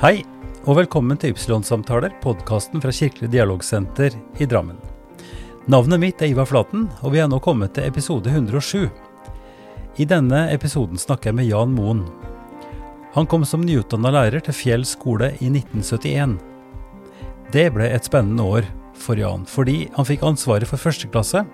Hei, 0.00 0.22
og 0.64 0.78
velkommen 0.78 1.18
til 1.20 1.34
Ypsilon-samtaler, 1.34 2.14
podkasten 2.22 2.80
fra 2.80 2.88
Kirkelig 2.88 3.28
dialogsenter 3.34 4.14
i 4.40 4.46
Drammen. 4.48 4.78
Navnet 5.68 6.00
mitt 6.00 6.22
er 6.24 6.30
Ivar 6.32 6.46
Flaten, 6.48 6.86
og 7.04 7.12
vi 7.12 7.18
er 7.20 7.26
nå 7.28 7.36
kommet 7.44 7.74
til 7.76 7.84
episode 7.84 8.32
107. 8.32 8.86
I 10.00 10.06
denne 10.08 10.46
episoden 10.54 10.96
snakker 10.96 11.28
jeg 11.28 11.36
med 11.36 11.50
Jan 11.50 11.74
Moen. 11.76 12.00
Han 13.12 13.28
kom 13.28 13.44
som 13.44 13.60
nyutdanna 13.60 14.14
lærer 14.16 14.40
til 14.46 14.56
Fjell 14.56 14.86
skole 14.88 15.34
i 15.36 15.50
1971. 15.52 16.38
Det 17.52 17.66
ble 17.76 17.90
et 17.92 18.08
spennende 18.08 18.46
år 18.56 18.70
for 18.96 19.20
Jan, 19.20 19.44
fordi 19.44 19.82
han 19.98 20.08
fikk 20.08 20.24
ansvaret 20.30 20.70
for 20.70 20.80
første 20.80 21.10
klasse, 21.12 21.44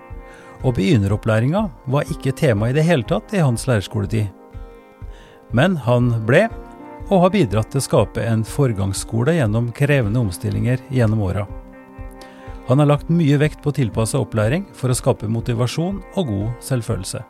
og 0.63 0.77
begynneropplæringa 0.79 1.65
var 1.91 2.15
ikke 2.15 2.31
tema 2.45 2.71
i 2.71 2.79
det 2.79 2.87
hele 2.87 3.03
tatt 3.11 3.35
i 3.35 3.43
hans 3.43 3.67
lærerskoletid. 3.67 4.31
Men 5.51 5.75
han 5.83 6.13
ble, 6.23 6.45
og 7.07 7.23
har 7.23 7.31
bidratt 7.31 7.71
til 7.71 7.79
å 7.79 7.85
skape 7.85 8.23
en 8.27 8.43
forgangsskole 8.47 9.37
gjennom 9.37 9.71
krevende 9.75 10.19
omstillinger 10.19 10.83
gjennom 10.91 11.23
åra. 11.29 11.45
Han 12.67 12.81
har 12.81 12.89
lagt 12.89 13.11
mye 13.13 13.37
vekt 13.39 13.61
på 13.63 13.71
tilpassa 13.71 14.19
opplæring 14.19 14.65
for 14.75 14.91
å 14.91 14.97
skape 14.97 15.29
motivasjon 15.31 16.01
og 16.19 16.31
god 16.31 16.65
selvfølelse. 16.67 17.23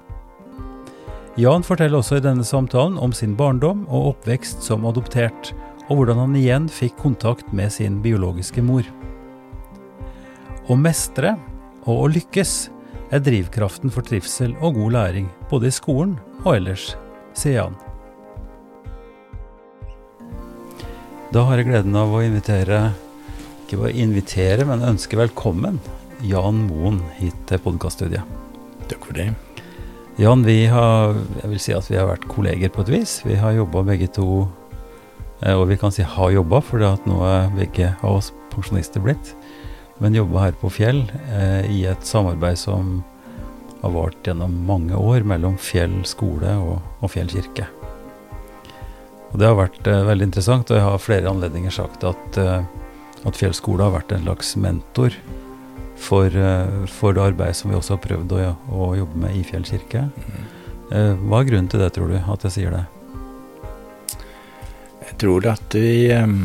Jan 1.38 1.62
forteller 1.62 2.00
også 2.00 2.18
i 2.18 2.24
denne 2.26 2.46
samtalen 2.48 2.98
om 2.98 3.14
sin 3.14 3.36
barndom 3.38 3.84
og 3.86 4.16
oppvekst 4.16 4.66
som 4.66 4.88
adoptert, 4.90 5.52
og 5.88 6.00
hvordan 6.00 6.24
han 6.24 6.40
igjen 6.40 6.66
fikk 6.74 6.98
kontakt 6.98 7.54
med 7.54 7.70
sin 7.72 8.02
biologiske 8.02 8.66
mor. 8.66 8.88
Å 10.68 10.76
mestre 10.76 11.38
og 11.86 12.08
å 12.08 12.12
lykkes 12.18 12.56
er 13.14 13.22
drivkraften 13.24 13.94
for 13.94 14.04
trivsel 14.04 14.58
og 14.58 14.82
god 14.82 14.98
læring, 14.98 15.30
både 15.54 15.70
i 15.70 15.78
skolen 15.78 16.18
og 16.44 16.56
ellers, 16.58 16.96
sier 17.38 17.62
Jan. 17.62 17.87
Da 21.38 21.44
har 21.46 21.60
jeg 21.60 21.68
gleden 21.68 21.94
av 21.94 22.10
å 22.18 22.24
invitere, 22.26 22.78
ikke 23.62 23.78
bare 23.78 24.00
invitere, 24.02 24.64
men 24.66 24.82
ønske 24.82 25.20
velkommen 25.20 25.76
Jan 26.26 26.64
Moen 26.66 26.96
hit 27.20 27.36
til 27.46 27.62
podkaststudiet. 27.62 28.26
Takk 28.90 29.06
for 29.06 29.14
det. 29.20 29.28
Jan, 30.18 30.42
vi 30.48 30.64
har, 30.72 31.14
jeg 31.44 31.52
vil 31.52 31.62
si 31.62 31.76
at 31.78 31.92
vi 31.92 32.00
har 32.00 32.10
vært 32.10 32.26
kolleger 32.32 32.74
på 32.74 32.82
et 32.88 32.90
vis. 32.96 33.14
Vi 33.22 33.38
har 33.38 33.54
jobba 33.54 33.86
begge 33.86 34.10
to, 34.18 34.48
eh, 35.44 35.54
og 35.54 35.68
vi 35.70 35.78
kan 35.78 35.94
si 35.94 36.02
har 36.02 36.34
jobba, 36.34 36.64
for 36.66 36.82
nå 36.82 37.22
er 37.30 37.54
begge 37.54 37.94
av 38.00 38.18
oss 38.18 38.34
pensjonister 38.56 39.06
blitt. 39.06 39.36
Men 40.02 40.18
jobba 40.18 40.48
her 40.48 40.58
på 40.58 40.74
Fjell 40.74 41.06
eh, 41.28 41.70
i 41.70 41.84
et 41.86 42.02
samarbeid 42.02 42.58
som 42.66 43.04
har 43.84 43.94
vart 43.94 44.26
gjennom 44.26 44.58
mange 44.66 44.98
år 44.98 45.22
mellom 45.22 45.62
Fjell 45.62 46.00
skole 46.02 46.58
og, 46.66 46.80
og 46.98 47.14
Fjell 47.14 47.30
kirke. 47.30 47.70
Og 49.38 49.42
Det 49.44 49.50
har 49.52 49.58
vært 49.60 49.86
uh, 49.86 50.00
veldig 50.08 50.26
interessant, 50.32 50.72
og 50.72 50.80
jeg 50.80 50.82
har 50.82 51.02
flere 51.04 51.30
anledninger 51.30 51.70
sagt 51.70 52.02
at, 52.10 52.38
uh, 52.42 52.64
at 53.22 53.38
Fjellskole 53.38 53.86
har 53.86 53.92
vært 53.94 54.16
en 54.16 54.24
slags 54.24 54.56
mentor 54.58 55.14
for, 55.94 56.34
uh, 56.34 56.88
for, 56.90 57.14
det 57.14 57.22
arbeidet 57.22 57.60
som 57.60 57.70
vi 57.70 57.76
også 57.78 57.94
har 57.94 58.02
prøvd 58.02 58.34
å, 58.34 58.40
å 58.74 58.88
jobbe 58.98 59.22
med 59.22 59.36
i 59.38 59.44
Fjell 59.46 59.68
kirke. 59.70 60.08
Mm. 60.10 60.48
hva 61.28 61.44
er 61.44 61.50
grunnen 61.52 61.70
til 61.70 61.84
det, 61.84 61.92
tror 61.94 62.10
du, 62.10 62.16
at 62.18 62.48
jeg 62.48 62.56
sier 62.56 62.74
det? 62.74 62.82
Jeg 65.04 65.20
tror 65.22 65.46
at 65.52 65.78
vi 65.78 65.92
um, 66.18 66.40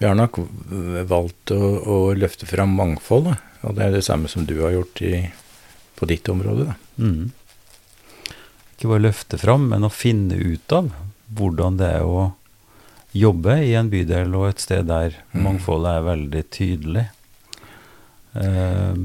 Vi 0.00 0.08
har 0.08 0.18
nok 0.18 0.40
valgt 1.06 1.52
å, 1.54 1.60
å 1.78 2.00
løfte 2.18 2.48
fram 2.50 2.74
mangfoldet, 2.74 3.38
og 3.62 3.78
det 3.78 3.86
er 3.86 3.94
det 3.94 4.02
samme 4.02 4.26
som 4.26 4.50
du 4.50 4.56
har 4.64 4.74
gjort 4.74 5.04
i, 5.06 5.28
på 5.94 6.10
ditt 6.10 6.26
område. 6.34 6.72
da. 6.72 6.76
Mm 6.98 7.30
ikke 8.82 8.90
bare 8.90 9.06
løfte 9.06 9.38
fram, 9.38 9.68
men 9.70 9.86
å 9.86 9.94
finne 9.94 10.34
ut 10.34 10.72
av 10.74 10.90
hvordan 11.32 11.76
det 11.78 11.88
er 12.00 12.02
å 12.02 12.32
jobbe 13.14 13.54
i 13.62 13.74
en 13.78 13.90
bydel 13.92 14.32
og 14.34 14.48
et 14.48 14.62
sted 14.64 14.88
der 14.88 15.14
mm. 15.30 15.42
mangfoldet 15.44 15.92
er 15.92 16.06
veldig 16.08 16.42
tydelig. 16.50 17.04
Uh, 18.34 18.96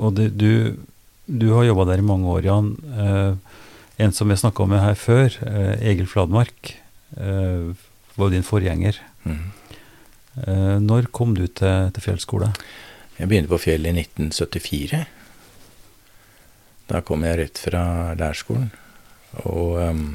og 0.00 0.14
det, 0.16 0.30
du, 0.40 0.78
du, 1.26 1.50
har 1.52 1.66
jobba 1.66 1.88
der 1.90 2.00
i 2.00 2.06
mange 2.06 2.30
år, 2.32 2.46
Jan. 2.48 2.72
Uh, 2.96 3.60
en 4.00 4.14
som 4.16 4.32
jeg 4.32 4.40
snakka 4.40 4.68
med 4.70 4.80
her 4.80 4.96
før, 4.96 5.36
uh, 5.44 5.74
Egil 5.82 6.08
Fladmark, 6.08 6.74
var 7.16 8.32
din 8.32 8.44
forgjenger. 8.44 8.96
Mm. 9.24 9.52
når 10.84 11.06
kom 11.14 11.36
du 11.38 11.46
til, 11.46 11.92
til 11.94 12.02
Fjell 12.02 12.18
skole? 12.20 12.48
Jeg 13.16 13.30
begynte 13.30 13.52
på 13.52 13.60
Fjell 13.62 13.86
i 13.86 13.92
1974. 13.94 15.04
Da 16.90 17.00
kom 17.06 17.24
jeg 17.24 17.38
rett 17.40 17.62
fra 17.62 17.84
lærerskolen. 18.18 18.68
Og 19.44 19.76
um, 19.82 20.06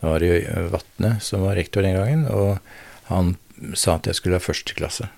det 0.00 0.08
var 0.08 0.24
Vatne 0.72 1.16
som 1.24 1.44
var 1.46 1.56
rektor 1.56 1.84
den 1.86 1.96
gangen, 1.96 2.26
og 2.28 2.58
han 3.08 3.36
sa 3.74 3.96
at 3.96 4.08
jeg 4.10 4.18
skulle 4.18 4.40
ha 4.40 4.44
førsteklasse. 4.44 5.08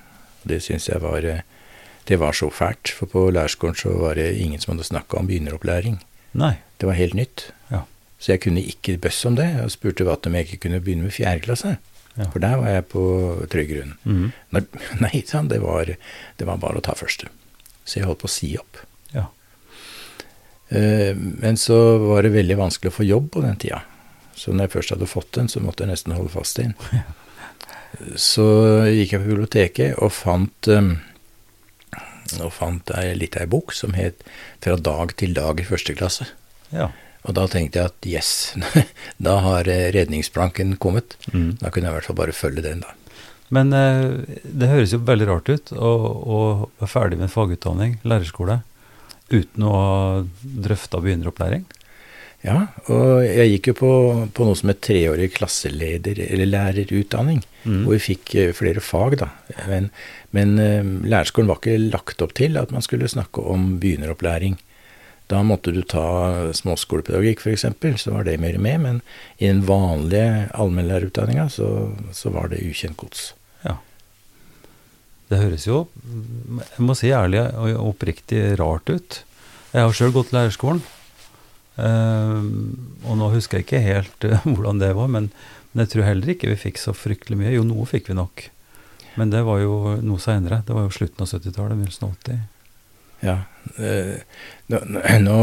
Det 0.49 0.61
syns 0.63 0.89
jeg 0.89 1.03
var 1.03 1.25
eh, 1.27 1.43
Det 2.09 2.17
var 2.17 2.33
så 2.33 2.49
fælt, 2.49 2.89
for 2.89 3.07
på 3.07 3.27
lærerskolen 3.31 3.77
så 3.77 3.91
var 3.93 4.15
det 4.15 4.39
ingen 4.41 4.61
som 4.61 4.73
hadde 4.73 4.87
snakka 4.87 5.19
om 5.19 5.27
begynneropplæring. 5.29 5.99
Nei. 6.33 6.55
Det 6.81 6.87
var 6.89 6.97
helt 6.97 7.15
nytt. 7.15 7.51
Ja. 7.71 7.83
Så 8.19 8.33
jeg 8.33 8.41
kunne 8.41 8.63
ikke 8.65 8.97
bøss 8.97 9.25
om 9.29 9.37
det, 9.37 9.49
og 9.61 9.71
spurte 9.75 10.07
Vatne 10.09 10.31
om 10.31 10.39
jeg 10.39 10.49
ikke 10.49 10.63
kunne 10.65 10.81
begynne 10.81 11.05
med 11.05 11.13
fjerde 11.13 11.45
klasse. 11.45 11.77
Ja. 12.17 12.31
For 12.33 12.41
der 12.41 12.57
var 12.63 12.73
jeg 12.73 12.87
på 12.95 13.03
trygg 13.53 13.75
grunn. 13.75 13.93
Mm. 14.09 14.31
Nei, 15.05 15.21
sa 15.27 15.43
han, 15.43 15.51
det 15.53 15.61
var, 15.61 15.93
det 16.39 16.49
var 16.49 16.63
bare 16.63 16.81
å 16.81 16.87
ta 16.87 16.97
første. 16.97 17.29
Så 17.85 18.01
jeg 18.01 18.09
holdt 18.09 18.25
på 18.25 18.31
å 18.31 18.37
si 18.39 18.55
opp. 18.57 18.81
Eh, 20.69 21.17
men 21.17 21.57
så 21.57 21.99
var 21.99 22.23
det 22.23 22.35
veldig 22.35 22.59
vanskelig 22.59 22.93
å 22.93 22.99
få 22.99 23.07
jobb 23.09 23.31
på 23.35 23.45
den 23.45 23.57
tida. 23.61 23.83
Så 24.39 24.53
når 24.53 24.69
jeg 24.69 24.75
først 24.77 24.95
hadde 24.95 25.11
fått 25.11 25.33
den, 25.35 25.49
så 25.51 25.63
måtte 25.65 25.85
jeg 25.85 25.93
nesten 25.93 26.15
holde 26.15 26.33
fast 26.35 26.61
i 26.61 26.69
den. 26.69 26.77
Så 28.21 28.45
gikk 28.93 29.15
jeg 29.15 29.23
på 29.23 29.31
biblioteket 29.31 29.97
og 30.05 30.13
fant, 30.13 30.69
eh, 30.71 30.91
og 32.37 32.53
fant 32.53 32.93
ei 33.01 33.47
bok 33.49 33.73
som 33.73 33.97
het 33.97 34.23
'Fra 34.61 34.77
dag 34.77 35.17
til 35.17 35.33
dag 35.35 35.59
i 35.59 35.65
første 35.65 35.97
klasse'. 35.97 36.29
Ja. 36.71 36.91
Og 37.25 37.35
da 37.35 37.47
tenkte 37.49 37.79
jeg 37.81 37.87
at 37.87 38.07
yes, 38.07 38.55
da 39.19 39.39
har 39.41 39.65
redningsplanken 39.65 40.77
kommet. 40.77 41.17
Mm. 41.33 41.57
Da 41.59 41.71
kunne 41.71 41.89
jeg 41.89 41.93
i 41.93 41.97
hvert 41.99 42.05
fall 42.05 42.21
bare 42.21 42.37
følge 42.37 42.63
den, 42.63 42.81
da. 42.81 42.93
Men 43.49 43.73
eh, 43.73 44.37
det 44.45 44.69
høres 44.69 44.93
jo 44.93 45.01
veldig 45.01 45.27
rart 45.27 45.49
ut 45.49 45.73
å 45.73 46.69
være 46.79 46.93
ferdig 46.93 47.19
med 47.19 47.33
fagutdanning, 47.33 47.99
lærerskole, 48.05 48.61
uten 49.33 49.67
å 49.67 49.73
ha 49.75 49.99
drøfta 50.69 51.03
begynneropplæring? 51.05 51.67
Ja, 52.47 52.69
og 52.87 53.25
jeg 53.27 53.57
gikk 53.57 53.73
jo 53.73 53.75
på, 53.81 53.93
på 54.31 54.45
noe 54.47 54.59
som 54.59 54.71
het 54.71 54.79
treårig 54.87 55.33
klasseleder- 55.35 56.21
eller 56.29 56.47
lærerutdanning, 56.47 57.41
mm. 57.65 57.81
hvor 57.83 57.97
vi 57.97 58.05
fikk 58.13 58.35
eh, 58.39 58.53
flere 58.55 58.83
fag, 58.85 59.17
da. 59.25 59.33
Men, 59.67 59.89
men 60.37 60.55
uh, 60.63 60.87
lærerskolen 61.03 61.51
var 61.51 61.59
ikke 61.59 61.91
lagt 61.91 62.23
opp 62.23 62.37
til 62.39 62.55
at 62.61 62.71
man 62.71 62.85
skulle 62.87 63.11
snakke 63.11 63.43
om 63.43 63.73
begynneropplæring. 63.83 64.55
Da 65.29 65.43
måtte 65.45 65.75
du 65.75 65.83
ta 65.83 66.53
småskolepedagogikk 66.57 67.43
f.eks., 67.43 67.67
så 68.01 68.15
var 68.15 68.25
det 68.25 68.39
mer 68.41 68.57
med. 68.63 68.81
Men 68.87 69.01
i 69.37 69.51
den 69.51 69.67
vanlige 69.69 70.47
allmennlærerutdanninga 70.55 71.51
så, 71.53 71.69
så 72.17 72.33
var 72.33 72.55
det 72.55 72.63
ukjent 72.65 72.97
gods. 73.03 73.33
Det 75.29 75.41
høres 75.43 75.67
jo, 75.69 75.83
jeg 76.57 76.85
må 76.85 76.95
si 76.97 77.11
ærlig 77.13 77.43
og 77.61 77.91
oppriktig, 77.91 78.41
rart 78.61 78.89
ut. 78.89 79.19
Jeg 79.75 79.85
har 79.85 79.97
sjøl 79.97 80.15
gått 80.15 80.33
lærerskolen. 80.33 80.81
Uh, 81.79 82.43
og 83.07 83.19
nå 83.21 83.29
husker 83.37 83.61
jeg 83.61 83.69
ikke 83.69 83.83
helt 83.85 84.25
uh, 84.27 84.47
hvordan 84.57 84.81
det 84.81 84.89
var, 84.99 85.11
men, 85.15 85.29
men, 85.71 85.85
jeg 85.85 85.93
tror 85.93 86.09
heller 86.09 86.33
ikke 86.33 86.51
vi 86.51 86.57
fikk 86.59 86.81
så 86.83 86.95
fryktelig 86.97 87.39
mye. 87.39 87.53
Jo, 87.55 87.67
noe 87.69 87.87
fikk 87.87 88.11
vi 88.11 88.17
nok. 88.19 88.49
Men 89.21 89.35
det 89.35 89.45
var 89.47 89.61
jo 89.63 89.99
noe 90.03 90.23
seinere. 90.23 90.63
Det 90.67 90.75
var 90.75 90.87
jo 90.87 90.95
slutten 90.97 91.27
av 91.27 91.31
70-tallet, 91.31 91.77
begynnelsen 91.77 92.09
av 92.09 92.17
80. 92.17 92.41
Ja. 93.19 93.37
Nå, 94.71 94.79
nå, 95.25 95.39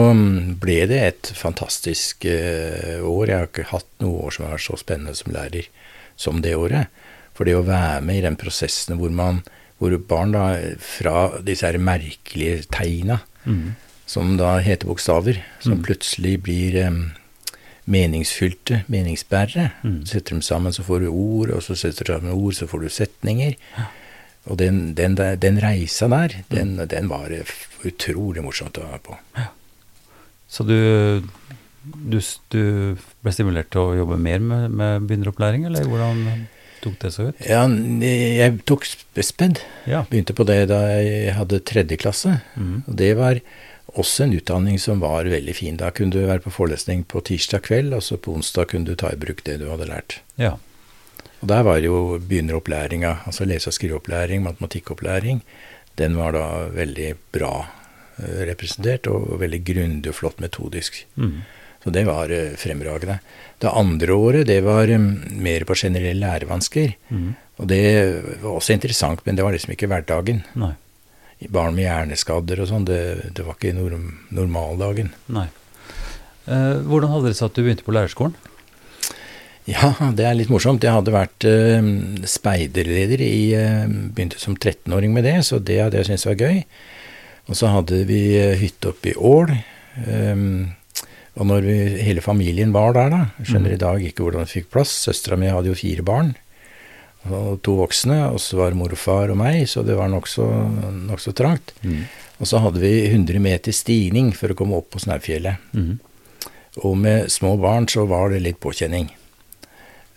ble 0.63 0.77
det 0.87 0.99
et 1.03 1.31
fantastisk 1.35 2.23
år. 2.23 3.25
Jeg 3.27 3.35
har 3.35 3.49
ikke 3.49 3.67
hatt 3.73 3.89
noe 3.99 4.29
år 4.29 4.31
som 4.31 4.45
har 4.45 4.55
vært 4.55 4.65
så 4.69 4.79
spennende 4.79 5.17
som 5.19 5.33
lærer 5.35 5.67
som 6.15 6.39
det 6.45 6.55
året. 6.55 6.87
For 7.35 7.47
det 7.47 7.57
å 7.59 7.65
være 7.67 7.99
med 8.07 8.21
i 8.21 8.23
den 8.23 8.39
prosessen 8.39 8.95
hvor 9.01 9.11
man 9.11 9.43
hvor 9.81 9.95
barn 10.07 10.31
da 10.35 10.45
fra 10.79 11.41
disse 11.43 11.67
her 11.67 11.77
merkelige 11.81 12.63
tegna, 12.71 13.19
mm. 13.43 13.75
som 14.07 14.37
da 14.39 14.57
heter 14.63 14.87
bokstaver, 14.87 15.41
som 15.59 15.79
mm. 15.79 15.83
plutselig 15.87 16.37
blir 16.45 16.79
um, 16.87 17.01
meningsfylte 17.91 18.83
meningsbærere. 18.91 19.69
Mm. 19.83 19.99
Setter 20.09 20.37
dem 20.37 20.41
sammen, 20.45 20.73
så 20.73 20.85
får 20.85 21.05
du 21.05 21.11
ord, 21.11 21.51
og 21.57 21.63
så 21.65 21.77
setter 21.77 22.07
du 22.07 22.13
sammen 22.13 22.33
ord, 22.33 22.55
så 22.57 22.69
får 22.71 22.85
du 22.85 22.89
setninger. 22.89 23.59
Ja. 23.75 23.89
Og 24.45 24.59
den, 24.61 24.93
den, 24.97 25.17
den, 25.17 25.59
reisa 25.61 26.07
der, 26.07 26.39
mm. 26.49 26.49
den, 26.53 26.75
den, 26.89 27.09
var 27.09 27.33
utrolig 27.85 28.43
morsomt 28.45 28.77
å 28.77 28.87
være 28.87 29.03
på. 29.05 29.19
Ja. 29.37 29.49
Så 30.47 30.63
du, 30.63 30.77
du, 31.83 32.19
du, 32.53 32.61
ble 33.25 33.33
stimulert 33.33 33.71
til 33.73 33.81
å 33.81 33.95
jobbe 33.97 34.19
mer 34.21 34.39
med, 34.39 34.69
med 34.71 35.07
begynneropplæring, 35.09 35.65
eller 35.67 35.89
hvordan 35.89 36.45
tok 36.85 36.97
det 37.01 37.13
så 37.15 37.29
ut? 37.29 37.45
Ja, 37.45 37.65
jeg 37.67 38.59
tok 38.69 38.87
sped. 38.87 39.61
Ja. 39.89 40.05
Begynte 40.09 40.35
på 40.37 40.47
det 40.47 40.61
da 40.71 40.81
jeg 40.95 41.35
hadde 41.37 41.63
tredje 41.67 41.99
klasse. 42.01 42.37
Mm. 42.55 42.83
Og 42.85 42.93
det 43.01 43.11
var 43.19 43.41
også 43.95 44.25
en 44.25 44.35
utdanning 44.35 44.79
som 44.81 45.01
var 45.03 45.27
veldig 45.31 45.55
fin. 45.55 45.79
Da 45.79 45.91
kunne 45.95 46.13
du 46.15 46.25
være 46.25 46.43
på 46.43 46.53
forelesning 46.53 47.05
på 47.09 47.23
tirsdag 47.25 47.65
kveld, 47.67 47.95
og 47.95 48.03
så 48.05 48.19
på 48.19 48.33
onsdag 48.35 48.71
kunne 48.71 48.87
du 48.87 48.95
ta 48.99 49.11
i 49.13 49.19
bruk 49.19 49.43
det 49.47 49.59
du 49.61 49.69
hadde 49.71 49.89
lært. 49.89 50.19
Ja. 50.41 50.55
Og 51.41 51.49
der 51.51 51.65
var 51.67 51.79
jo 51.83 52.17
begynneropplæringa, 52.19 53.19
altså 53.29 53.47
lese- 53.47 53.69
og 53.69 53.77
skriveopplæring, 53.77 54.43
matematikkopplæring, 54.43 55.43
den 55.99 56.17
var 56.19 56.35
da 56.35 56.45
veldig 56.75 57.13
bra 57.35 57.53
eh, 58.19 58.41
representert, 58.49 59.07
og 59.07 59.39
veldig 59.39 59.61
grundig 59.67 60.11
og 60.11 60.17
flott 60.17 60.41
metodisk. 60.43 61.05
Mm. 61.15 61.43
Så 61.85 61.93
det 61.93 62.07
var 62.07 62.33
eh, 62.33 62.55
fremragende. 62.57 63.19
Det 63.61 63.69
andre 63.69 64.13
året, 64.17 64.47
det 64.49 64.63
var 64.65 64.89
eh, 64.89 65.09
mer 65.45 65.67
på 65.69 65.77
generelle 65.77 66.17
lærevansker. 66.17 66.95
Mm. 67.13 67.27
Og 67.61 67.69
det 67.69 67.83
var 68.41 68.55
også 68.55 68.73
interessant, 68.73 69.21
men 69.25 69.37
det 69.37 69.45
var 69.45 69.53
liksom 69.53 69.75
ikke 69.75 69.91
hverdagen. 69.91 70.41
Nei. 70.57 70.73
Barn 71.53 71.75
med 71.77 71.85
hjerneskader 71.85 72.63
og 72.63 72.71
sånn, 72.71 72.87
det, 72.89 72.99
det 73.37 73.45
var 73.45 73.59
ikke 73.59 73.75
norm, 73.77 74.09
normaldagen. 74.33 75.13
Nei. 75.29 75.45
Eh, 76.49 76.81
hvordan 76.89 77.13
hadde 77.13 77.29
det 77.29 77.37
seg 77.37 77.51
at 77.51 77.57
du 77.59 77.63
begynte 77.63 77.85
på 77.85 77.93
lærerskolen? 77.93 78.35
Ja, 79.69 79.93
det 80.17 80.25
er 80.25 80.35
litt 80.37 80.51
morsomt. 80.53 80.83
Jeg 80.85 80.93
hadde 80.93 81.13
vært 81.13 81.45
eh, 81.49 81.87
speiderleder 82.29 83.21
i 83.25 83.37
eh, 83.57 83.85
Begynte 83.85 84.41
som 84.41 84.57
13-åring 84.57 85.13
med 85.13 85.25
det, 85.25 85.39
så 85.47 85.57
det 85.61 85.79
hadde 85.81 86.01
jeg 86.01 86.09
syntes 86.11 86.27
var 86.29 86.41
gøy. 86.41 86.59
Og 87.49 87.57
så 87.57 87.71
hadde 87.73 88.03
vi 88.09 88.21
eh, 88.37 88.57
hytte 88.61 88.91
oppe 88.93 89.13
i 89.13 89.17
Ål. 89.17 89.55
Um, 90.05 90.75
og 91.35 91.47
når 91.49 91.65
vi, 91.67 91.77
hele 92.07 92.23
familien 92.23 92.71
var 92.75 92.95
der, 92.95 93.11
da 93.11 93.21
skjønner 93.43 93.73
mm. 93.73 93.75
i 93.75 93.81
dag 93.81 94.03
ikke 94.07 94.23
hvordan 94.23 94.45
vi 94.45 94.61
fikk 94.61 94.69
plass. 94.71 94.93
Søstera 95.03 95.35
mi 95.39 95.51
hadde 95.51 95.67
jo 95.67 95.75
fire 95.75 96.05
barn. 96.07 96.31
Og 97.25 97.57
to 97.65 97.75
voksne. 97.81 98.21
Og 98.31 98.39
så 98.39 98.59
var 98.61 98.71
det 98.71 98.79
mor 98.79 98.95
og 98.95 99.01
far 99.01 99.33
og 99.33 99.39
meg, 99.41 99.65
så 99.67 99.83
det 99.83 99.97
var 99.99 100.11
nokså 100.13 100.47
nok 101.09 101.23
så 101.23 101.35
trangt. 101.35 101.75
Mm. 101.83 102.05
Og 102.39 102.49
så 102.51 102.61
hadde 102.63 102.79
vi 102.83 102.93
100 103.09 103.41
meter 103.43 103.75
stigning 103.75 104.31
for 104.35 104.51
å 104.51 104.57
komme 104.57 104.79
opp 104.79 104.93
på 104.95 105.03
Snaufjellet. 105.03 105.67
Mm. 105.75 105.97
Og 106.83 106.95
med 106.99 107.31
små 107.31 107.55
barn 107.59 107.87
så 107.91 108.07
var 108.07 108.31
det 108.31 108.43
litt 108.45 108.61
påkjenning. 108.63 109.09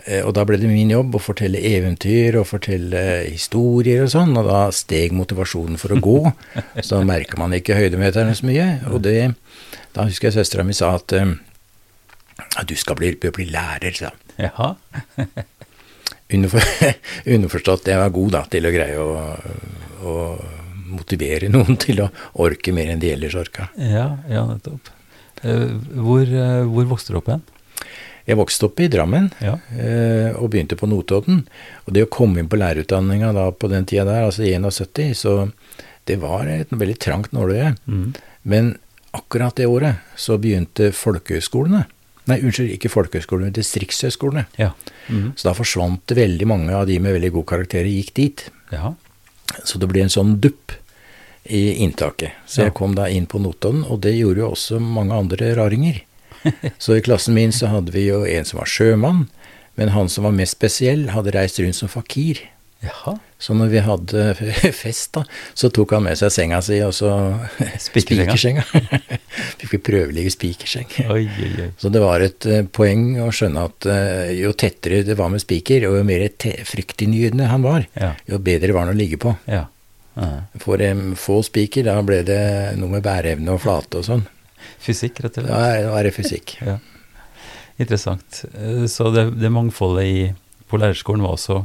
Eh, 0.06 0.23
Og 0.25 0.33
da 0.37 0.45
ble 0.47 0.59
det 0.61 0.69
min 0.71 0.91
jobb 0.93 1.17
å 1.19 1.23
fortelle 1.23 1.59
eventyr 1.59 2.39
og 2.41 2.47
fortelle 2.47 3.03
historier 3.27 4.05
og 4.05 4.12
sånn, 4.15 4.37
og 4.39 4.47
da 4.47 4.69
steg 4.75 5.12
motivasjonen 5.17 5.79
for 5.81 5.97
å 5.97 6.00
gå. 6.03 6.19
Så 6.85 6.97
da 6.99 7.03
merker 7.09 7.41
man 7.41 7.55
ikke 7.56 7.77
høydemeterne 7.79 8.35
så 8.39 8.47
mye. 8.47 8.69
Og 8.93 9.03
det, 9.06 9.17
da 9.97 10.06
husker 10.06 10.29
jeg 10.31 10.39
søstera 10.39 10.65
mi 10.67 10.77
sa 10.77 10.95
at 11.00 11.12
eh, 11.19 11.35
ja, 12.39 12.62
du 12.69 12.75
skal 12.79 12.99
bli, 13.00 13.15
bli 13.19 13.49
lærer, 13.50 13.95
sa. 13.99 14.12
Jaha. 14.39 14.75
Underfor, 16.35 16.61
underforstått 17.35 17.89
jeg 17.89 17.99
var 18.00 18.11
god 18.12 18.35
da, 18.37 18.43
til 18.53 18.69
å 18.69 18.73
greie 18.73 19.00
å, 19.00 19.12
å 20.05 20.15
motivere 20.93 21.49
noen 21.53 21.77
til 21.81 22.03
å 22.05 22.09
orke 22.45 22.73
mer 22.77 22.91
enn 22.93 23.00
de 23.00 23.11
ellers 23.15 23.37
orka. 23.39 23.71
Ja, 23.81 24.11
ja, 24.29 24.43
nettopp. 24.49 24.91
Eh, 25.43 25.71
hvor, 25.97 26.23
eh, 26.29 26.65
hvor 26.69 26.89
vokste 26.91 27.15
du 27.15 27.21
opp 27.23 27.31
igjen? 27.33 27.45
Jeg 28.29 28.37
vokste 28.39 28.69
opp 28.69 28.81
i 28.85 28.91
Drammen. 28.93 29.31
Ja. 29.41 29.57
eh, 29.73 30.35
og 30.37 30.51
begynte 30.53 30.77
på 30.77 30.89
Notodden. 30.91 31.47
Og 31.87 31.95
det 31.97 32.05
å 32.05 32.11
komme 32.13 32.43
inn 32.43 32.51
på 32.51 32.61
lærerutdanninga 32.61 33.33
da 33.37 33.49
på 33.51 33.71
den 33.73 33.89
tida 33.89 34.05
der, 34.09 34.27
altså 34.29 34.45
i 34.45 34.53
71, 34.55 35.15
så 35.17 35.37
det 36.09 36.19
var 36.21 36.49
et 36.49 36.73
veldig 36.73 36.99
trangt 37.01 37.33
nåløye. 37.37 37.75
Mm. 37.89 38.13
Men 38.49 38.75
akkurat 39.17 39.57
det 39.57 39.69
året 39.69 40.05
så 40.17 40.37
begynte 40.41 40.93
folkehøyskolene. 40.97 41.87
Nei, 42.29 42.39
unnskyld, 42.45 42.75
ikke 42.77 42.93
folkehøyskolene, 42.93 43.53
distriktshøyskolene. 43.57 44.45
Ja. 44.61 44.75
Mm. 45.09 45.33
Så 45.37 45.49
da 45.49 45.55
forsvant 45.57 46.05
det 46.11 46.19
veldig 46.19 46.49
mange 46.51 46.75
av 46.77 46.85
de 46.89 46.99
med 47.01 47.17
veldig 47.17 47.33
gode 47.39 47.49
karakterer, 47.55 47.89
gikk 47.89 48.15
dit. 48.19 48.49
ja. 48.75 48.95
Så 49.65 49.79
det 49.81 49.89
ble 49.89 50.03
en 50.05 50.13
sånn 50.13 50.35
dupp 50.45 50.75
i 51.49 51.81
inntaket. 51.81 52.37
Så 52.45 52.67
jeg 52.67 52.75
kom 52.77 52.93
da 52.93 53.07
inn 53.09 53.25
på 53.25 53.41
Notodden, 53.41 53.81
og 53.89 54.03
det 54.05 54.13
gjorde 54.13 54.43
jo 54.43 54.51
også 54.53 54.77
mange 54.83 55.17
andre 55.17 55.55
raringer. 55.57 56.03
Så 56.82 56.96
i 56.99 57.02
klassen 57.05 57.35
min 57.38 57.52
så 57.55 57.70
hadde 57.73 57.94
vi 57.94 58.06
jo 58.08 58.25
en 58.29 58.44
som 58.49 58.61
var 58.61 58.70
sjømann, 58.70 59.26
men 59.79 59.93
han 59.94 60.08
som 60.11 60.25
var 60.26 60.35
mest 60.37 60.56
spesiell, 60.58 61.08
hadde 61.14 61.35
reist 61.37 61.58
rundt 61.62 61.76
som 61.79 61.90
fakir. 61.90 62.40
Jaha. 62.82 63.17
Så 63.43 63.55
når 63.58 63.70
vi 63.73 63.81
hadde 63.82 64.25
fest, 64.85 65.12
da, 65.17 65.25
så 65.58 65.67
tok 65.75 65.96
han 65.96 66.05
med 66.06 66.19
seg 66.19 66.31
senga 66.35 66.61
si, 66.62 66.76
og 66.87 66.93
så 66.94 67.11
Spikersenga. 67.88 68.62
Fikk 69.58 69.73
vi 69.75 69.81
prøveligge 69.88 70.31
spikerseng. 70.35 70.87
Oi, 71.11 71.25
oi, 71.26 71.49
oi. 71.64 71.69
Så 71.79 71.90
det 71.94 72.02
var 72.02 72.23
et 72.23 72.46
eh, 72.46 72.62
poeng 72.75 73.17
å 73.25 73.31
skjønne 73.35 73.64
at 73.70 73.88
eh, 73.90 74.31
jo 74.40 74.52
tettere 74.58 75.02
det 75.06 75.17
var 75.19 75.31
med 75.35 75.43
spiker, 75.43 75.88
og 75.90 75.99
jo 75.99 76.06
mer 76.06 76.26
te 76.38 76.55
fryktinngytende 76.67 77.50
han 77.50 77.67
var, 77.67 77.87
Ja. 77.99 78.12
jo 78.31 78.38
bedre 78.43 78.75
var 78.76 78.87
han 78.87 78.94
å 78.94 78.99
ligge 78.99 79.19
på. 79.23 79.35
Ja. 79.50 79.64
Ja. 80.19 80.29
For 80.58 80.82
um, 80.82 81.12
få 81.19 81.40
spiker, 81.46 81.85
da 81.87 81.99
ble 82.02 82.25
det 82.26 82.40
noe 82.79 82.90
med 82.96 83.05
bæreevne 83.06 83.55
og 83.55 83.61
flate 83.62 84.00
og 84.00 84.06
sånn. 84.06 84.25
Fysikk, 84.85 85.21
rett 85.25 85.39
og 85.41 85.45
slett. 85.45 85.55
Ja, 85.55 85.89
da 85.89 85.97
er 85.99 86.07
det 86.09 86.15
fysikk. 86.17 86.57
Ja. 86.65 86.79
Interessant. 87.79 88.45
Eh, 88.55 88.85
Så 88.91 89.11
det, 89.15 89.27
det 89.41 89.51
mangfoldet 89.55 90.05
i, 90.07 90.23
på 90.71 90.79
lærerskolen 90.81 91.23
var 91.25 91.37
også 91.37 91.61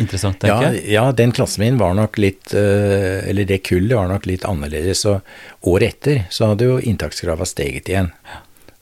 interessant, 0.00 0.42
Ja, 0.44 0.58
tenker 0.60 0.74
jeg. 0.76 0.90
ja, 0.92 1.04
den 1.16 1.32
klassen 1.32 1.62
min 1.64 1.78
var 1.80 1.94
nok 1.96 2.18
litt 2.20 2.52
eh, 2.52 3.22
Eller 3.30 3.46
det 3.48 3.62
kullet 3.64 3.96
var 3.96 4.10
nok 4.10 4.26
litt 4.28 4.44
annerledes. 4.44 5.00
Så 5.06 5.18
året 5.64 5.94
etter 5.94 6.24
så 6.30 6.50
hadde 6.52 6.68
jo 6.68 6.76
inntakskravene 6.80 7.48
steget 7.48 7.88
igjen. 7.88 8.10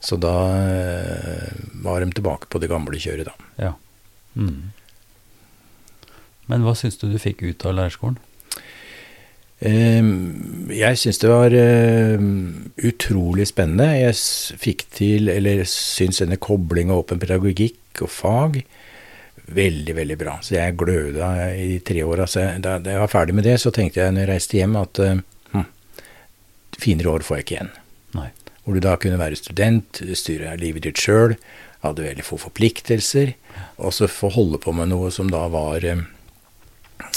Så 0.05 0.19
da 0.21 0.33
eh, 0.59 1.51
var 1.85 2.03
de 2.03 2.11
tilbake 2.13 2.47
på 2.51 2.59
det 2.61 2.67
gamle 2.69 2.99
kjøret, 2.99 3.31
da. 3.31 3.51
Ja. 3.69 3.71
Mm. 4.35 4.71
Men 6.51 6.61
hva 6.67 6.75
syns 6.77 6.99
du 7.01 7.07
du 7.09 7.17
fikk 7.17 7.41
ut 7.47 7.63
av 7.65 7.73
lærerskolen? 7.79 8.19
Ehm, 9.65 10.69
Jeg 10.75 10.97
syns 10.99 11.19
det 11.21 11.29
var 11.29 11.53
ehm, 11.55 12.71
utrolig 12.85 13.47
spennende. 13.49 13.87
Jeg 13.97 14.15
fikk 14.61 14.85
til, 14.93 15.29
eller 15.31 15.63
syns 15.69 16.21
denne 16.21 16.39
koblinga 16.41 16.97
åpen 16.97 17.21
pedagogikk 17.21 18.03
og 18.05 18.11
fag 18.11 18.63
veldig, 19.45 19.95
veldig 19.95 20.17
bra. 20.17 20.39
Så 20.41 20.57
jeg 20.57 20.77
gløda 20.79 21.29
i 21.53 21.67
de 21.75 21.79
tre 21.85 22.03
åra. 22.05 22.25
Så 22.29 22.43
da 22.61 22.77
jeg 22.81 23.01
var 23.01 23.11
ferdig 23.11 23.35
med 23.37 23.45
det, 23.47 23.59
så 23.61 23.71
tenkte 23.73 24.01
jeg 24.01 24.15
når 24.15 24.25
jeg 24.25 24.31
reiste 24.33 24.57
hjem 24.59 24.79
at 24.79 25.01
eh, 25.03 25.21
hm, 25.53 25.67
finere 26.81 27.13
år 27.13 27.25
får 27.27 27.39
jeg 27.39 27.45
ikke 27.45 27.57
igjen. 27.59 27.71
Nei. 28.17 28.29
Hvor 28.65 28.73
du 28.73 28.81
da 28.81 28.95
kunne 28.97 29.21
være 29.21 29.37
student, 29.37 30.01
styre 30.17 30.55
livet 30.57 30.87
ditt 30.87 30.97
sjøl, 31.01 31.35
hadde 31.85 32.01
veldig 32.07 32.25
få 32.25 32.39
forpliktelser, 32.41 33.35
og 33.77 33.93
så 33.93 34.09
få 34.09 34.31
holde 34.33 34.57
på 34.63 34.73
med 34.73 34.89
noe 34.89 35.11
som 35.13 35.29
da 35.29 35.43
var 35.53 35.85
eh, 35.85 36.01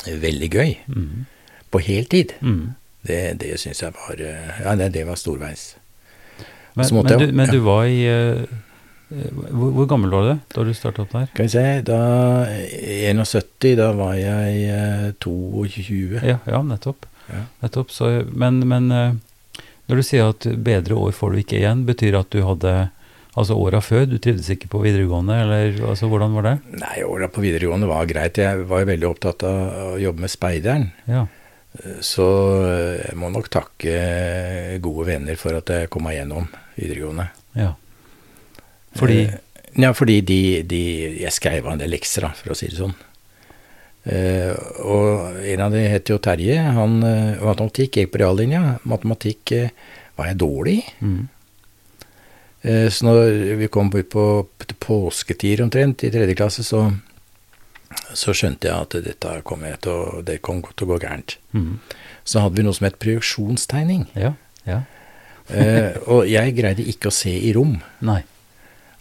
veldig 0.04 0.50
gøy. 0.52 0.74
Mm. 0.92 1.24
På 1.70 1.80
heltid. 1.84 2.32
Mm. 2.40 2.74
Det, 3.08 3.18
det 3.40 3.54
syns 3.60 3.82
jeg 3.84 3.94
var 3.94 4.20
eh, 4.20 4.62
Ja, 4.64 4.74
det, 4.76 4.90
det 4.96 5.04
var 5.08 5.16
storveis. 5.20 5.76
Men, 6.74 6.86
men, 6.94 7.06
jeg- 7.10 7.20
du, 7.20 7.32
men 7.34 7.46
ja. 7.46 7.52
du 7.52 7.60
var 7.64 7.84
i 7.90 8.00
eh, 8.06 8.42
eh, 9.12 9.30
hvor, 9.50 9.70
hvor 9.76 9.86
gammel 9.90 10.12
var 10.14 10.26
du 10.28 10.34
da 10.54 10.64
du 10.68 10.72
starta 10.76 11.02
opp 11.04 11.14
der? 11.14 11.28
Skal 11.32 11.48
vi 11.48 11.54
se, 11.54 11.64
da 11.86 12.00
71, 13.14 13.72
da 13.78 13.92
var 13.98 14.14
jeg 14.18 14.68
eh, 14.74 15.08
22. 15.24 16.20
Ja, 16.22 16.38
ja 16.46 16.60
nettopp. 16.66 17.06
Ja. 17.28 17.44
nettopp. 17.64 17.90
Så, 17.92 18.10
men 18.32 18.60
men 18.68 18.92
eh, 18.94 19.16
når 19.88 20.00
du 20.02 20.04
sier 20.04 20.30
at 20.32 20.44
bedre 20.64 20.96
år 21.00 21.12
får 21.16 21.32
du 21.34 21.42
ikke 21.42 21.58
igjen, 21.62 21.86
betyr 21.88 22.18
at 22.20 22.30
du 22.34 22.42
hadde 22.46 22.76
Altså 23.38 23.54
åra 23.54 23.78
før, 23.84 24.02
du 24.10 24.16
trivdes 24.18 24.48
ikke 24.50 24.66
på 24.72 24.80
videregående, 24.82 25.34
eller 25.44 25.76
altså 25.92 26.08
hvordan 26.10 26.32
var 26.34 26.42
det? 26.42 26.52
Nei, 26.80 27.04
åra 27.06 27.28
på 27.30 27.42
videregående 27.44 27.86
var 27.86 28.08
greit. 28.10 28.40
Jeg 28.40 28.64
var 28.66 28.82
veldig 28.88 29.06
opptatt 29.06 29.44
av 29.46 29.92
å 29.92 29.98
jobbe 30.00 30.24
med 30.24 30.32
speideren. 30.32 30.88
Ja. 31.06 31.20
Så 32.02 32.24
eh, 32.66 33.02
jeg 33.08 33.16
må 33.20 33.28
nok 33.30 33.48
takke 33.52 34.78
gode 34.82 35.06
venner 35.06 35.36
for 35.38 35.54
at 35.60 35.68
jeg 35.70 35.90
kom 35.92 36.02
meg 36.08 36.16
gjennom 36.18 36.48
videregående. 36.78 37.28
ja. 37.54 37.74
Fordi 38.98 39.20
Eh, 39.28 39.36
Ja, 39.78 39.92
fordi 39.92 40.20
de, 40.24 40.62
de 40.66 40.78
Jeg 41.20 41.30
skrev 41.32 41.66
av 41.66 41.72
en 41.74 41.78
del 41.78 41.90
lekser, 41.92 42.22
da, 42.24 42.30
for 42.34 42.50
å 42.50 42.56
si 42.56 42.66
det 42.66 42.78
sånn. 42.80 42.94
Eh, 44.08 44.54
og 44.82 45.36
en 45.44 45.60
av 45.60 45.70
de 45.76 45.82
het 45.92 46.08
jo 46.08 46.16
Terje. 46.18 46.56
Han 46.74 46.96
matematikk 47.44 47.98
gikk 48.00 48.10
på 48.14 48.18
reallinja. 48.24 48.78
Matematikk 48.88 49.52
var 50.16 50.26
jeg 50.32 50.38
dårlig 50.40 50.78
i. 50.80 50.84
mm, 51.04 51.28
Eh, 52.64 52.88
Så 52.90 53.04
når 53.06 53.56
vi 53.60 53.68
kom 53.68 53.86
ut 53.94 54.08
på 54.10 54.48
på 54.58 54.74
påsketider 54.80 55.62
omtrent 55.62 56.02
i 56.02 56.10
tredje 56.10 56.34
klasse, 56.34 56.64
så, 56.64 56.90
så 58.14 58.34
skjønte 58.36 58.68
jeg 58.68 58.76
at 58.76 58.96
dette 59.04 59.34
kom 59.48 59.62
til 59.82 60.22
det 60.26 60.40
kom 60.44 60.62
til 60.62 60.86
å 60.86 60.90
gå 60.92 60.98
gærent. 61.06 61.36
mm, 61.52 61.78
Så 62.24 62.40
hadde 62.44 62.56
vi 62.60 62.62
noe 62.66 62.74
som 62.76 62.84
het 62.88 62.98
projeksjonstegning. 63.00 64.06
Ja. 64.14 64.34
Ja. 64.66 64.82
Eh, 65.48 65.96
og 66.06 66.26
jeg 66.28 66.56
greide 66.58 66.84
ikke 66.84 67.08
å 67.08 67.14
se 67.14 67.32
i 67.32 67.52
rom. 67.56 67.78
Nei. 68.04 68.20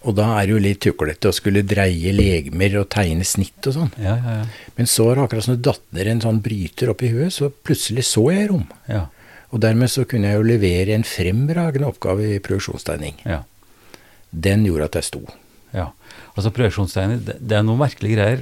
Og 0.08 0.16
da 0.16 0.28
er 0.40 0.46
det 0.48 0.54
jo 0.54 0.62
litt 0.64 0.80
tuklete 0.86 1.28
å 1.28 1.36
skulle 1.36 1.66
dreie 1.68 2.14
legemer 2.16 2.78
og 2.80 2.88
tegne 2.94 3.26
snitt 3.28 3.66
og 3.68 3.74
sånn. 3.76 3.92
Ja, 4.00 4.14
ja, 4.16 4.36
ja. 4.40 4.46
Men 4.78 4.88
så 4.88 5.10
det 5.12 5.26
akkurat 5.26 5.44
som 5.44 5.58
det 5.58 5.66
datt 5.68 5.84
ned 5.92 6.08
en 6.08 6.22
sånn 6.24 6.40
bryter 6.46 6.94
opp 6.94 7.04
i 7.04 7.10
huet, 7.12 7.34
så 7.36 7.50
plutselig 7.52 8.06
så 8.08 8.30
jeg 8.32 8.46
i 8.46 8.50
rom. 8.54 8.68
ja. 8.88 9.08
Og 9.48 9.62
dermed 9.64 9.88
så 9.88 10.04
kunne 10.04 10.28
jeg 10.28 10.36
jo 10.36 10.44
levere 10.44 10.92
en 10.92 11.06
fremragende 11.08 11.88
oppgave 11.88 12.34
i 12.36 12.40
projeksjonstegning. 12.44 13.16
ja. 13.26 13.44
Den 14.32 14.66
gjorde 14.68 14.84
at 14.90 14.96
jeg 15.00 15.06
sto. 15.08 15.22
Ja, 15.74 15.86
altså 16.36 16.52
projeksjonstegning, 16.52 17.22
det, 17.26 17.38
det 17.40 17.56
er 17.56 17.64
noen 17.64 17.80
merkelige 17.80 18.18
greier. 18.18 18.42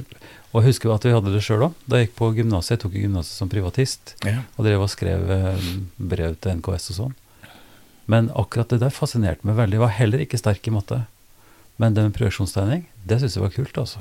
Og 0.56 0.62
jeg 0.64 0.70
husker 0.72 0.88
at 0.94 1.04
vi 1.04 1.12
hadde 1.12 1.32
det 1.34 1.42
sjøl 1.44 1.66
òg. 1.68 1.74
Da 1.84 1.98
jeg 2.00 2.08
gikk 2.08 2.14
på 2.16 2.30
gymnaset, 2.38 2.70
jeg 2.72 2.80
tok 2.86 2.94
gymnaset 2.96 3.36
som 3.42 3.50
privatist, 3.52 4.14
Ja. 4.24 4.38
og 4.56 4.64
drev 4.64 4.80
og 4.86 4.88
skrev 4.88 5.28
eh, 5.34 5.66
brev 6.00 6.38
til 6.40 6.56
NKS 6.62 6.90
og 6.94 6.96
sånn. 7.00 7.14
Men 8.08 8.30
akkurat 8.32 8.70
det 8.72 8.80
der 8.80 8.94
fascinerte 8.94 9.44
meg 9.44 9.58
veldig. 9.58 9.76
Jeg 9.76 9.84
var 9.84 9.94
heller 9.98 10.22
ikke 10.24 10.38
sterk 10.40 10.64
i 10.70 10.72
matte. 10.72 11.02
Men 11.76 11.92
det 11.92 12.06
med 12.06 12.14
projeksjonstegning, 12.16 12.86
det 13.04 13.20
syns 13.20 13.36
jeg 13.36 13.42
var 13.44 13.52
kult, 13.52 13.76
altså. 13.82 14.00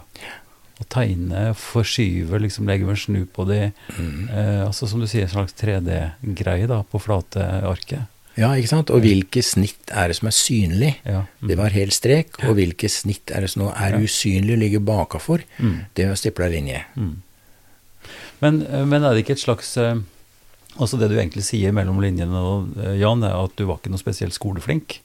å 0.79 0.83
tegne, 0.91 1.53
forskyve, 1.55 2.39
liksom 2.39 2.67
legge 2.67 2.87
en 2.87 2.97
snu 2.99 3.25
på 3.31 3.45
de. 3.47 3.71
Mm. 3.99 4.29
Eh, 4.29 4.61
altså 4.65 4.87
som 4.87 4.99
du 4.99 5.07
sier, 5.07 5.23
en 5.27 5.31
slags 5.31 5.53
3D-greie 5.59 6.67
da, 6.67 6.81
på 6.83 6.99
flate 7.03 7.43
arket. 7.67 8.07
Ja, 8.35 8.49
ikke 8.59 8.71
sant? 8.71 8.91
Og 8.91 9.03
hvilke 9.05 9.39
snitt 9.45 9.91
er 9.95 10.11
det 10.11 10.17
som 10.17 10.27
er 10.27 10.35
synlig? 10.35 10.91
Ja. 11.07 11.23
Mm. 11.39 11.47
Det 11.51 11.57
var 11.59 11.75
helt 11.75 11.95
strek. 11.95 12.41
Og 12.43 12.57
hvilke 12.57 12.89
snitt 12.91 13.31
er 13.31 13.45
det 13.45 13.51
som 13.53 13.63
nå 13.63 13.69
er 13.71 13.95
usynlig 14.01 14.57
og 14.57 14.61
ligger 14.63 14.83
bakafor? 14.83 15.45
Mm. 15.57 15.77
Det 15.95 16.09
var 16.09 16.19
stipla 16.19 16.49
linje. 16.51 16.81
Mm. 16.99 17.13
Men, 18.43 18.59
eh, 18.67 18.83
men 18.83 18.99
er 18.99 19.15
det 19.15 19.23
ikke 19.23 19.37
et 19.39 19.45
slags 19.45 19.77
Altså 20.75 20.97
det 20.99 21.07
du 21.07 21.13
egentlig 21.15 21.45
sier 21.47 21.71
mellom 21.71 22.01
linjene, 22.03 22.35
og, 22.35 22.73
eh, 22.83 22.97
Jan, 22.99 23.21
er 23.23 23.31
at 23.39 23.53
du 23.55 23.63
var 23.63 23.77
ikke 23.79 23.93
noe 23.93 24.01
spesielt 24.01 24.35
skoleflink? 24.35 24.97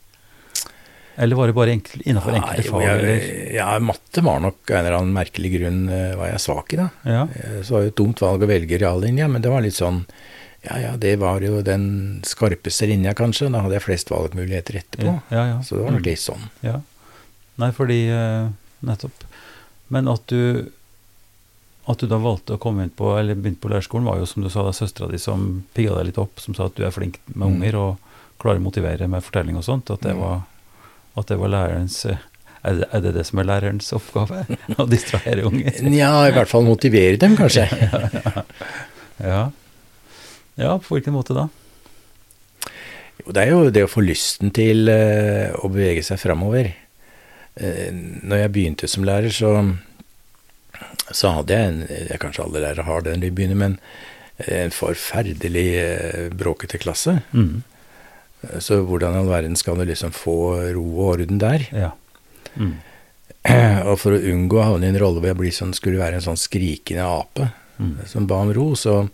Eller 1.14 1.38
var 1.38 1.46
det 1.46 1.54
bare 1.54 1.70
enkel, 1.76 2.02
innenfor 2.02 2.34
Nei, 2.34 2.40
enkelte 2.40 2.72
fag? 2.72 2.82
jeg, 2.82 3.28
ja, 3.54 3.68
matte 3.78 4.24
var 4.24 4.40
nok 4.42 4.66
av 4.66 4.80
en 4.80 4.80
eller 4.88 4.96
annen 4.98 5.14
merkelig 5.14 5.52
grunn 5.54 5.80
var 6.18 6.32
jeg 6.32 6.42
svak 6.42 6.74
i, 6.74 6.80
da. 6.80 6.88
Ja. 7.04 7.22
Så 7.62 7.76
var 7.76 7.84
det 7.84 7.92
et 7.92 8.00
dumt 8.02 8.22
valg 8.24 8.42
å 8.42 8.50
velge 8.50 8.80
reallinja, 8.82 9.28
men 9.30 9.44
det 9.44 9.52
var 9.52 9.62
litt 9.62 9.78
sånn 9.78 10.00
Ja 10.62 10.76
ja, 10.78 10.90
det 11.00 11.14
var 11.18 11.40
jo 11.40 11.62
den 11.64 12.20
skarpeste 12.28 12.86
linja, 12.86 13.14
kanskje. 13.16 13.48
Da 13.52 13.62
hadde 13.64 13.78
jeg 13.78 13.82
flest 13.86 14.10
valgmuligheter 14.12 14.76
etterpå. 14.82 15.06
Ja, 15.06 15.20
ja, 15.32 15.44
ja. 15.54 15.60
Så 15.64 15.76
det 15.78 15.84
var 15.86 15.90
nok 15.94 16.00
Mm. 16.04 16.10
litt 16.10 16.20
sånn. 16.20 16.42
Ja. 16.62 16.80
Nei, 17.58 17.70
fordi 17.72 18.00
eh, 18.10 18.48
Nettopp. 18.84 19.24
Men 19.88 20.08
at 20.08 20.26
du 20.28 20.70
at 21.88 21.98
du 21.98 22.06
da 22.06 22.18
valgte 22.22 22.54
å 22.54 22.58
komme 22.60 22.84
inn 22.84 22.90
på 22.94 23.18
eller 23.18 23.34
begynte 23.34 23.60
på 23.64 23.70
lærerskolen, 23.72 24.04
var 24.06 24.18
jo 24.20 24.26
som 24.28 24.42
du 24.44 24.48
sa, 24.52 24.62
det 24.62 24.74
er 24.76 24.86
søstera 24.86 25.08
di 25.10 25.18
som 25.18 25.64
pigga 25.74 25.96
deg 25.96 26.06
litt 26.10 26.18
opp, 26.22 26.38
som 26.38 26.54
sa 26.54 26.66
at 26.68 26.74
du 26.76 26.84
er 26.86 26.90
flink 26.94 27.16
med 27.34 27.48
Mm. 27.48 27.54
unger 27.56 27.74
og 27.80 27.96
klarer 28.38 28.60
å 28.60 28.62
motivere 28.62 29.08
med 29.08 29.24
fortelling 29.24 29.56
og 29.56 29.64
sånt. 29.64 29.90
At 29.90 30.00
det 30.02 30.14
Mm. 30.14 30.20
var, 30.20 30.42
at 31.16 31.26
det 31.26 31.38
var 31.38 31.48
lærerens 31.48 32.04
er 32.06 32.74
det, 32.76 32.88
er 32.92 33.00
det 33.00 33.14
det 33.14 33.26
som 33.26 33.38
er 33.40 33.44
lærerens 33.44 33.90
oppgave? 33.92 34.46
Å 34.78 34.86
distrahere 34.88 35.42
unger? 35.48 35.72
Nja, 35.82 36.28
i 36.28 36.32
hvert 36.32 36.48
fall 36.48 36.62
motivere 36.62 37.16
dem, 37.18 37.36
kanskje. 37.36 37.66
Ja. 39.20 39.26
ja, 39.28 39.50
på 40.56 40.96
hvilken 40.96 41.14
måte 41.14 41.36
da? 41.36 41.48
Jo, 43.20 43.32
det 43.36 43.42
er 43.42 43.50
jo 43.52 43.70
det 43.72 43.84
å 43.84 43.90
få 43.90 44.02
lysten 44.04 44.52
til 44.56 44.88
eh, 44.88 45.52
å 45.60 45.68
bevege 45.70 46.04
seg 46.06 46.20
framover. 46.22 46.72
Uh, 47.60 47.90
når 48.24 48.44
jeg 48.44 48.52
begynte 48.54 48.88
som 48.88 49.04
lærer, 49.04 49.32
så, 49.34 49.50
så 51.10 51.32
hadde 51.34 51.56
jeg 51.56 51.72
en 51.72 51.80
jeg 51.90 52.20
Kanskje 52.22 52.44
alle 52.46 52.62
lærere 52.62 52.86
har 52.86 53.02
det 53.04 53.16
når 53.16 53.24
de 53.24 53.32
begynner, 53.36 53.58
men 53.58 53.74
en 54.40 54.72
forferdelig 54.72 55.66
eh, 55.76 56.28
bråkete 56.32 56.78
klasse. 56.80 57.18
Mm. 57.36 57.60
Så 58.64 58.78
hvordan 58.88 59.12
i 59.12 59.20
all 59.20 59.28
verden 59.28 59.58
skal 59.58 59.76
du 59.76 59.84
liksom 59.84 60.14
få 60.16 60.36
ro 60.72 60.84
og 60.94 61.02
orden 61.18 61.42
der? 61.42 61.66
Ja. 61.76 61.90
Mm. 62.54 62.78
Og 63.90 63.98
for 64.00 64.16
å 64.16 64.22
unngå 64.30 64.62
å 64.62 64.64
havne 64.70 64.88
i 64.88 64.94
en 64.94 65.00
rolle 65.02 65.20
hvor 65.20 65.28
jeg 65.28 65.40
blir 65.42 65.52
sånn, 65.52 65.74
skulle 65.76 66.00
være 66.00 66.20
en 66.20 66.24
sånn 66.30 66.40
skrikende 66.40 67.04
ape 67.04 67.50
Mm. 67.80 67.96
som 68.06 68.26
ba 68.26 68.42
om 68.44 68.52
ro, 68.52 68.74
så, 68.76 69.08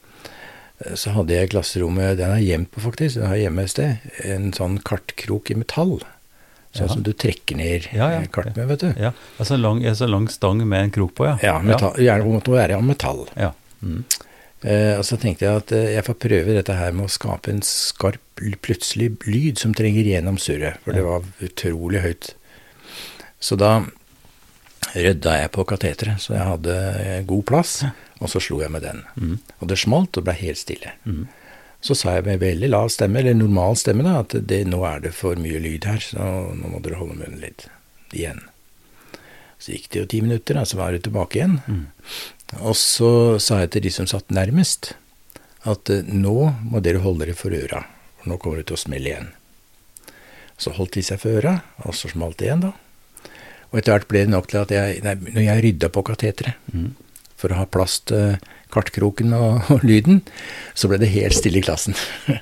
så 0.94 1.10
hadde 1.14 1.32
jeg 1.32 1.48
i 1.48 1.50
klasserommet 1.54 2.18
Den 2.18 2.34
er 2.34 2.42
gjemt 2.44 2.70
på, 2.74 2.82
faktisk. 2.84 3.16
Den 3.20 3.30
har 3.30 3.38
hjemme 3.40 3.62
et 3.64 3.70
sted. 3.72 3.96
En 4.28 4.50
sånn 4.52 4.76
kartkrok 4.84 5.50
i 5.50 5.56
metall. 5.56 5.98
Sånn 6.76 6.88
Ja. 6.88 6.92
som 6.92 7.02
du 7.06 7.12
trekker 7.16 7.56
ned 7.56 7.86
Ja, 7.94 8.10
ja. 8.12 8.20
eh, 8.20 8.26
kart 8.28 8.54
med, 8.56 8.66
vet 8.68 8.80
du. 8.84 8.90
Ja, 9.00 9.12
altså 9.38 9.54
en 9.56 9.62
lang, 9.62 9.78
altså 9.88 10.06
lang 10.10 10.26
stang 10.28 10.60
med 10.68 10.82
en 10.84 10.90
krok 10.92 11.14
på, 11.16 11.24
ja. 11.24 11.38
Ja, 11.42 11.54
metall, 11.64 11.94
gjerne 11.96 12.26
måtte 12.28 12.52
være 12.52 12.76
av 12.76 12.84
metall. 12.84 13.22
Ja. 13.36 13.52
Mm. 13.82 14.02
Eh, 14.66 14.98
og 14.98 15.04
så 15.08 15.16
tenkte 15.20 15.46
jeg 15.46 15.56
at 15.62 15.72
eh, 15.72 15.94
jeg 15.94 16.04
får 16.04 16.18
prøve 16.20 16.54
dette 16.58 16.74
her 16.76 16.92
med 16.92 17.06
å 17.06 17.12
skape 17.12 17.48
en 17.54 17.62
skarp, 17.64 18.20
plutselig 18.60 19.14
lyd 19.24 19.56
som 19.58 19.72
trenger 19.72 20.04
gjennom 20.04 20.36
surret, 20.36 20.76
for 20.84 20.92
det 20.92 21.04
var 21.06 21.24
utrolig 21.40 22.02
høyt. 22.04 22.34
Så 23.40 23.56
da 23.56 23.86
rydda 24.96 25.38
jeg 25.40 25.52
på 25.54 25.64
kateteret, 25.68 26.22
så 26.22 26.36
jeg 26.36 26.48
hadde 26.48 26.76
eh, 27.02 27.24
god 27.28 27.44
plass, 27.48 27.78
og 28.20 28.30
så 28.32 28.40
slo 28.42 28.60
jeg 28.62 28.72
med 28.72 28.84
den. 28.86 29.02
Mm. 29.20 29.36
Og 29.60 29.70
det 29.70 29.80
smalt 29.80 30.16
og 30.16 30.26
ble 30.26 30.36
helt 30.38 30.60
stille. 30.60 30.94
Mm. 31.04 31.26
Så 31.84 31.94
sa 31.98 32.16
jeg 32.16 32.26
med 32.26 32.40
veldig 32.42 32.70
lav 32.72 32.90
stemme, 32.92 33.20
eller 33.20 33.36
normal 33.36 33.76
stemme, 33.78 34.06
da, 34.06 34.20
at 34.24 34.34
det, 34.48 34.62
nå 34.70 34.80
er 34.88 35.02
det 35.04 35.14
for 35.14 35.38
mye 35.40 35.60
lyd 35.62 35.88
her, 35.88 36.02
så 36.02 36.28
nå 36.56 36.72
må 36.72 36.80
dere 36.84 37.00
holde 37.00 37.18
munnen 37.18 37.42
litt 37.42 37.68
igjen. 38.16 38.40
Så 39.60 39.74
gikk 39.74 39.90
det 39.92 40.00
jo 40.00 40.08
ti 40.10 40.22
minutter, 40.24 40.58
da, 40.58 40.64
så 40.68 40.80
var 40.80 40.94
det 40.94 41.04
tilbake 41.06 41.40
igjen. 41.40 41.58
Mm. 41.66 41.84
Og 42.62 42.76
så 42.78 43.10
sa 43.42 43.62
jeg 43.62 43.74
til 43.74 43.86
de 43.86 43.92
som 43.92 44.08
satt 44.10 44.32
nærmest, 44.34 44.94
at 45.66 45.92
eh, 45.92 46.06
nå 46.06 46.38
må 46.62 46.82
dere 46.84 47.02
holde 47.04 47.26
dere 47.26 47.36
for 47.38 47.54
øra, 47.56 47.84
for 48.20 48.32
nå 48.32 48.40
kommer 48.40 48.62
det 48.62 48.70
til 48.70 48.78
å 48.78 48.84
smelle 48.86 49.12
igjen. 49.12 49.30
Så 50.56 50.72
holdt 50.76 50.96
de 50.96 51.04
seg 51.04 51.20
for 51.20 51.36
øra, 51.36 51.58
og 51.84 51.96
så 51.96 52.08
smalt 52.08 52.38
det 52.40 52.48
igjen, 52.48 52.64
da. 52.64 52.72
Og 53.72 53.78
etter 53.80 53.92
hvert 53.96 54.08
ble 54.08 54.22
det 54.24 54.30
nok 54.32 54.46
til 54.50 54.60
at 54.62 54.70
jeg, 54.74 55.00
nei, 55.04 55.14
når 55.26 55.42
jeg 55.48 55.64
rydda 55.66 55.88
på 55.92 56.02
kateteret, 56.06 56.54
Mm. 56.72 56.94
for 57.36 57.52
å 57.52 57.58
ha 57.58 57.66
plass 57.66 57.98
til 58.08 58.38
kartkroken 58.72 59.32
og, 59.36 59.62
og 59.74 59.84
lyden, 59.84 60.22
så 60.74 60.88
ble 60.88 60.98
det 61.02 61.10
helt 61.12 61.34
stille 61.36 61.58
i 61.60 61.64
klassen. 61.66 61.94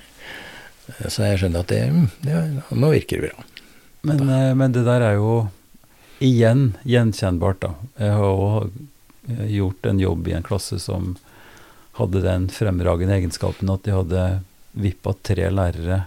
så 1.08 1.24
jeg 1.30 1.40
skjønner 1.40 1.64
at 1.64 1.72
det, 1.72 1.82
mm, 1.90 2.08
det, 2.24 2.40
nå 2.76 2.90
virker 2.92 3.20
det 3.24 3.30
bra. 3.32 3.44
Men, 4.04 4.24
eh, 4.28 4.50
men 4.54 4.72
det 4.76 4.84
der 4.86 5.00
er 5.00 5.14
jo 5.18 5.48
igjen 6.24 6.74
gjenkjennbart, 6.86 7.60
da. 7.64 7.72
Jeg 7.98 8.12
har 8.18 8.24
òg 8.30 8.72
gjort 9.48 9.86
en 9.88 10.00
jobb 10.02 10.28
i 10.28 10.34
en 10.36 10.44
klasse 10.44 10.76
som 10.82 11.14
hadde 11.96 12.20
den 12.24 12.48
fremragende 12.52 13.16
egenskapen 13.16 13.70
at 13.72 13.84
de 13.86 13.94
hadde 13.94 14.24
vippa 14.76 15.14
tre 15.24 15.46
lærere 15.54 16.02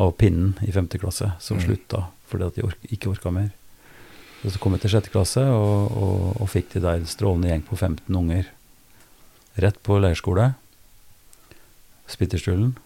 av 0.00 0.12
pinnen 0.18 0.56
i 0.66 0.72
femte 0.74 0.98
klasse, 1.00 1.30
som 1.40 1.58
Mm. 1.58 1.64
slutta 1.66 2.06
fordi 2.26 2.46
at 2.48 2.54
de 2.56 2.62
ork 2.66 2.88
ikke 2.90 3.10
orka 3.12 3.30
mer. 3.30 3.50
Så 4.46 4.60
kom 4.62 4.76
jeg 4.76 4.84
til 4.84 4.92
sjette 4.94 5.10
klasse 5.10 5.42
og, 5.42 5.90
og, 5.90 6.26
og 6.38 6.50
fikk 6.52 6.76
de 6.76 6.82
der 6.84 7.02
strålende 7.10 7.50
gjeng 7.50 7.64
på 7.66 7.78
15 7.78 8.18
unger 8.20 8.52
rett 9.56 9.78
på 9.82 9.98
leirskole. 9.98 10.52
Spitterstulen. 12.06 12.76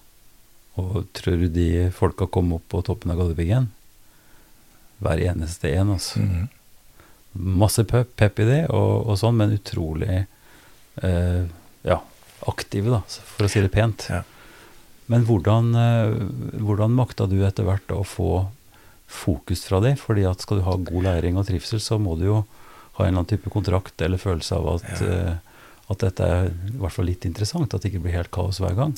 Og 0.80 1.04
tror 1.16 1.36
du 1.42 1.48
de 1.52 1.90
folka 1.92 2.28
kom 2.30 2.54
opp 2.56 2.64
på 2.72 2.80
toppen 2.86 3.12
av 3.12 3.20
Galdhøpiggen? 3.20 3.68
Hver 5.04 5.22
eneste 5.26 5.72
en, 5.74 5.94
altså. 5.96 6.22
Mm. 6.22 6.48
Masse 7.60 7.84
pep, 7.88 8.14
pep 8.18 8.40
i 8.42 8.46
det, 8.48 8.60
og, 8.74 9.10
og 9.10 9.18
sånn, 9.20 9.36
men 9.38 9.54
utrolig 9.54 10.08
eh, 10.16 11.42
ja, 11.86 11.98
aktive, 12.48 12.94
da, 12.94 13.02
for 13.04 13.46
å 13.46 13.50
si 13.50 13.62
det 13.64 13.72
pent. 13.74 14.08
Ja. 14.10 14.22
Men 15.10 15.26
hvordan, 15.28 15.74
eh, 15.78 16.16
hvordan 16.62 16.96
makta 16.96 17.28
du 17.30 17.40
etter 17.46 17.66
hvert 17.66 17.94
å 17.94 18.02
få 18.06 18.30
fokus 19.10 19.64
fra 19.68 19.80
det? 19.84 19.96
Fordi 20.00 20.24
at 20.30 20.42
skal 20.44 20.60
du 20.60 20.66
ha 20.68 20.76
god 20.78 21.02
læring 21.08 21.38
og 21.40 21.46
trivsel, 21.48 21.80
så 21.82 21.98
må 22.00 22.16
du 22.20 22.26
jo 22.28 22.40
ha 22.96 23.04
en 23.04 23.08
eller 23.10 23.22
annen 23.22 23.30
type 23.32 23.50
kontrakt 23.52 24.02
eller 24.06 24.20
følelse 24.22 24.56
av 24.56 24.68
at, 24.76 24.88
Ja. 25.00 25.06
eh, 25.06 25.36
at 25.90 25.98
dette 26.04 26.20
er 26.26 26.50
i 26.50 26.76
hvert 26.78 26.92
fall 26.94 27.08
litt 27.10 27.24
interessant, 27.26 27.72
at 27.74 27.82
det 27.82 27.90
ikke 27.92 28.02
blir 28.04 28.12
helt 28.18 28.30
kaos 28.30 28.60
hver 28.62 28.76
gang. 28.78 28.94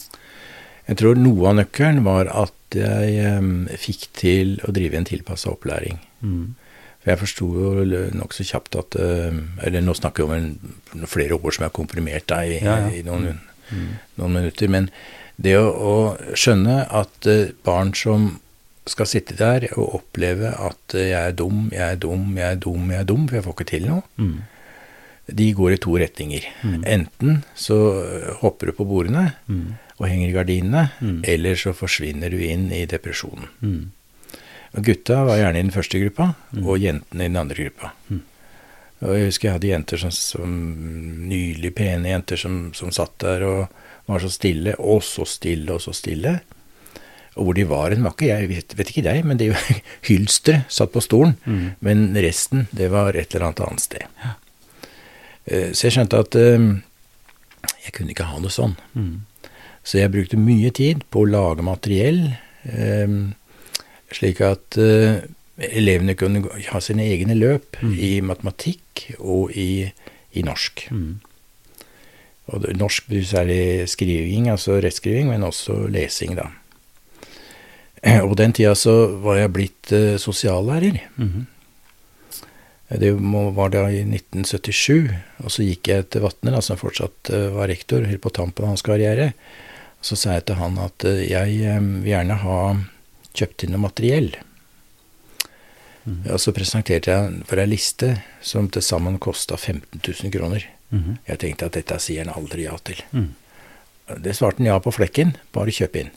Jeg 0.89 0.97
tror 0.99 1.15
noe 1.17 1.49
av 1.49 1.55
nøkkelen 1.57 2.03
var 2.05 2.27
at 2.29 2.75
jeg 2.75 3.39
um, 3.39 3.69
fikk 3.79 4.09
til 4.19 4.57
å 4.67 4.73
drive 4.75 4.99
en 4.99 5.05
tilpassa 5.07 5.53
opplæring. 5.53 5.99
Mm. 6.23 6.55
For 7.03 7.11
jeg 7.13 7.19
forsto 7.21 7.47
jo 7.55 7.85
nokså 8.15 8.45
kjapt 8.47 8.77
at 8.79 8.95
em, 9.03 9.39
Eller 9.63 9.81
nå 9.83 9.95
snakker 9.95 10.23
vi 10.23 10.29
om 10.29 10.35
en, 10.37 11.07
flere 11.11 11.35
år 11.39 11.51
som 11.57 11.65
er 11.67 11.73
komprimert 11.75 12.27
deg 12.31 12.51
i, 12.61 12.65
Ja, 12.65 12.77
ja. 12.85 12.91
i 12.91 13.03
noen, 13.03 13.41
Mm. 13.73 13.89
noen 14.19 14.33
minutter. 14.35 14.69
Men 14.69 14.91
det 15.41 15.55
å, 15.57 15.71
å 15.73 16.35
skjønne 16.37 16.83
at 16.93 17.27
eh, 17.27 17.53
barn 17.65 17.95
som 17.95 18.41
skal 18.87 19.07
sitte 19.07 19.37
der 19.39 19.69
og 19.77 19.95
oppleve 20.01 20.51
at 20.59 20.95
eh, 20.95 21.11
jeg 21.13 21.29
er 21.29 21.37
dum, 21.39 21.69
jeg 21.73 21.85
er 21.93 21.97
dum, 22.03 22.33
jeg 22.37 22.49
er 22.53 22.57
dum, 22.57 22.91
jeg 22.91 23.01
er 23.01 23.05
dum, 23.05 23.29
for 23.29 23.37
jeg 23.37 23.45
får 23.45 23.55
ikke 23.59 23.71
til 23.71 23.87
noe, 23.87 24.03
Mm. 24.19 24.41
de 25.39 25.53
går 25.55 25.73
i 25.73 25.77
to 25.79 25.93
retninger. 25.99 26.45
Mm. 26.65 26.83
Enten 26.85 27.45
så 27.55 27.77
eh, 28.03 28.35
hopper 28.43 28.67
du 28.67 28.73
på 28.73 28.85
bordene 28.89 29.33
Mm. 29.49 29.75
og 29.99 30.09
henger 30.09 30.29
i 30.29 30.33
gardinene, 30.33 30.91
Mm. 31.01 31.23
eller 31.25 31.55
så 31.55 31.73
forsvinner 31.73 32.31
du 32.31 32.39
inn 32.43 32.73
i 32.73 32.85
depresjonen. 32.87 33.49
Mm. 33.63 33.91
Og 34.75 34.85
gutta 34.85 35.25
var 35.25 35.37
gjerne 35.39 35.59
i 35.59 35.63
den 35.63 35.71
første 35.71 36.01
gruppa, 36.03 36.35
Mm. 36.53 36.67
og 36.67 36.79
jentene 36.79 37.25
i 37.25 37.29
den 37.29 37.37
andre 37.37 37.55
gruppa. 37.55 37.93
Og 39.03 39.17
jeg 39.19 39.25
husker 39.27 39.49
jeg 39.49 39.53
hadde 39.53 39.69
jenter 39.69 39.97
som, 39.99 40.11
som 40.11 40.51
nylig 41.29 41.75
pene 41.75 42.09
jenter 42.09 42.37
som, 42.39 42.73
som 42.75 42.91
satt 42.91 43.19
der 43.19 43.43
og 43.43 43.69
var 44.07 44.19
så 44.23 44.31
stille, 44.31 44.75
og 44.79 45.03
så 45.03 45.25
stille, 45.27 45.71
og 45.73 45.81
så 45.81 45.93
stille. 45.93 46.41
Og 46.41 46.62
hvor 47.35 47.55
de 47.57 47.65
var 47.65 47.91
hen, 47.95 48.05
var 48.05 48.13
ikke 48.17 48.29
jeg, 48.29 48.49
vet, 48.51 48.75
vet 48.77 48.91
ikke 48.93 49.05
deg, 49.07 49.25
men 49.25 49.39
det 49.41 49.49
er 49.49 49.55
jo 49.55 49.77
hylstere 50.11 50.65
satt 50.69 50.93
på 50.93 51.01
stolen. 51.05 51.37
Mm. 51.49 51.67
Men 51.81 52.07
resten, 52.21 52.67
det 52.77 52.91
var 52.93 53.17
et 53.17 53.33
eller 53.35 53.49
annet 53.51 53.63
annet 53.67 53.85
sted. 53.87 54.07
Ja. 54.23 54.35
Så 55.75 55.89
jeg 55.89 55.97
skjønte 55.97 56.21
at 56.23 56.37
eh, 56.39 56.67
jeg 57.87 57.95
kunne 57.97 58.13
ikke 58.15 58.29
ha 58.31 58.39
det 58.45 58.53
sånn. 58.55 58.77
Mm. 58.95 59.25
Så 59.83 59.99
jeg 59.99 60.13
brukte 60.15 60.39
mye 60.39 60.71
tid 60.71 61.03
på 61.11 61.25
å 61.25 61.31
lage 61.33 61.65
materiell, 61.67 62.21
eh, 62.71 63.17
slik 64.15 64.43
at 64.47 64.79
eh, 64.79 65.25
elevene 65.73 66.15
kunne 66.19 66.45
ha 66.69 66.81
sine 66.85 67.09
egne 67.11 67.35
løp 67.39 67.81
Mm. 67.83 67.95
i 67.99 68.11
matematikk 68.23 69.09
og 69.19 69.51
i, 69.59 69.89
i 70.39 70.43
norsk. 70.47 70.85
Mm. 70.95 71.17
Og 72.53 72.67
norsk 72.79 73.09
betyr 73.11 73.25
særlig 73.27 73.89
skriving, 73.91 74.47
altså 74.53 74.77
rettskriving, 74.85 75.27
men 75.33 75.43
også 75.43 75.89
lesing, 75.91 76.37
da. 76.39 76.47
Og 78.03 78.35
den 78.39 78.55
tida 78.57 78.75
så 78.79 78.95
var 79.23 79.39
jeg 79.39 79.55
blitt 79.55 79.95
uh, 79.95 80.15
sosiallærer. 80.21 81.03
Mhm. 81.17 81.49
Det 83.01 83.09
må, 83.17 83.47
var 83.57 83.71
da 83.73 83.87
i 83.89 84.03
1977, 84.05 85.15
og 85.41 85.53
så 85.55 85.65
gikk 85.65 85.89
jeg 85.89 86.11
til 86.13 86.27
Vatne, 86.27 86.59
som 86.61 86.77
fortsatt 86.77 87.31
uh, 87.33 87.49
var 87.55 87.71
rektor, 87.73 88.05
helt 88.05 88.21
på 88.21 88.33
tampen 88.35 88.67
av 88.67 88.75
hans 88.75 88.85
karriere. 88.85 89.31
Og 90.03 90.11
Så 90.11 90.19
sa 90.19 90.35
jeg 90.37 90.45
til 90.51 90.59
han 90.61 90.77
at 90.83 91.07
uh, 91.09 91.23
jeg 91.23 91.77
um, 91.79 92.03
vil 92.03 92.13
gjerne 92.13 92.41
ha 92.43 92.59
kjøpt 93.33 93.65
inn 93.65 93.73
noe 93.73 93.87
materiell. 93.87 94.35
Mm. 96.05 96.25
Og 96.35 96.41
så 96.43 96.53
presenterte 96.53 97.15
jeg 97.15 97.45
for 97.49 97.63
ei 97.63 97.69
liste 97.71 98.17
som 98.45 98.67
til 98.69 98.83
sammen 98.83 99.21
kosta 99.23 99.57
15 99.57 100.03
000 100.03 100.35
kroner. 100.35 100.67
Mhm. 100.93 101.23
Jeg 101.31 101.39
tenkte 101.47 101.71
at 101.71 101.79
dette 101.79 102.01
sier 102.03 102.27
han 102.27 102.35
aldri 102.35 102.67
ja 102.67 102.75
til. 102.85 103.01
Mm. 103.15 103.31
Det 104.21 104.35
svarte 104.37 104.61
han 104.61 104.69
ja 104.69 104.81
på 104.83 104.93
flekken, 104.93 105.37
bare 105.55 105.73
kjøp 105.73 105.97
inn. 106.03 106.13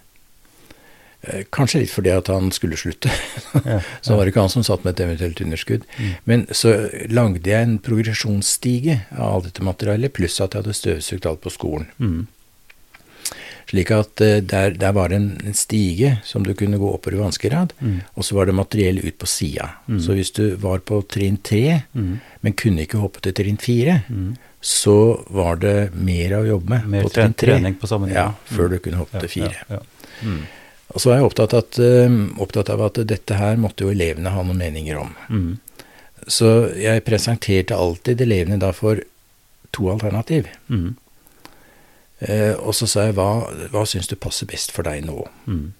Eh, 1.27 1.43
Kanskje 1.51 1.79
litt 1.81 1.91
fordi 1.93 2.11
at 2.15 2.27
han 2.27 2.51
skulle 2.51 2.77
slutte. 2.77 3.09
Ja, 3.65 3.79
Så 4.01 4.15
var 4.15 4.25
det 4.25 4.33
ikke 4.33 4.41
han 4.45 4.49
som 4.53 4.63
satt 4.63 4.83
med 4.85 4.93
et 4.99 5.05
eventuelt 5.07 5.41
underskudd. 5.41 5.83
Men 6.25 6.45
så 6.51 6.75
lagde 7.09 7.49
jeg 7.49 7.63
en 7.63 7.79
progresjonsstige 7.79 9.01
av 9.17 9.33
alt 9.35 9.43
dette 9.49 9.63
materialet, 9.65 10.13
pluss 10.13 10.39
at 10.41 10.53
jeg 10.53 10.61
hadde 10.63 10.73
støvsugd 10.77 11.25
alt 11.25 11.41
på 11.41 11.53
skolen. 11.53 11.87
Mm. 11.99 12.27
Slik 13.65 13.89
at 13.95 14.21
eh, 14.21 14.41
der, 14.45 14.75
der 14.77 14.91
var 14.93 15.09
det 15.09 15.17
en, 15.17 15.29
en 15.49 15.55
stige 15.57 16.19
som 16.27 16.43
du 16.45 16.51
kunne 16.57 16.77
gå 16.77 16.89
oppover 16.93 17.17
i 17.17 17.21
vanskegrad, 17.23 17.73
Mm. 17.81 18.01
og 18.15 18.23
så 18.27 18.35
var 18.37 18.45
det 18.45 18.53
materiell 18.55 18.99
ut 19.01 19.17
på 19.17 19.25
sida. 19.27 19.71
Så 19.99 20.13
hvis 20.13 20.29
du 20.37 20.43
var 20.61 20.83
på 20.85 20.99
trinn 21.09 21.39
tre, 21.41 21.81
Mm. 21.93 22.19
men 22.45 22.53
kunne 22.53 22.85
ikke 22.85 23.01
hoppe 23.01 23.21
til 23.25 23.33
trinn 23.33 23.57
fire, 23.57 24.03
Mm. 24.09 24.35
så 24.61 25.23
var 25.33 25.55
det 25.57 25.95
mer 25.95 26.37
å 26.37 26.45
jobbe 26.45 26.69
med 26.69 26.87
Mer 26.87 27.03
på 27.03 27.09
trinn 27.13 27.33
tre. 27.33 27.53
trening 27.55 27.75
på 27.81 27.87
samme. 27.89 28.11
Ja, 28.13 28.33
før 28.45 28.69
du 28.69 28.77
kunne 28.79 28.97
hoppe 29.01 29.19
til 29.25 29.29
fire. 29.29 29.55
Ja, 29.69 29.79
ja. 29.79 29.81
Mm. 30.23 30.45
Og 30.95 31.01
så 31.03 31.11
var 31.11 31.19
jeg 31.19 31.27
opptatt, 31.27 31.53
at, 31.57 31.79
eh, 31.83 32.19
opptatt 32.39 32.71
av 32.71 32.81
at 32.87 32.99
dette 33.07 33.35
her 33.35 33.59
måtte 33.59 33.83
jo 33.83 33.91
elevene 33.91 34.31
ha 34.31 34.43
noen 34.43 34.61
meninger 34.61 34.99
om. 35.01 35.11
Mm. 35.27 35.57
Så 36.31 36.51
jeg 36.79 37.03
presenterte 37.05 37.75
alltid 37.75 38.23
elevene 38.23 38.57
da 38.61 38.71
for 38.73 39.03
to 39.75 39.89
alternativ. 39.91 40.47
Mm. 40.71 40.95
Eh, 42.19 42.53
og 42.55 42.71
så 42.77 42.87
sa 42.87 43.09
jeg 43.09 43.17
hva, 43.17 43.29
hva 43.73 43.83
syns 43.87 44.07
du 44.07 44.15
passer 44.15 44.47
best 44.47 44.71
for 44.71 44.87
deg 44.87 45.03
nå? 45.05 45.25
Mm. 45.51 45.73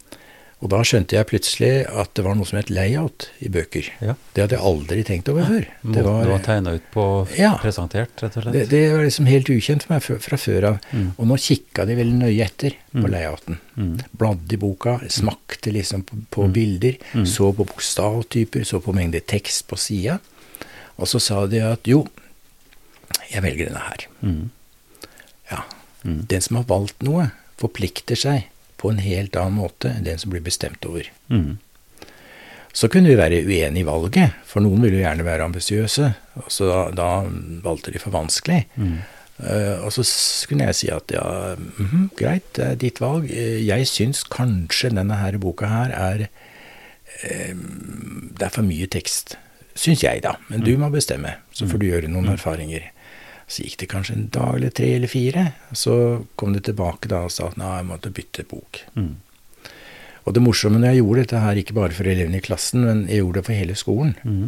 Og 0.63 0.69
da 0.71 0.77
skjønte 0.87 1.17
jeg 1.17 1.27
plutselig 1.29 1.71
at 1.91 2.13
det 2.15 2.23
var 2.25 2.37
noe 2.39 2.47
som 2.47 2.57
het 2.57 2.69
layout 2.73 3.25
i 3.43 3.49
bøker. 3.51 3.89
Ja. 4.01 4.13
Det 4.33 4.41
hadde 4.45 4.55
jeg 4.55 4.63
aldri 4.65 5.01
tenkt 5.05 5.27
over 5.29 5.43
før. 5.45 5.65
Det 5.93 6.03
var, 6.05 6.29
var 6.31 6.39
tegna 6.45 6.73
ut 6.77 6.85
på, 6.93 7.03
Ja. 7.37 7.51
presentert, 7.61 8.15
rett 8.23 8.37
og 8.39 8.43
slett. 8.45 8.53
det, 8.55 8.63
det 8.71 8.81
var 8.93 9.03
liksom 9.03 9.27
helt 9.29 9.51
ukjent 9.51 9.83
for 9.83 9.93
meg 9.93 10.01
fra, 10.05 10.17
fra 10.23 10.39
før 10.39 10.67
av. 10.71 10.79
Mm. 10.95 11.09
Og 11.19 11.27
nå 11.27 11.37
kikka 11.43 11.85
de 11.85 11.97
veldig 11.99 12.17
nøye 12.23 12.47
etter 12.47 12.77
på 12.93 13.03
Mm. 13.03 13.11
layouten. 13.11 13.59
Mm. 13.75 13.93
Bladde 14.17 14.53
i 14.55 14.61
boka, 14.63 14.95
smakte 15.11 15.73
liksom 15.75 16.03
på, 16.07 16.21
på 16.31 16.47
bilder, 16.55 16.97
Mm. 17.13 17.25
så 17.27 17.51
på 17.53 17.65
bokstavtyper, 17.67 18.63
så 18.63 18.79
på 18.81 18.95
mengde 18.95 19.19
tekst 19.27 19.67
på 19.67 19.75
sida. 19.77 20.19
Og 20.97 21.05
så 21.11 21.19
sa 21.19 21.45
de 21.51 21.59
at 21.59 21.83
jo, 21.85 22.07
jeg 23.29 23.43
velger 23.43 23.67
denne 23.69 23.83
her. 23.91 24.07
Mm. 24.23 24.49
Ja. 25.51 25.61
Mm. 26.05 26.25
Den 26.31 26.41
som 26.41 26.55
har 26.57 26.63
valgt 26.71 27.03
noe, 27.03 27.31
forplikter 27.59 28.15
seg 28.15 28.45
på 28.85 28.93
en 28.93 29.01
helt 29.01 29.37
annen 29.41 29.57
måte 29.57 29.89
enn 29.89 30.05
den 30.05 30.21
som 30.21 30.33
blir 30.33 30.45
bestemt 30.45 30.85
over. 30.85 31.09
Mm. 31.33 31.57
Så 32.75 32.89
kunne 32.91 33.09
vi 33.09 33.17
være 33.17 33.41
uenige 33.47 33.81
i 33.81 33.87
valget, 33.87 34.35
for 34.45 34.61
noen 34.61 34.83
ville 34.83 34.99
jo 34.99 35.05
gjerne 35.05 35.25
være 35.25 35.45
ambisiøse, 35.47 36.09
og 36.43 36.49
så 36.51 36.67
da, 36.67 36.79
da 36.91 37.09
valgte 37.63 37.93
de 37.95 38.01
for 38.03 38.13
vanskelig. 38.13 38.65
Mm. 38.75 38.97
Uh, 39.35 39.83
og 39.83 39.91
så 39.91 40.03
kunne 40.47 40.67
jeg 40.69 40.77
si 40.79 40.89
at 40.95 41.11
ja, 41.11 41.55
mhm, 41.57 42.09
greit, 42.15 42.45
det 42.55 42.65
er 42.65 42.77
ditt 42.79 43.01
valg. 43.03 43.31
Jeg 43.31 43.87
syns 43.91 44.23
kanskje 44.31 44.93
denne 44.95 45.17
her 45.19 45.39
boka 45.43 45.67
her 45.67 45.91
er 45.91 46.27
eh, 47.19 47.51
Det 47.51 48.47
er 48.47 48.53
for 48.53 48.63
mye 48.63 48.87
tekst. 48.91 49.35
Syns 49.75 50.05
jeg, 50.05 50.23
da. 50.23 50.37
Men 50.47 50.63
du 50.63 50.71
må 50.79 50.87
bestemme, 50.91 51.33
så 51.51 51.67
får 51.67 51.81
du 51.81 51.89
gjøre 51.89 52.11
noen 52.11 52.31
erfaringer. 52.31 52.91
Så 53.47 53.61
gikk 53.63 53.77
det 53.83 53.89
kanskje 53.91 54.15
en 54.15 54.29
dag 54.33 54.55
eller 54.55 54.69
tre 54.73 54.95
eller 54.95 55.07
fire. 55.07 55.53
Så 55.73 56.25
kom 56.35 56.53
de 56.53 56.59
tilbake 56.65 57.07
da 57.11 57.23
og 57.27 57.31
sa 57.31 57.47
at 57.51 57.57
nei, 57.57 57.77
jeg 57.77 57.85
måtte 57.91 58.09
bytte 58.13 58.43
bok. 58.49 58.79
Mm. 58.95 59.15
Og 60.25 60.33
det 60.33 60.41
morsomme 60.41 60.79
når 60.81 60.95
jeg 60.95 61.03
gjorde 61.03 61.21
dette 61.21 61.39
her, 61.43 61.55
ikke 61.61 61.75
bare 61.77 61.93
for 61.93 62.07
elevene 62.09 62.39
i 62.39 62.41
klassen, 62.41 62.81
men 62.87 63.03
jeg 63.07 63.19
gjorde 63.21 63.37
det 63.37 63.45
for 63.45 63.53
hele 63.53 63.75
skolen. 63.77 64.15
Mm. 64.25 64.47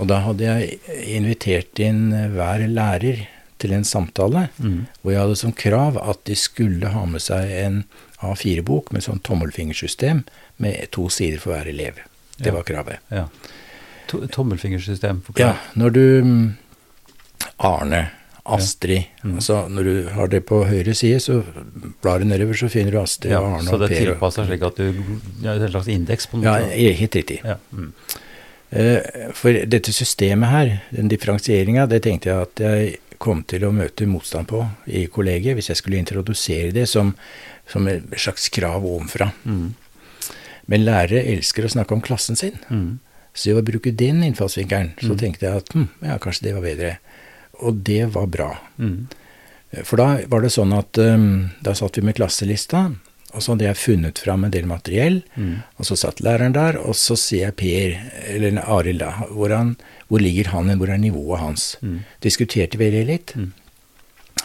Og 0.00 0.06
da 0.08 0.22
hadde 0.24 0.46
jeg 0.46 0.78
invitert 1.18 1.82
inn 1.84 2.06
hver 2.32 2.64
lærer 2.72 3.26
til 3.58 3.72
en 3.74 3.84
samtale, 3.84 4.48
Mm. 4.62 4.86
hvor 5.02 5.12
jeg 5.12 5.20
hadde 5.20 5.36
som 5.36 5.52
krav 5.52 5.98
at 6.00 6.24
de 6.24 6.34
skulle 6.38 6.88
ha 6.94 7.04
med 7.04 7.20
seg 7.20 7.50
en 7.50 7.84
A4-bok 8.22 8.92
med 8.92 9.02
sånn 9.02 9.20
tommelfingersystem 9.20 10.24
med 10.58 10.88
to 10.90 11.08
sider 11.10 11.38
for 11.38 11.52
hver 11.52 11.66
elev. 11.68 11.94
Det 12.38 12.46
Ja. 12.46 12.52
var 12.52 12.62
kravet. 12.62 12.98
Ja. 13.10 13.26
To 14.06 14.26
tommelfingersystem, 14.26 15.20
Ja, 15.36 15.56
når 15.76 15.90
du 15.92 16.22
mm, 16.24 16.56
Arne, 17.58 18.10
Astrid 18.56 19.04
Mm. 19.24 19.34
altså 19.36 19.68
Når 19.68 19.84
du 19.84 20.08
har 20.14 20.28
det 20.28 20.44
på 20.46 20.64
høyre 20.68 20.94
side, 20.94 21.18
så 21.20 21.42
blar 22.02 22.18
du 22.20 22.24
nedover, 22.24 22.54
så 22.54 22.68
finner 22.70 22.90
du 22.92 22.98
Astrid 23.00 23.30
Ja, 23.32 23.40
og 23.40 23.58
Arne 23.58 23.66
så 23.68 23.74
og 23.74 23.80
det 23.80 23.88
Så 23.88 23.94
det 23.94 24.06
tilpasser 24.06 24.46
slik 24.46 24.62
at 24.62 24.76
du 24.76 25.02
ja, 25.42 25.52
en 25.54 25.68
slags 25.70 25.88
indeks, 25.88 26.26
på 26.26 26.38
noe 26.40 26.44
Ja, 26.44 26.92
helt 27.02 27.14
riktig. 27.14 27.40
Ja. 27.44 27.56
Mm. 27.72 27.92
Eh, 28.70 29.00
For 29.34 29.52
dette 29.66 29.92
systemet 29.92 30.48
her, 30.52 30.72
den 30.92 31.08
differensieringa, 31.08 31.86
det 31.88 32.02
tenkte 32.04 32.28
jeg 32.30 32.46
at 32.46 32.60
jeg 32.60 32.96
kom 33.18 33.42
til 33.42 33.64
å 33.66 33.72
møte 33.74 34.06
motstand 34.06 34.46
på 34.46 34.60
i 34.86 35.06
kollegiet 35.10 35.56
hvis 35.58 35.68
jeg 35.72 35.76
skulle 35.80 35.98
introdusere 35.98 36.70
det 36.72 36.86
som, 36.88 37.14
som 37.66 37.88
et 37.88 38.04
slags 38.16 38.48
krav 38.54 38.84
ovenfra. 38.86 39.32
Mm. 39.44 39.74
Men 40.68 40.84
lærere 40.84 41.24
elsker 41.32 41.64
å 41.64 41.72
snakke 41.72 41.96
om 41.96 42.02
klassen 42.04 42.36
sin. 42.36 42.58
Mm. 42.70 42.98
Så 43.34 43.54
ved 43.54 43.62
å 43.62 43.66
bruke 43.72 43.90
den 43.96 44.22
innfallsvinkelen, 44.22 44.92
så 45.00 45.14
Mm. 45.14 45.18
tenkte 45.18 45.46
jeg 45.46 45.56
at 45.56 45.68
hm, 45.74 45.88
ja, 46.02 46.18
kanskje 46.18 46.42
det 46.42 46.54
var 46.54 46.62
bedre. 46.62 46.98
Og 47.60 47.82
det 47.84 48.04
var 48.14 48.26
bra. 48.26 48.50
Mm. 48.78 49.06
For 49.84 49.96
da 50.00 50.06
var 50.30 50.40
det 50.44 50.52
sånn 50.54 50.72
at 50.72 50.96
um, 50.98 51.50
da 51.62 51.74
satt 51.76 51.98
vi 51.98 52.02
med 52.06 52.16
klasselista, 52.16 52.86
og 53.34 53.42
så 53.44 53.52
hadde 53.52 53.66
jeg 53.66 53.76
funnet 53.76 54.18
fram 54.24 54.44
en 54.46 54.50
del 54.54 54.64
materiell, 54.66 55.18
Mm. 55.36 55.58
og 55.76 55.84
så 55.84 55.96
satt 56.00 56.22
læreren 56.24 56.54
der, 56.56 56.78
og 56.80 56.94
så 56.96 57.16
sier 57.20 57.50
jeg 57.50 57.56
Per, 57.56 57.98
eller 58.32 58.62
Arild, 58.64 59.00
da, 59.02 59.10
hvor, 59.28 59.52
han, 59.52 59.74
hvor 60.08 60.20
ligger 60.24 60.48
han, 60.54 60.70
hvor 60.80 60.88
er 60.88 60.96
nivået 61.02 61.40
hans? 61.42 61.76
Mm. 61.82 61.98
Diskuterte 62.24 62.78
vi 62.80 62.88
det 62.94 63.04
litt. 63.06 63.34
Mm. 63.36 63.52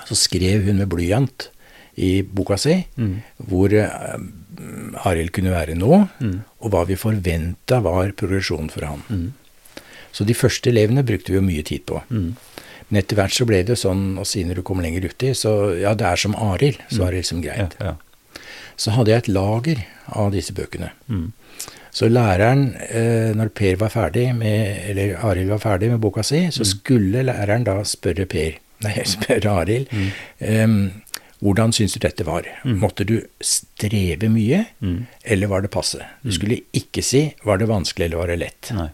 Så 0.10 0.15
skrev 0.19 0.65
hun 0.67 0.78
med 0.84 0.89
blyant 0.91 1.47
i 1.95 2.21
boka 2.23 2.58
si 2.58 2.82
Mm. 2.97 3.21
hvor 3.47 3.71
uh, 3.71 4.19
Arild 5.08 5.32
kunne 5.32 5.52
være 5.56 5.76
nå, 5.80 6.10
Mm. 6.19 6.41
og 6.60 6.71
hva 6.71 6.84
vi 6.86 6.95
forventa 6.99 7.80
var 7.82 8.12
progresjonen 8.12 8.69
for 8.69 8.86
han. 8.86 9.04
Mm. 9.10 9.34
Så 10.12 10.26
de 10.28 10.34
første 10.34 10.69
elevene 10.69 11.04
brukte 11.06 11.32
vi 11.32 11.39
jo 11.39 11.41
mye 11.41 11.63
tid 11.63 11.86
på. 11.86 12.02
Mm. 12.12 12.36
Men 12.93 12.99
etter 13.01 13.17
hvert 13.17 13.34
så 13.34 13.45
ble 13.49 13.63
det 13.65 13.73
sånn, 13.82 14.19
og 14.21 14.27
siden 14.29 14.53
du 14.53 14.62
kom 14.62 14.77
lenger 14.84 15.08
uti, 15.10 15.32
så 15.34 15.73
ja, 15.82 15.95
det 15.97 16.06
er 16.06 16.19
som 16.21 16.36
Arild, 16.38 16.77
så 16.91 16.99
var 17.01 17.10
det 17.15 17.23
liksom 17.23 17.39
greit. 17.41 17.73
ja. 17.82 17.95
Så 18.77 18.91
hadde 18.93 19.10
jeg 19.10 19.23
et 19.23 19.27
lager 19.34 19.79
av 20.13 20.29
disse 20.34 20.53
bøkene. 20.53 20.91
Mm. 21.10 21.32
Så 21.93 22.06
læreren, 22.10 22.75
eh, 22.89 23.32
når 23.38 23.49
Per 23.58 23.75
var 23.82 23.89
ferdig 23.93 24.27
med, 24.36 24.77
eller 24.91 25.15
Arild 25.25 25.49
var 25.49 25.62
ferdig 25.62 25.89
med 25.91 26.01
boka 26.01 26.21
si, 26.25 26.43
så 26.53 26.65
skulle 26.65 27.21
læreren 27.25 27.65
da 27.65 27.79
spørre 27.86 28.25
Per, 28.29 28.60
nei, 28.86 28.93
spørre 29.15 29.51
Arild, 29.63 29.89
em, 30.41 30.77
hvordan 31.43 31.73
syns 31.75 31.93
du 31.97 31.99
dette 32.06 32.25
var? 32.29 32.45
Måtte 32.65 33.06
du 33.10 33.17
streve 33.41 34.29
mye, 34.29 34.65
Mm. 34.82 35.06
eller 35.25 35.47
var 35.47 35.62
det 35.65 35.71
passe? 35.71 36.01
Du 36.23 36.32
skulle 36.32 36.62
ikke 36.73 37.01
si 37.03 37.34
var 37.43 37.58
det 37.58 37.67
vanskelig 37.69 38.06
eller 38.10 38.17
var 38.21 38.27
det 38.34 38.39
lett. 38.41 38.69
Nei. 38.77 38.89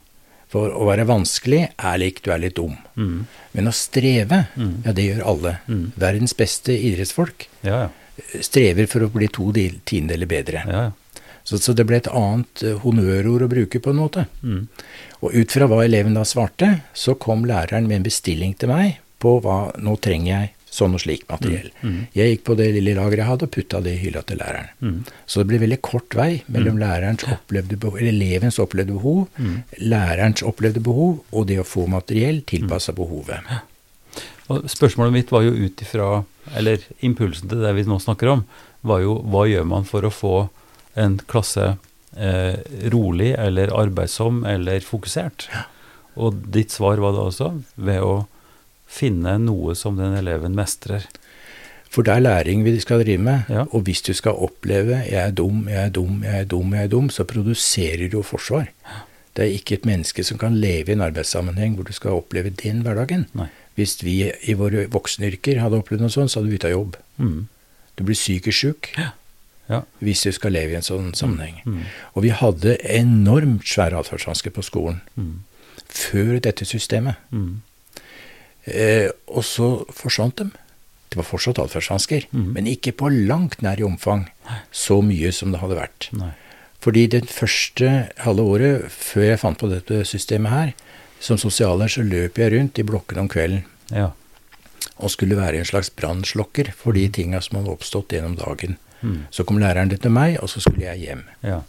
For 0.50 0.72
å 0.74 0.86
være 0.88 1.06
vanskelig 1.06 1.68
er 1.78 1.98
lik 2.02 2.24
du 2.26 2.32
er 2.34 2.40
litt 2.42 2.56
dum. 2.58 2.76
Mm. 2.98 3.26
Men 3.54 3.68
å 3.70 3.74
streve, 3.76 4.48
Mm. 4.58 4.84
ja 4.86 4.92
det 4.98 5.04
gjør 5.06 5.26
alle. 5.28 5.52
Mm. 5.68 5.92
Verdens 5.96 6.34
beste 6.34 6.74
idrettsfolk 6.74 7.46
Ja, 7.64 7.84
ja. 7.84 7.90
strever 8.42 8.88
for 8.90 9.00
å 9.06 9.12
bli 9.14 9.28
to 9.28 9.52
del- 9.52 9.80
tiendedeler 9.86 10.28
bedre. 10.28 10.64
ja, 10.66 10.82
ja. 10.88 10.92
Så, 11.46 11.58
så 11.58 11.74
det 11.74 11.86
ble 11.88 11.98
et 11.98 12.08
annet 12.14 12.62
eh, 12.64 12.76
honnørord 12.84 13.42
å 13.42 13.48
bruke 13.50 13.80
på 13.82 13.90
en 13.90 13.96
måte. 14.02 14.26
Mm. 14.44 14.68
Og 15.24 15.34
ut 15.34 15.52
fra 15.52 15.66
hva 15.68 15.84
eleven 15.86 16.14
da 16.14 16.22
svarte, 16.28 16.82
så 16.94 17.16
kom 17.18 17.46
læreren 17.46 17.88
med 17.88 17.96
en 17.98 18.04
bestilling 18.04 18.54
til 18.58 18.70
meg 18.70 18.98
på 19.20 19.40
hva 19.42 19.72
nå 19.80 19.96
trenger 20.00 20.28
jeg 20.36 20.52
sånn 20.80 20.96
og 20.98 21.02
slik 21.04 21.26
materiell. 21.30 21.70
Mm. 21.84 21.98
Jeg 22.16 22.32
gikk 22.34 22.44
på 22.50 22.56
det 22.60 22.70
lille 22.76 22.96
lageret 22.98 23.22
jeg 23.24 23.30
hadde 23.30 23.48
og 23.50 23.54
putta 23.56 23.82
det 23.86 23.94
i 23.98 24.02
hylla 24.06 24.22
til 24.28 24.40
læreren. 24.42 24.70
Mm. 24.82 25.00
Så 25.30 25.42
det 25.44 25.50
ble 25.52 25.60
veldig 25.66 25.80
kort 25.86 26.16
vei 26.18 26.30
mellom 26.48 26.80
lærerens 26.82 27.26
opplevde 27.28 27.78
behov, 27.80 28.00
eller 28.00 28.16
elevens 28.16 28.60
opplevde 28.64 28.96
behov, 28.96 29.26
Mm. 29.40 29.58
lærerens 29.92 30.44
opplevde 30.48 30.82
behov 30.84 31.20
og 31.32 31.48
det 31.52 31.60
å 31.62 31.68
få 31.68 31.86
materiell 31.92 32.42
tilpassa 32.48 32.96
behovet. 32.96 33.44
Og 34.50 34.66
spørsmålet 34.72 35.14
mitt 35.14 35.32
var 35.32 35.44
jo 35.46 35.52
ut 35.54 35.82
ifra, 35.86 36.24
eller 36.58 36.82
impulsen 37.06 37.50
til 37.52 37.62
det 37.62 37.76
vi 37.78 37.84
nå 37.86 38.00
snakker 38.02 38.32
om, 38.32 38.46
var 38.82 39.04
jo 39.04 39.20
hva 39.30 39.44
gjør 39.46 39.68
man 39.70 39.86
for 39.86 40.08
å 40.08 40.10
få 40.14 40.34
en 40.98 41.20
klasse 41.30 41.76
eh, 42.18 42.56
rolig 42.90 43.36
eller 43.38 43.70
arbeidsom 43.76 44.42
eller 44.50 44.82
fokusert? 44.82 45.50
Og 46.20 46.40
ditt 46.52 46.74
svar 46.74 46.98
var 47.04 47.14
da 47.16 47.28
også 47.30 47.52
ved 47.78 48.02
å 48.02 48.26
finne 48.90 49.38
noe 49.44 49.76
som 49.78 49.98
den 50.00 50.16
eleven 50.18 50.56
mestrer. 50.58 51.06
For 51.90 52.06
det 52.06 52.14
er 52.14 52.22
læring 52.26 52.64
vi 52.66 52.76
skal 52.82 53.02
drive 53.04 53.22
med. 53.22 53.48
Ja. 53.50 53.64
Og 53.74 53.82
hvis 53.88 54.02
du 54.06 54.14
skal 54.14 54.32
oppleve 54.38 55.04
'jeg 55.10 55.28
er 55.28 55.32
dum, 55.32 55.68
jeg 55.70 55.86
er 55.86 55.90
dum, 55.90 56.24
jeg 56.24 56.40
er 56.42 56.46
dum', 56.46 56.74
jeg 56.74 56.84
er 56.84 56.88
dum, 56.88 57.10
så 57.10 57.24
produserer 57.24 58.10
du 58.10 58.18
jo 58.18 58.22
forsvar. 58.22 58.68
Det 59.36 59.46
er 59.46 59.54
ikke 59.58 59.74
et 59.74 59.86
menneske 59.86 60.24
som 60.24 60.38
kan 60.38 60.56
leve 60.62 60.90
i 60.90 60.92
en 60.94 61.02
arbeidssammenheng 61.02 61.76
hvor 61.76 61.84
du 61.86 61.94
skal 61.94 62.12
oppleve 62.12 62.50
den 62.50 62.82
hverdagen. 62.84 63.26
Nei. 63.34 63.48
Hvis 63.76 64.04
vi 64.04 64.32
i 64.44 64.54
våre 64.54 64.88
voksenyrker 64.90 65.60
hadde 65.60 65.78
opplevd 65.82 66.02
noe 66.02 66.10
sånt, 66.10 66.32
så 66.32 66.40
hadde 66.40 66.50
vi 66.50 66.56
ute 66.56 66.66
av 66.68 66.72
jobb. 66.72 66.96
Mm. 67.18 67.48
Du 67.98 68.04
blir 68.04 68.16
psykisk 68.16 68.58
sjuk 68.58 68.88
Ja. 69.70 69.82
hvis 70.02 70.22
du 70.24 70.32
skal 70.32 70.52
leve 70.52 70.72
i 70.72 70.76
en 70.76 70.82
sånn 70.82 71.14
sammenheng. 71.16 71.62
Mm. 71.66 71.84
Og 72.16 72.24
vi 72.24 72.30
hadde 72.30 72.78
enormt 72.84 73.64
svære 73.64 73.98
atferdsvansker 73.98 74.50
på 74.52 74.62
skolen 74.64 75.02
Mm. 75.18 75.40
før 75.88 76.40
dette 76.40 76.66
systemet. 76.66 77.16
Eh, 78.66 79.10
og 79.28 79.44
så 79.48 79.70
forsvant 79.96 80.36
dem. 80.42 80.52
Det 81.10 81.18
var 81.18 81.26
fortsatt 81.26 81.58
atferdsvansker, 81.64 82.28
mm. 82.32 82.52
men 82.54 82.68
ikke 82.70 82.94
på 83.00 83.10
langt 83.10 83.64
nær 83.66 83.80
i 83.82 83.86
omfang 83.88 84.28
så 84.70 85.00
mye 85.02 85.32
som 85.34 85.52
det 85.54 85.62
hadde 85.64 85.80
vært. 85.80 86.10
Nei. 86.14 86.34
Fordi 86.80 87.08
det 87.12 87.26
første 87.34 87.90
halve 88.24 88.46
året 88.46 88.86
før 88.94 89.26
jeg 89.32 89.42
fant 89.42 89.60
på 89.60 89.72
dette 89.72 90.04
systemet 90.08 90.54
her, 90.54 90.70
som 91.20 91.40
sosialer, 91.42 91.90
så 91.92 92.06
løp 92.06 92.38
jeg 92.40 92.54
rundt 92.54 92.80
i 92.80 92.86
blokkene 92.88 93.26
om 93.26 93.32
kvelden 93.32 93.66
Ja. 93.92 94.12
og 94.98 95.12
skulle 95.12 95.36
være 95.36 95.58
en 95.60 95.66
slags 95.68 95.90
brannslokker 95.90 96.72
for 96.72 96.94
de 96.94 97.10
tinga 97.10 97.42
som 97.42 97.58
hadde 97.58 97.74
oppstått 97.74 98.14
gjennom 98.16 98.38
dagen. 98.38 98.78
Mm. 99.02 99.26
Så 99.32 99.44
kom 99.44 99.60
læreren 99.60 99.90
til 99.90 100.12
meg, 100.12 100.38
og 100.44 100.48
så 100.50 100.62
skulle 100.62 100.86
jeg 100.86 101.00
hjem. 101.08 101.24
Ja. 101.44 101.62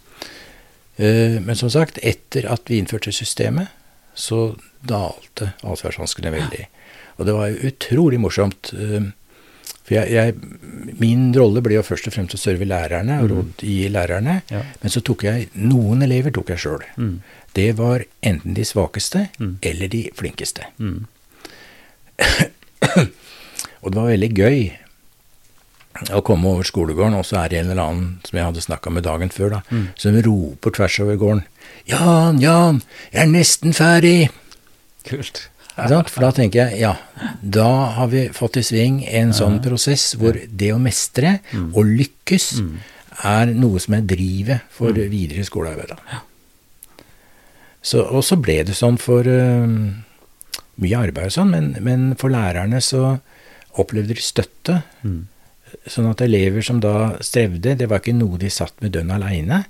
Eh, 0.98 1.40
Men 1.40 1.56
som 1.56 1.70
sagt, 1.70 1.98
etter 2.02 2.46
at 2.46 2.68
vi 2.68 2.78
innførte 2.78 3.10
systemet, 3.12 3.68
så 4.14 4.54
dalte 4.86 5.52
atferdsvanskene 5.62 6.30
veldig. 6.32 6.66
Og 7.18 7.26
det 7.26 7.34
var 7.36 7.48
jo 7.52 7.68
utrolig 7.70 8.18
morsomt. 8.20 8.72
eh, 8.74 9.10
For 9.84 9.94
jeg, 9.96 10.10
jeg, 10.12 10.34
min 11.00 11.32
rolle 11.34 11.60
ble 11.62 11.74
jo 11.74 11.82
først 11.82 12.06
og 12.06 12.12
fremst 12.14 12.34
å 12.34 12.38
serve 12.38 12.64
lærerne 12.68 13.16
og 13.24 13.30
rådgi 13.32 13.88
lærerne. 13.90 14.42
Ja. 14.50 14.62
Men 14.82 14.90
så 14.92 15.00
tok 15.02 15.24
jeg 15.24 15.48
noen 15.54 16.02
elever 16.06 16.30
tok 16.30 16.48
jeg 16.54 16.58
sjøl. 16.62 16.84
Mm. 16.96 17.20
Det 17.54 17.72
var 17.76 18.04
enten 18.22 18.54
de 18.54 18.62
svakeste 18.64 19.28
Mm. 19.40 19.56
eller 19.62 19.88
de 19.88 20.10
flinkeste. 20.14 20.62
Mm. 20.78 21.06
Og 23.82 23.90
det 23.92 23.96
var 23.98 24.10
veldig 24.12 24.30
gøy 24.36 24.60
å 26.14 26.20
komme 26.24 26.46
over 26.48 26.62
skolegården, 26.64 27.16
og 27.18 27.24
så 27.26 27.40
er 27.42 27.48
det 27.52 27.58
en 27.60 27.70
eller 27.72 27.82
annen 27.82 28.10
som 28.24 28.38
jeg 28.38 28.46
hadde 28.46 28.62
snakka 28.64 28.92
med 28.94 29.02
dagen 29.04 29.28
før, 29.34 29.50
da, 29.50 29.60
Mm. 29.70 29.88
som 29.98 30.14
roper 30.22 30.70
tvers 30.70 31.00
over 31.00 31.16
gården 31.16 31.42
'Jan, 31.86 32.38
Jan, 32.40 32.82
jeg 33.12 33.22
er 33.22 33.26
nesten 33.26 33.72
ferdig!' 33.74 34.30
Kult. 35.08 35.48
For 36.10 36.20
da 36.20 36.30
tenker 36.36 36.66
jeg 36.68 36.80
ja, 36.82 36.94
da 37.40 37.68
har 37.96 38.08
vi 38.12 38.26
fått 38.36 38.58
i 38.60 38.64
sving 38.66 38.98
en 39.08 39.30
sånn 39.32 39.60
prosess 39.64 40.10
hvor 40.18 40.36
det 40.36 40.72
å 40.74 40.80
mestre 40.82 41.38
Mm. 41.54 41.70
og 41.74 41.84
lykkes 41.86 42.48
er 43.24 43.46
noe 43.54 43.80
som 43.80 43.94
er 43.94 44.02
drivet 44.08 44.60
for 44.70 44.92
videre 44.92 45.44
skolearbeid. 45.44 45.94
Så, 47.82 48.02
og 48.04 48.22
så 48.24 48.36
ble 48.36 48.58
det 48.68 48.76
sånn 48.76 48.98
for 49.00 49.24
eh, 49.24 49.66
mye 50.80 50.98
arbeid 51.00 51.30
og 51.30 51.32
sånn, 51.32 51.50
men, 51.54 51.70
men 51.80 52.10
for 52.20 52.28
lærerne 52.32 52.80
så 52.84 53.18
opplevde 53.80 54.16
de 54.18 54.24
støtte. 54.24 54.82
Mm. 55.06 55.22
Sånn 55.86 56.10
at 56.10 56.20
elever 56.24 56.64
som 56.66 56.80
da 56.82 57.16
strevde, 57.24 57.76
det 57.78 57.88
var 57.88 58.02
ikke 58.02 58.16
noe 58.18 58.36
de 58.42 58.50
satt 58.52 58.74
med 58.82 58.92
dønn 58.96 59.12
aleine. 59.14 59.62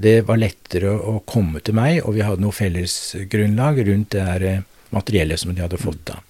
Det 0.00 0.16
var 0.28 0.40
lettere 0.40 0.94
å 0.96 1.18
komme 1.28 1.60
til 1.60 1.76
meg, 1.76 1.98
og 2.06 2.14
vi 2.16 2.24
hadde 2.24 2.40
noe 2.40 2.56
fellesgrunnlag 2.56 3.82
rundt 3.88 4.14
det 4.14 4.24
her 4.24 4.44
eh, 4.48 4.62
materiellet 4.94 5.42
som 5.42 5.52
de 5.54 5.60
hadde 5.64 5.80
fått 5.80 6.00
da. 6.08 6.20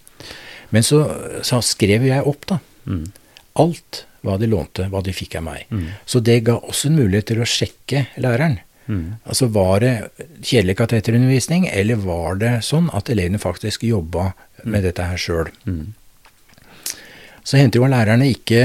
Men 0.74 0.83
så, 0.87 1.02
så 1.46 1.61
skrev 1.64 2.06
jeg 2.09 2.26
opp 2.26 2.46
da, 2.50 2.61
Mm. 2.88 3.11
alt 3.61 4.04
hva 4.24 4.38
de 4.40 4.46
lånte, 4.48 4.87
hva 4.90 5.02
de 5.04 5.12
fikk 5.14 5.35
av 5.38 5.42
meg. 5.44 5.66
Mm. 5.70 5.85
Så 6.09 6.20
det 6.24 6.38
ga 6.46 6.54
også 6.59 6.88
en 6.88 6.96
mulighet 6.96 7.26
til 7.28 7.42
å 7.44 7.46
sjekke 7.48 8.06
læreren. 8.24 8.56
Mm. 8.88 9.18
Altså 9.28 9.46
var 9.52 9.85
det 9.85 9.92
kjedelig 10.40 10.78
kateterundervisning, 10.80 11.68
eller 11.70 12.00
var 12.00 12.40
det 12.40 12.52
sånn 12.66 12.88
at 12.96 13.12
elevene 13.12 13.38
faktisk 13.38 13.85
jobba 13.87 14.30
med 14.64 14.83
dette 14.88 15.06
her 15.12 15.20
sjøl? 15.20 15.52
Mm. 15.68 15.92
Så 17.44 17.61
hendte 17.61 17.78
jo 17.80 17.85
at 17.87 17.92
lærerne 17.94 18.26
ikke 18.33 18.64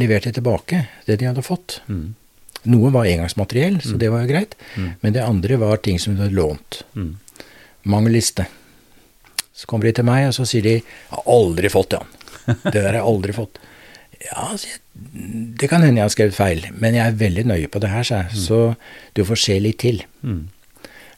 leverte 0.00 0.32
tilbake 0.36 0.86
det 1.06 1.20
de 1.20 1.28
hadde 1.30 1.44
fått. 1.46 1.80
Mm. 1.88 2.14
Noe 2.68 2.90
var 2.92 3.08
engangsmateriell, 3.08 3.80
så 3.80 3.96
det 3.96 4.10
var 4.12 4.24
jo 4.24 4.32
greit. 4.32 4.54
Mm. 4.76 4.88
Men 5.00 5.14
det 5.16 5.24
andre 5.24 5.56
var 5.60 5.80
ting 5.80 5.98
som 5.98 6.16
du 6.16 6.24
hadde 6.24 6.36
lånt. 6.36 6.82
Mm. 6.94 7.14
Mangelliste. 7.88 8.46
Så 9.56 9.68
kommer 9.68 9.88
de 9.88 9.94
til 9.96 10.04
meg, 10.08 10.26
og 10.28 10.34
så 10.36 10.46
sier 10.48 10.62
de 10.62 10.74
'Jeg 10.80 10.84
har 11.10 11.24
aldri 11.26 11.68
fått, 11.68 11.96
Jan'. 11.96 12.16
Det 12.72 12.72
der 12.72 12.92
har 12.92 13.00
jeg 13.00 13.10
aldri 13.12 13.32
fått. 13.32 13.58
Ja, 14.20 14.56
det 15.60 15.68
kan 15.70 15.82
hende 15.82 16.00
jeg 16.00 16.04
har 16.04 16.12
skrevet 16.12 16.36
feil, 16.36 16.66
men 16.76 16.94
jeg 16.94 17.06
er 17.06 17.20
veldig 17.20 17.44
nøye 17.48 17.68
på 17.72 17.80
det 17.80 17.88
her, 17.88 18.02
sa 18.04 18.22
jeg. 18.22 18.36
Så 18.36 18.58
du 19.16 19.24
får 19.24 19.40
se 19.40 19.56
litt 19.60 19.78
til. 19.78 20.02
Mm. 20.22 20.48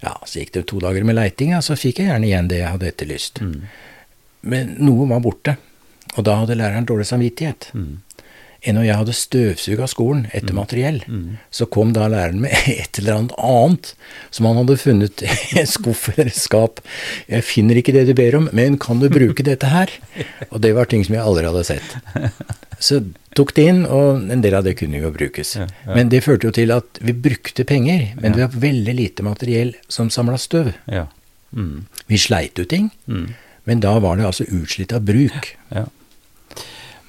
Ja, 0.03 0.15
så 0.27 0.39
gikk 0.39 0.53
det 0.55 0.67
to 0.71 0.79
dager 0.83 1.05
med 1.07 1.19
leiting, 1.19 1.55
og 1.57 1.65
så 1.67 1.75
fikk 1.79 1.99
jeg 2.03 2.11
gjerne 2.11 2.27
igjen 2.27 2.51
det 2.51 2.61
jeg 2.63 2.71
hadde 2.71 2.89
etterlyst. 2.91 3.43
Mm. 3.43 3.67
Men 4.43 4.75
noe 4.83 5.09
var 5.11 5.23
borte, 5.23 5.57
og 6.17 6.25
da 6.27 6.39
hadde 6.43 6.59
læreren 6.59 6.87
dårlig 6.87 7.07
samvittighet. 7.11 7.71
Mm. 7.75 8.03
Enn 8.65 8.77
når 8.79 8.85
jeg 8.87 8.95
hadde 9.01 9.13
støvsuga 9.19 9.87
skolen 9.91 10.27
etter 10.33 10.55
materiell, 10.55 11.01
Mm. 11.09 11.39
så 11.51 11.67
kom 11.67 11.93
da 11.93 12.07
læreren 12.09 12.39
med 12.45 12.53
et 12.69 12.99
eller 13.01 13.17
annet 13.19 13.33
annet 13.39 13.95
som 14.31 14.47
han 14.47 14.57
hadde 14.61 14.77
funnet 14.79 15.23
i 15.27 15.31
en 15.61 15.67
skuff 15.67 16.09
eller 16.13 16.27
et 16.31 16.39
skap. 16.39 16.79
'Jeg 17.29 17.43
finner 17.45 17.75
ikke 17.81 17.93
det 17.93 18.07
du 18.07 18.15
ber 18.15 18.37
om, 18.39 18.49
men 18.53 18.79
kan 18.79 19.01
du 19.01 19.09
bruke 19.11 19.43
dette 19.43 19.67
her?' 19.67 19.91
Og 20.53 20.61
det 20.63 20.75
var 20.75 20.85
ting 20.87 21.03
som 21.05 21.15
jeg 21.15 21.25
aldri 21.25 21.45
hadde 21.51 21.65
sett. 21.65 21.97
Så 22.83 23.01
tok 23.35 23.53
det 23.55 23.67
inn, 23.71 23.85
og 23.87 24.31
en 24.31 24.41
del 24.43 24.55
av 24.55 24.65
det 24.65 24.77
kunne 24.79 24.99
jo 25.03 25.11
brukes. 25.15 25.55
Ja, 25.57 25.67
ja. 25.87 25.95
Men 25.95 26.09
det 26.11 26.23
førte 26.25 26.45
jo 26.49 26.51
til 26.55 26.71
at 26.75 26.99
vi 27.01 27.13
brukte 27.15 27.65
penger, 27.67 28.13
men 28.21 28.33
Ja. 28.33 28.37
vi 28.37 28.43
har 28.43 28.61
veldig 28.63 28.95
lite 28.95 29.23
materiell 29.23 29.75
som 29.89 30.11
samla 30.11 30.39
støv. 30.39 30.73
Ja. 30.87 31.07
Mm. 31.55 31.87
Vi 32.09 32.17
sleit 32.19 32.59
ut 32.59 32.69
ting, 32.69 32.91
Mm. 33.09 33.35
men 33.67 33.81
da 33.81 33.99
var 33.99 34.17
det 34.17 34.25
altså 34.27 34.45
utslitt 34.47 34.93
av 34.93 35.03
bruk. 35.03 35.57
Ja. 35.75 35.87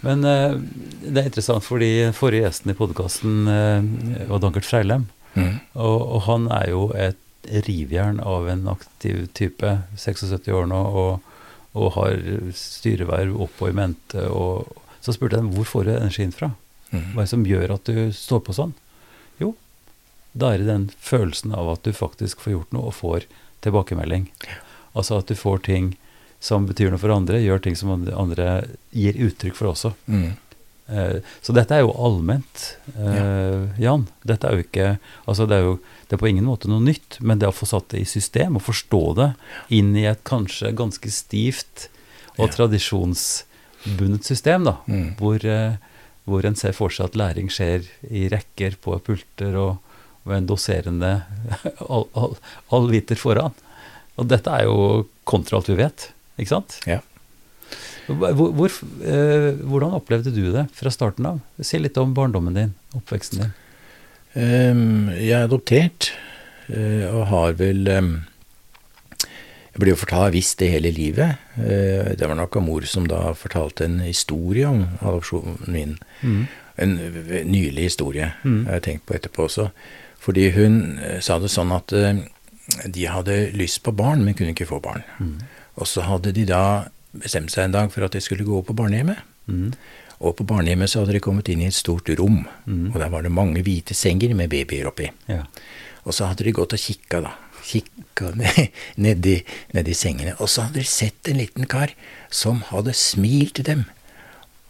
Men 0.03 0.23
eh, 0.27 0.55
det 1.03 1.21
er 1.21 1.27
interessant, 1.29 1.63
fordi 1.63 1.91
forrige 2.15 2.47
gjesten 2.47 2.73
i 2.73 2.77
podkasten 2.77 3.51
eh, 3.51 4.25
var 4.29 4.41
Dankert 4.43 4.67
Freilem. 4.67 5.07
Mm. 5.33 5.55
Og, 5.79 5.99
og 6.01 6.25
han 6.27 6.49
er 6.53 6.69
jo 6.73 6.87
et 6.97 7.19
rivjern 7.67 8.19
av 8.23 8.47
en 8.51 8.67
aktiv 8.71 9.25
type, 9.35 9.69
76 9.99 10.47
år 10.53 10.67
nå, 10.71 10.79
og, 10.79 11.33
og 11.79 11.95
har 11.97 12.19
styreverv 12.57 13.39
opp 13.47 13.63
og 13.63 13.71
i 13.71 13.77
mente. 13.79 14.27
Og, 14.27 14.69
så 15.03 15.15
spurte 15.15 15.39
jeg 15.39 15.45
dem 15.45 15.53
hvor 15.55 15.67
får 15.67 15.87
du 15.87 15.93
energien 15.95 16.35
fra? 16.35 16.53
Mm. 16.91 17.13
Hva 17.13 17.23
er 17.23 17.25
det 17.25 17.31
som 17.33 17.47
gjør 17.47 17.75
at 17.75 17.89
du 17.89 18.13
står 18.15 18.43
på 18.45 18.55
sånn? 18.55 18.75
Jo, 19.41 19.53
da 20.33 20.53
er 20.53 20.61
det 20.61 20.69
den 20.69 20.85
følelsen 20.99 21.55
av 21.55 21.71
at 21.73 21.87
du 21.87 21.95
faktisk 21.95 22.43
får 22.43 22.57
gjort 22.57 22.75
noe 22.75 22.91
og 22.91 22.97
får 22.99 23.27
tilbakemelding. 23.65 24.29
Altså 24.93 25.19
at 25.19 25.31
du 25.31 25.35
får 25.39 25.63
ting 25.67 25.93
som 26.43 26.65
betyr 26.67 26.91
noe 26.91 26.99
for 26.99 27.13
andre, 27.15 27.39
gjør 27.39 27.61
ting 27.63 27.75
som 27.79 27.93
andre- 27.95 28.65
gir 28.91 29.15
uttrykk 29.29 29.55
for 29.55 29.71
også. 29.71 29.93
Mm. 30.11 30.33
Eh, 30.91 31.21
Så 31.41 31.53
dette 31.55 31.71
er 31.71 31.85
jo 31.85 31.93
allment, 31.95 32.75
eh, 32.99 33.69
Jan. 33.79 34.07
Dette 34.27 34.43
er 34.49 34.57
jo 34.57 34.63
ikke 34.65 34.99
Altså 35.27 35.47
det 35.47 35.55
er 35.55 35.63
jo 35.69 35.77
det 36.09 36.17
er 36.17 36.21
på 36.21 36.27
ingen 36.29 36.45
måte 36.45 36.67
noe 36.67 36.83
nytt, 36.83 37.15
men 37.21 37.39
det 37.39 37.47
å 37.47 37.55
få 37.55 37.65
satt 37.65 37.87
det 37.89 38.01
i 38.01 38.05
system 38.05 38.57
og 38.59 38.61
forstå 38.61 38.99
det 39.15 39.29
inn 39.73 39.95
i 39.95 40.03
et 40.05 40.19
kanskje 40.27 40.73
ganske 40.75 41.09
stivt 41.09 41.87
og 42.37 42.49
Ja. 42.49 42.67
tradisjonsbundet 42.67 44.23
system, 44.23 44.63
da, 44.65 44.77
Mm. 44.87 45.15
hvor, 45.17 45.43
eh, 45.45 45.77
hvor 46.27 46.45
en 46.45 46.55
ser 46.55 46.73
for 46.73 46.89
seg 46.89 47.05
at 47.05 47.13
læring 47.15 47.49
skjer 47.49 47.87
i 48.11 48.27
rekker 48.29 48.75
på 48.81 48.99
pulter 49.01 49.55
og 49.55 49.77
med 50.25 50.37
en 50.37 50.47
doserende 50.47 51.23
all, 51.89 52.07
all, 52.15 52.35
allviter 52.71 53.15
foran. 53.17 53.53
Og 54.17 54.27
dette 54.27 54.47
er 54.51 54.65
jo 54.65 55.07
kontra 55.25 55.57
alt 55.57 55.67
vi 55.67 55.75
vet, 55.75 56.11
ikke 56.39 56.49
sant? 56.55 56.79
Ja. 56.89 56.99
Hvor, 58.07 58.51
hvor, 58.51 58.73
eh, 59.07 59.53
hvordan 59.63 59.93
opplevde 59.95 60.33
du 60.35 60.51
det 60.51 60.65
fra 60.75 60.91
starten 60.91 61.25
av? 61.29 61.39
Si 61.63 61.79
litt 61.79 61.97
om 62.01 62.11
barndommen 62.17 62.57
din, 62.57 62.73
oppveksten 62.97 63.45
din. 63.45 63.53
Um, 64.33 65.09
jeg 65.13 65.31
er 65.37 65.45
adoptert, 65.47 66.09
eh, 66.73 67.05
og 67.13 67.27
har 67.29 67.53
vel 67.59 67.87
um, 67.93 68.13
Jeg 69.73 69.81
blir 69.81 69.93
jo 69.93 69.99
fortalt 70.03 70.33
visst 70.35 70.59
det 70.61 70.69
hele 70.73 70.91
livet. 70.93 71.39
Uh, 71.57 72.11
det 72.17 72.27
var 72.29 72.35
nok 72.37 72.57
av 72.59 72.65
mor 72.65 72.85
som 72.85 73.07
da 73.09 73.31
fortalte 73.37 73.87
en 73.87 73.99
historie 74.05 74.67
om 74.69 74.83
adopsjonen 75.01 75.57
min. 75.73 75.95
En 76.77 76.93
nylig 77.49 77.87
historie, 77.91 78.31
Mm. 78.43 78.65
har 78.65 78.73
jeg 78.79 78.83
tenkt 78.89 79.05
på 79.05 79.15
etterpå 79.17 79.45
også. 79.47 79.69
Fordi 80.19 80.49
hun 80.55 80.99
sa 81.21 81.37
det 81.39 81.49
sånn 81.53 81.71
at 81.75 81.93
uh, 81.93 82.21
de 82.87 83.05
hadde 83.07 83.51
lyst 83.57 83.81
på 83.83 83.91
barn, 83.95 84.23
men 84.25 84.33
kunne 84.33 84.53
ikke 84.53 84.69
få 84.69 84.81
barn. 84.81 85.03
Mm. 85.19 85.39
Og 85.77 85.87
så 85.89 86.01
hadde 86.05 86.31
de 86.35 86.45
da 86.45 86.85
bestemt 87.13 87.51
seg 87.53 87.65
en 87.67 87.71
dag 87.75 87.91
for 87.93 88.05
at 88.05 88.11
de 88.15 88.21
skulle 88.21 88.45
gå 88.45 88.61
på 88.65 88.75
barnehjemmet. 88.77 89.17
Mm. 89.47 89.71
Og 90.23 90.35
på 90.39 90.45
barnehjemmet 90.47 90.89
så 90.89 91.01
hadde 91.03 91.13
de 91.17 91.19
kommet 91.23 91.49
inn 91.49 91.61
i 91.61 91.67
et 91.69 91.73
stort 91.77 92.09
rom, 92.19 92.45
Mm. 92.65 92.91
og 92.93 92.99
der 93.01 93.09
var 93.09 93.21
det 93.23 93.31
mange 93.31 93.61
hvite 93.63 93.93
senger 93.93 94.33
med 94.35 94.49
babyer 94.49 94.87
oppi. 94.87 95.09
Ja. 95.27 95.43
Og 96.05 96.13
så 96.13 96.25
hadde 96.29 96.43
de 96.45 96.51
gått 96.51 96.73
og 96.73 96.79
kikka, 96.79 97.21
da. 97.21 97.33
Kikka 97.63 98.31
ned- 98.39 98.71
nedi, 98.97 99.43
nedi 99.73 99.93
sengene. 99.95 100.35
Og 100.39 100.47
så 100.49 100.61
hadde 100.67 100.79
de 100.79 100.87
sett 100.87 101.27
en 101.27 101.37
liten 101.37 101.65
kar 101.65 101.91
som 102.29 102.61
hadde 102.71 102.93
smilt 102.93 103.55
til 103.55 103.63
dem. 103.65 103.85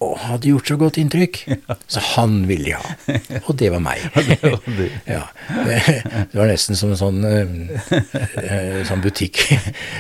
Og 0.04 0.18
hadde 0.20 0.50
gjort 0.50 0.70
så 0.70 0.78
godt 0.80 1.00
inntrykk. 1.00 1.40
Så 1.94 2.02
han 2.14 2.44
ville 2.50 2.72
de 2.72 2.76
ha. 2.76 3.40
Og 3.46 3.56
det 3.60 3.72
var 3.74 3.84
meg. 3.84 4.04
Ja, 5.16 5.26
det, 5.68 6.34
var 6.34 6.50
nesten 6.50 6.80
som 6.80 6.94
en 6.94 7.00
sånn, 7.00 7.24
eh, 7.28 8.84
sånn 8.88 9.04
butikk. 9.04 9.46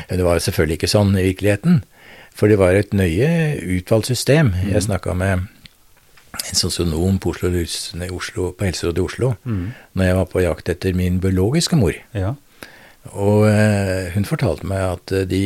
Det 0.09 0.23
var 0.25 0.41
selvfølgelig 0.43 0.81
ikke 0.81 0.91
sånn 0.91 1.15
i 1.17 1.27
virkeligheten. 1.29 1.81
For 2.33 2.49
det 2.49 2.57
var 2.59 2.75
et 2.75 2.95
nøye 2.97 3.29
utvalgt 3.77 4.09
system. 4.09 4.53
Jeg 4.65 4.87
snakka 4.87 5.13
med 5.17 5.45
en 6.33 6.57
sosionom 6.57 7.19
på, 7.21 7.35
Oslo, 7.35 8.47
på 8.57 8.65
Helserådet 8.65 8.99
i 8.99 9.05
Oslo 9.05 9.35
mm. 9.45 9.65
når 9.93 10.07
jeg 10.07 10.15
var 10.17 10.31
på 10.31 10.41
jakt 10.41 10.71
etter 10.73 10.97
min 10.97 11.19
biologiske 11.21 11.77
mor. 11.77 11.93
Ja. 12.17 12.33
Og 13.13 13.45
eh, 13.51 14.09
hun 14.15 14.25
fortalte 14.25 14.67
meg 14.67 14.95
at 14.95 15.13
de 15.29 15.43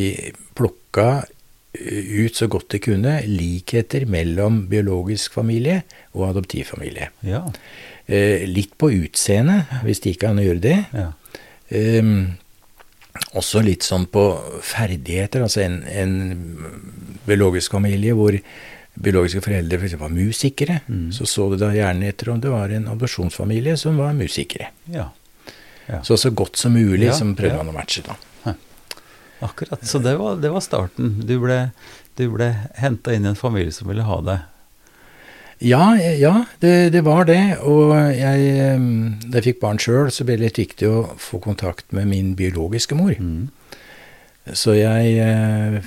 plukka 0.58 1.26
ut 1.78 2.36
så 2.36 2.48
godt 2.52 2.72
de 2.74 2.82
kunne 2.84 3.20
likheter 3.28 4.08
mellom 4.10 4.66
biologisk 4.72 5.38
familie 5.38 5.82
og 6.14 6.30
adoptivfamilie. 6.32 7.12
Ja. 7.28 7.44
Eh, 8.08 8.48
litt 8.50 8.78
på 8.80 8.92
utseendet, 8.96 9.72
hvis 9.86 10.04
de 10.04 10.14
ikke 10.14 10.28
kan 10.30 10.42
gjøre 10.42 10.64
det. 10.64 10.78
Ja. 10.96 11.12
Eh, 11.70 12.14
også 13.38 13.64
litt 13.66 13.86
sånn 13.86 14.08
på 14.12 14.24
ferdigheter. 14.66 15.46
Altså 15.46 15.64
en, 15.66 15.82
en 15.90 16.18
biologisk 17.28 17.76
familie 17.78 18.16
hvor 18.18 18.38
biologiske 18.98 19.44
foreldre 19.46 19.80
f.eks. 19.80 19.96
For 19.98 20.06
var 20.08 20.14
musikere, 20.14 20.80
mm. 20.88 21.10
så 21.14 21.28
så 21.30 21.50
du 21.52 21.60
da 21.62 21.72
gjerne 21.76 22.10
etter 22.10 22.32
om 22.34 22.42
det 22.42 22.54
var 22.54 22.74
en 22.74 22.90
adopsjonsfamilie 22.94 23.78
som 23.78 24.00
var 24.02 24.16
musikere. 24.18 24.72
Ja. 24.94 25.12
Ja. 25.88 26.02
Så 26.04 26.18
så 26.20 26.34
godt 26.36 26.58
som 26.60 26.74
mulig 26.76 27.14
som 27.16 27.36
prøvde 27.36 27.62
man 27.62 27.72
å 27.72 27.76
matche. 27.76 28.04
da. 28.04 28.18
Akkurat. 29.46 29.86
Så 29.86 30.00
det 30.02 30.16
var, 30.18 30.38
det 30.42 30.50
var 30.50 30.64
starten. 30.66 31.20
Du 31.28 31.38
ble, 31.42 31.70
du 32.18 32.28
ble 32.34 32.52
henta 32.80 33.14
inn 33.14 33.28
i 33.28 33.32
en 33.32 33.40
familie 33.40 33.76
som 33.76 33.90
ville 33.92 34.06
ha 34.08 34.22
deg. 34.26 34.46
Ja, 35.60 35.96
ja 35.98 36.46
det, 36.62 36.90
det, 36.94 37.02
var 37.06 37.26
det. 37.30 37.58
Og 37.66 37.94
jeg, 38.14 38.52
da 39.26 39.40
jeg 39.40 39.48
fikk 39.50 39.62
barn 39.64 39.82
sjøl, 39.82 40.12
så 40.14 40.26
ble 40.26 40.38
det 40.38 40.50
litt 40.50 40.62
viktig 40.62 40.90
å 40.90 41.04
få 41.22 41.42
kontakt 41.44 41.90
med 41.96 42.10
min 42.12 42.36
biologiske 42.38 42.98
mor. 42.98 43.18
Mm. 43.18 43.50
Så 44.58 44.78
jeg 44.78 45.18
eh, 45.22 45.82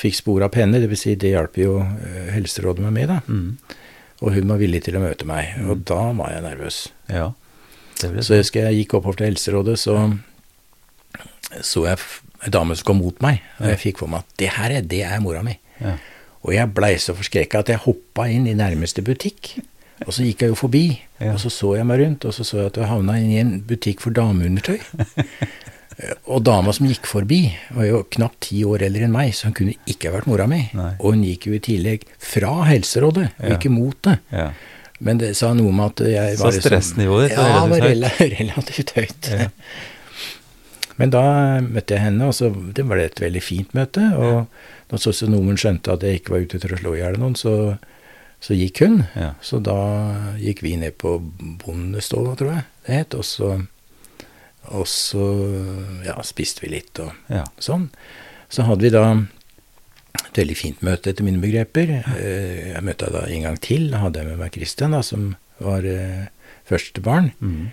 fikk 0.00 0.20
spor 0.20 0.44
av 0.46 0.54
henne, 0.56 0.84
vil 0.84 1.00
Si 1.00 1.16
det 1.18 1.32
hjalp 1.32 1.56
jo 1.58 1.80
eh, 1.82 2.30
Helserådet 2.36 2.84
meg 2.84 2.94
med, 2.96 3.12
da. 3.14 3.18
Mm. 3.26 3.82
Og 4.24 4.32
hun 4.36 4.52
var 4.52 4.60
villig 4.60 4.84
til 4.86 4.96
å 4.96 5.02
møte 5.02 5.28
meg. 5.28 5.56
Mm. 5.56 5.72
Og 5.72 5.84
da 5.88 6.02
var 6.16 6.32
jeg 6.32 6.46
nervøs. 6.46 6.80
Ja, 7.12 7.32
så 7.96 8.36
jeg 8.36 8.44
husker 8.44 8.66
jeg 8.66 8.82
gikk 8.82 8.98
oppover 8.98 9.16
til 9.16 9.30
Helserådet, 9.30 9.78
så 9.80 9.96
så 11.64 11.84
jeg 11.86 12.00
ei 12.44 12.52
dame 12.52 12.76
som 12.76 12.88
kom 12.90 13.00
mot 13.00 13.16
meg, 13.24 13.40
og 13.60 13.70
jeg 13.72 13.82
fikk 13.82 14.02
for 14.02 14.12
meg 14.12 14.24
at 14.24 14.36
det 14.42 14.52
her 14.56 14.74
er, 14.78 14.84
det 14.84 15.02
er 15.06 15.22
mora 15.24 15.42
mi. 15.46 15.56
Ja. 15.80 15.96
Og 16.46 16.52
jeg 16.54 16.72
blei 16.76 16.94
så 17.02 17.14
forskrekka 17.16 17.64
at 17.64 17.72
jeg 17.72 17.82
hoppa 17.86 18.28
inn 18.30 18.46
i 18.46 18.54
nærmeste 18.56 19.02
butikk. 19.06 19.56
Og 20.04 20.12
så 20.12 20.26
gikk 20.26 20.44
jeg 20.44 20.52
jo 20.52 20.58
forbi, 20.60 20.84
ja. 21.22 21.32
og 21.32 21.40
så 21.40 21.50
så 21.50 21.72
jeg 21.78 21.86
meg 21.88 22.02
rundt, 22.02 22.26
og 22.28 22.34
så 22.36 22.44
så 22.44 22.60
jeg 22.60 22.68
at 22.68 22.82
jeg 22.82 22.90
havna 22.90 23.16
inn 23.16 23.32
i 23.32 23.40
en 23.40 23.54
butikk 23.64 24.04
for 24.04 24.12
dameundertøy. 24.14 24.76
og 26.32 26.42
dama 26.44 26.74
som 26.76 26.88
gikk 26.90 27.08
forbi, 27.08 27.40
var 27.72 27.88
jo 27.88 28.02
knapt 28.18 28.42
ti 28.50 28.60
år 28.68 28.84
eldre 28.90 29.08
enn 29.08 29.14
meg, 29.14 29.32
så 29.34 29.48
hun 29.48 29.56
kunne 29.56 29.76
ikke 29.88 30.12
vært 30.12 30.28
mora 30.28 30.44
mi. 30.50 30.66
Nei. 30.76 30.92
Og 31.00 31.16
hun 31.16 31.24
gikk 31.24 31.48
jo 31.48 31.56
i 31.56 31.62
tillegg 31.64 32.04
fra 32.20 32.52
Helserådet, 32.68 33.30
og 33.40 33.48
ja. 33.48 33.56
ikke 33.56 33.72
mot 33.72 33.96
det. 34.04 34.18
Ja. 34.36 34.50
Men 35.06 35.20
det 35.20 35.34
sa 35.36 35.50
noe 35.56 35.72
om 35.72 35.80
at 35.84 36.00
jeg 36.08 36.38
var 36.40 36.54
Så 36.56 36.62
stressnivået 36.64 37.32
ditt 37.32 37.40
var 37.40 37.72
relativt 37.88 38.20
høyt? 38.20 38.28
Ja, 38.30 38.38
relativt 38.40 38.94
høyt. 39.00 39.30
Men 40.96 41.12
da 41.12 41.24
møtte 41.64 41.96
jeg 41.96 42.06
henne, 42.06 42.30
og 42.30 42.36
så 42.36 42.48
det 42.50 42.86
var 42.88 43.00
et 43.00 43.20
veldig 43.20 43.42
fint 43.44 43.74
møte. 43.76 44.02
Og 44.16 44.92
når 44.92 45.02
sosionomen 45.02 45.60
skjønte 45.60 45.92
at 45.92 46.04
jeg 46.06 46.20
ikke 46.20 46.36
var 46.36 46.46
ute 46.46 46.60
til 46.62 46.72
å 46.72 46.80
slå 46.80 46.94
i 46.96 47.02
hjel 47.02 47.18
noen, 47.20 47.36
så, 47.38 47.54
så, 48.40 48.56
gikk 48.56 48.82
hun. 48.84 49.02
Ja. 49.18 49.34
Så 49.44 49.60
da 49.64 49.78
gikk 50.40 50.64
vi 50.64 50.76
ned 50.80 50.96
på 51.02 51.18
Bondestova, 51.62 52.36
tror 52.38 52.54
jeg 52.54 52.66
det 52.86 53.00
het, 53.00 53.16
og 53.18 53.26
så, 53.26 53.56
og 54.70 54.86
så 54.88 55.24
ja, 56.06 56.16
spiste 56.24 56.62
vi 56.62 56.76
litt 56.76 57.02
og 57.02 57.10
ja. 57.32 57.44
sånn. 57.58 57.90
Så 58.52 58.64
hadde 58.68 58.86
vi 58.86 58.92
da 58.94 59.08
et 60.22 60.38
veldig 60.38 60.56
fint 60.56 60.84
møte, 60.86 61.10
etter 61.10 61.26
mine 61.26 61.42
begreper. 61.42 61.90
Eh, 62.14 62.70
jeg 62.72 62.84
møtte 62.86 63.10
da 63.12 63.26
en 63.26 63.48
gang 63.48 63.58
til. 63.60 63.90
Da 63.92 64.04
hadde 64.04 64.22
jeg 64.22 64.30
med 64.30 64.40
meg 64.40 64.54
Christian, 64.54 64.94
da, 64.96 65.02
som 65.04 65.34
var 65.60 65.84
eh, 65.88 66.28
første 66.68 67.02
barn. 67.04 67.32
Mm. 67.40 67.66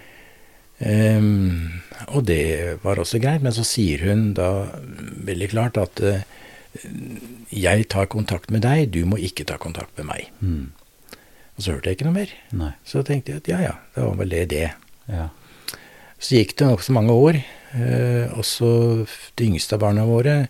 Um, 0.84 1.84
og 2.12 2.26
det 2.28 2.80
var 2.84 3.00
også 3.00 3.22
greit, 3.24 3.44
men 3.44 3.54
så 3.56 3.64
sier 3.68 4.02
hun 4.04 4.34
da 4.36 4.68
veldig 5.24 5.50
klart 5.54 5.80
at 5.80 6.02
uh, 6.04 6.24
jeg 7.54 7.88
tar 7.94 8.10
kontakt 8.12 8.52
med 8.52 8.66
deg, 8.66 8.90
du 8.92 9.04
må 9.08 9.20
ikke 9.22 9.46
ta 9.48 9.60
kontakt 9.62 9.96
med 10.02 10.10
meg. 10.10 10.32
Mm. 10.42 10.74
Og 11.54 11.64
så 11.64 11.76
hørte 11.76 11.92
jeg 11.92 12.00
ikke 12.00 12.10
noe 12.10 12.18
mer. 12.18 12.34
Nei. 12.58 12.74
Så 12.90 13.04
tenkte 13.06 13.32
jeg 13.32 13.44
at 13.44 13.52
ja 13.54 13.62
ja, 13.64 13.74
det 13.96 14.08
var 14.08 14.20
vel 14.20 14.34
det 14.34 14.44
det. 14.52 14.68
Ja. 15.08 15.30
Så 16.18 16.40
gikk 16.40 16.56
det 16.60 16.68
nokså 16.68 16.96
mange 16.96 17.16
år. 17.16 17.40
Uh, 17.74 18.34
også 18.42 18.70
de 19.40 19.50
yngste 19.54 19.78
av 19.78 19.86
barna 19.86 20.08
våre, 20.10 20.44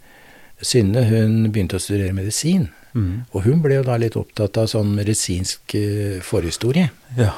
Synne, 0.63 1.01
hun 1.09 1.49
begynte 1.51 1.75
å 1.75 1.81
studere 1.83 2.15
medisin. 2.15 2.69
Mm. 2.95 3.25
Og 3.35 3.43
hun 3.43 3.59
ble 3.59 3.81
jo 3.81 3.83
da 3.83 3.97
litt 3.99 4.15
opptatt 4.15 4.55
av 4.61 4.69
sånn 4.71 4.93
medisinsk 4.95 5.75
uh, 5.75 6.21
forhistorie. 6.23 6.87
Ja 7.19 7.33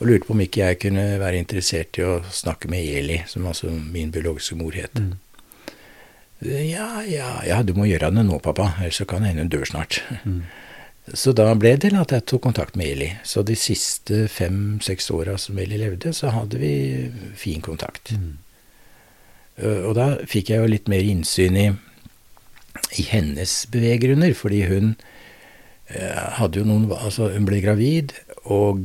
og 0.00 0.08
lurte 0.08 0.26
på 0.26 0.32
om 0.32 0.40
ikke 0.40 0.62
jeg 0.62 0.78
kunne 0.86 1.04
være 1.20 1.40
interessert 1.42 1.98
i 2.00 2.06
å 2.08 2.20
snakke 2.32 2.70
med 2.72 2.88
Eli, 2.88 3.20
som 3.28 3.44
altså 3.46 3.68
min 3.68 4.12
biologiske 4.14 4.56
mor 4.56 4.76
het. 4.76 4.96
Mm. 4.96 5.18
Ja, 6.40 7.02
ja, 7.04 7.34
ja, 7.44 7.60
du 7.62 7.74
må 7.76 7.84
gjøre 7.84 8.08
det 8.16 8.24
nå, 8.24 8.38
pappa, 8.40 8.72
ellers 8.80 9.02
så 9.02 9.04
kan 9.08 9.20
det 9.20 9.34
hende 9.34 9.44
hun 9.44 9.52
dør 9.52 9.68
snart. 9.68 10.00
Mm. 10.24 10.42
Så 11.12 11.34
da 11.36 11.50
ble 11.58 11.74
det 11.80 11.90
at 11.98 12.14
jeg 12.14 12.24
tok 12.28 12.46
kontakt 12.46 12.78
med 12.80 12.94
Eli. 12.94 13.10
Så 13.26 13.42
de 13.44 13.56
siste 13.58 14.24
fem-seks 14.30 15.10
åra 15.12 15.36
som 15.40 15.58
Eli 15.60 15.80
levde, 15.80 16.14
så 16.16 16.32
hadde 16.32 16.60
vi 16.62 16.72
fin 17.36 17.60
kontakt. 17.64 18.14
Mm. 18.16 18.38
Og 19.90 19.94
da 19.98 20.14
fikk 20.28 20.52
jeg 20.52 20.62
jo 20.62 20.70
litt 20.70 20.88
mer 20.88 21.04
innsyn 21.04 21.56
i, 21.60 21.68
i 22.96 23.06
hennes 23.10 23.56
beveggrunner, 23.72 24.32
fordi 24.38 24.62
hun 24.70 24.94
eh, 25.92 26.24
hadde 26.38 26.62
jo 26.62 26.68
noen 26.68 26.88
Altså, 26.96 27.28
hun 27.34 27.48
ble 27.48 27.60
gravid, 27.64 28.14
og 28.50 28.84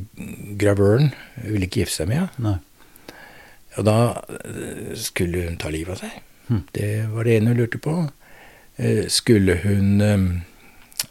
gravøren 0.60 1.12
ville 1.42 1.68
ikke 1.68 1.84
gifte 1.84 2.02
seg 2.02 2.12
med 2.12 2.26
henne. 2.38 2.58
Og 3.76 3.88
da 3.88 3.98
eh, 4.40 4.96
skulle 5.00 5.48
hun 5.50 5.60
ta 5.60 5.72
livet 5.74 5.96
av 5.96 6.06
seg. 6.06 6.22
Hm. 6.48 6.64
Det 6.76 6.90
var 7.12 7.28
det 7.28 7.38
ene 7.38 7.54
hun 7.54 7.62
lurte 7.62 7.82
på. 7.82 7.96
Eh, 8.76 9.06
skulle 9.12 9.58
hun 9.64 10.02
um, 10.02 10.28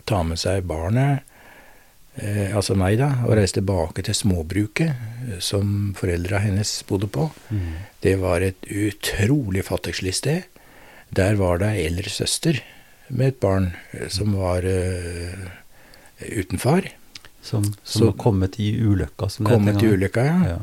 ta 0.09 0.23
med 0.27 0.40
seg 0.40 0.67
barnet, 0.69 1.25
eh, 2.21 2.55
altså 2.57 2.77
meg, 2.79 2.99
da, 3.01 3.11
og 3.27 3.37
reise 3.38 3.59
tilbake 3.59 4.05
til 4.07 4.17
småbruket 4.17 5.40
som 5.45 5.93
foreldra 5.99 6.43
hennes 6.45 6.77
bodde 6.88 7.09
på? 7.12 7.29
Mm. 7.51 7.71
Det 8.05 8.17
var 8.23 8.45
et 8.45 8.69
utrolig 8.69 9.64
fattigslig 9.69 10.17
sted. 10.21 10.49
Der 11.14 11.37
var 11.40 11.61
det 11.61 11.73
ei 11.75 11.87
eldre 11.88 12.11
søster 12.11 12.59
med 13.09 13.35
et 13.35 13.40
barn 13.40 13.73
som 14.12 14.33
var 14.38 14.64
uh, 14.64 15.49
uten 16.25 16.61
far. 16.61 16.88
Som, 17.44 17.66
som 17.85 18.07
har 18.09 18.16
kommet 18.16 18.57
i 18.61 18.70
ulykka? 18.80 19.28
Som 19.28 19.46
kommet 19.46 19.83
i 19.83 19.90
ulykka, 19.92 20.24
ja. 20.24 20.54
ja. 20.54 20.59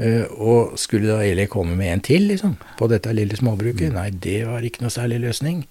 Uh, 0.00 0.24
og 0.40 0.78
skulle 0.80 1.10
da 1.10 1.20
Eli 1.20 1.44
komme 1.52 1.76
med 1.76 1.92
en 1.92 2.02
til, 2.02 2.24
liksom, 2.30 2.56
på 2.78 2.88
dette 2.88 3.12
lille 3.12 3.36
småbruket? 3.36 3.92
Mm. 3.92 3.98
Nei, 3.98 4.08
det 4.24 4.38
var 4.48 4.64
ikke 4.64 4.86
noe 4.86 4.94
særlig 4.94 5.20
løsning. 5.26 5.66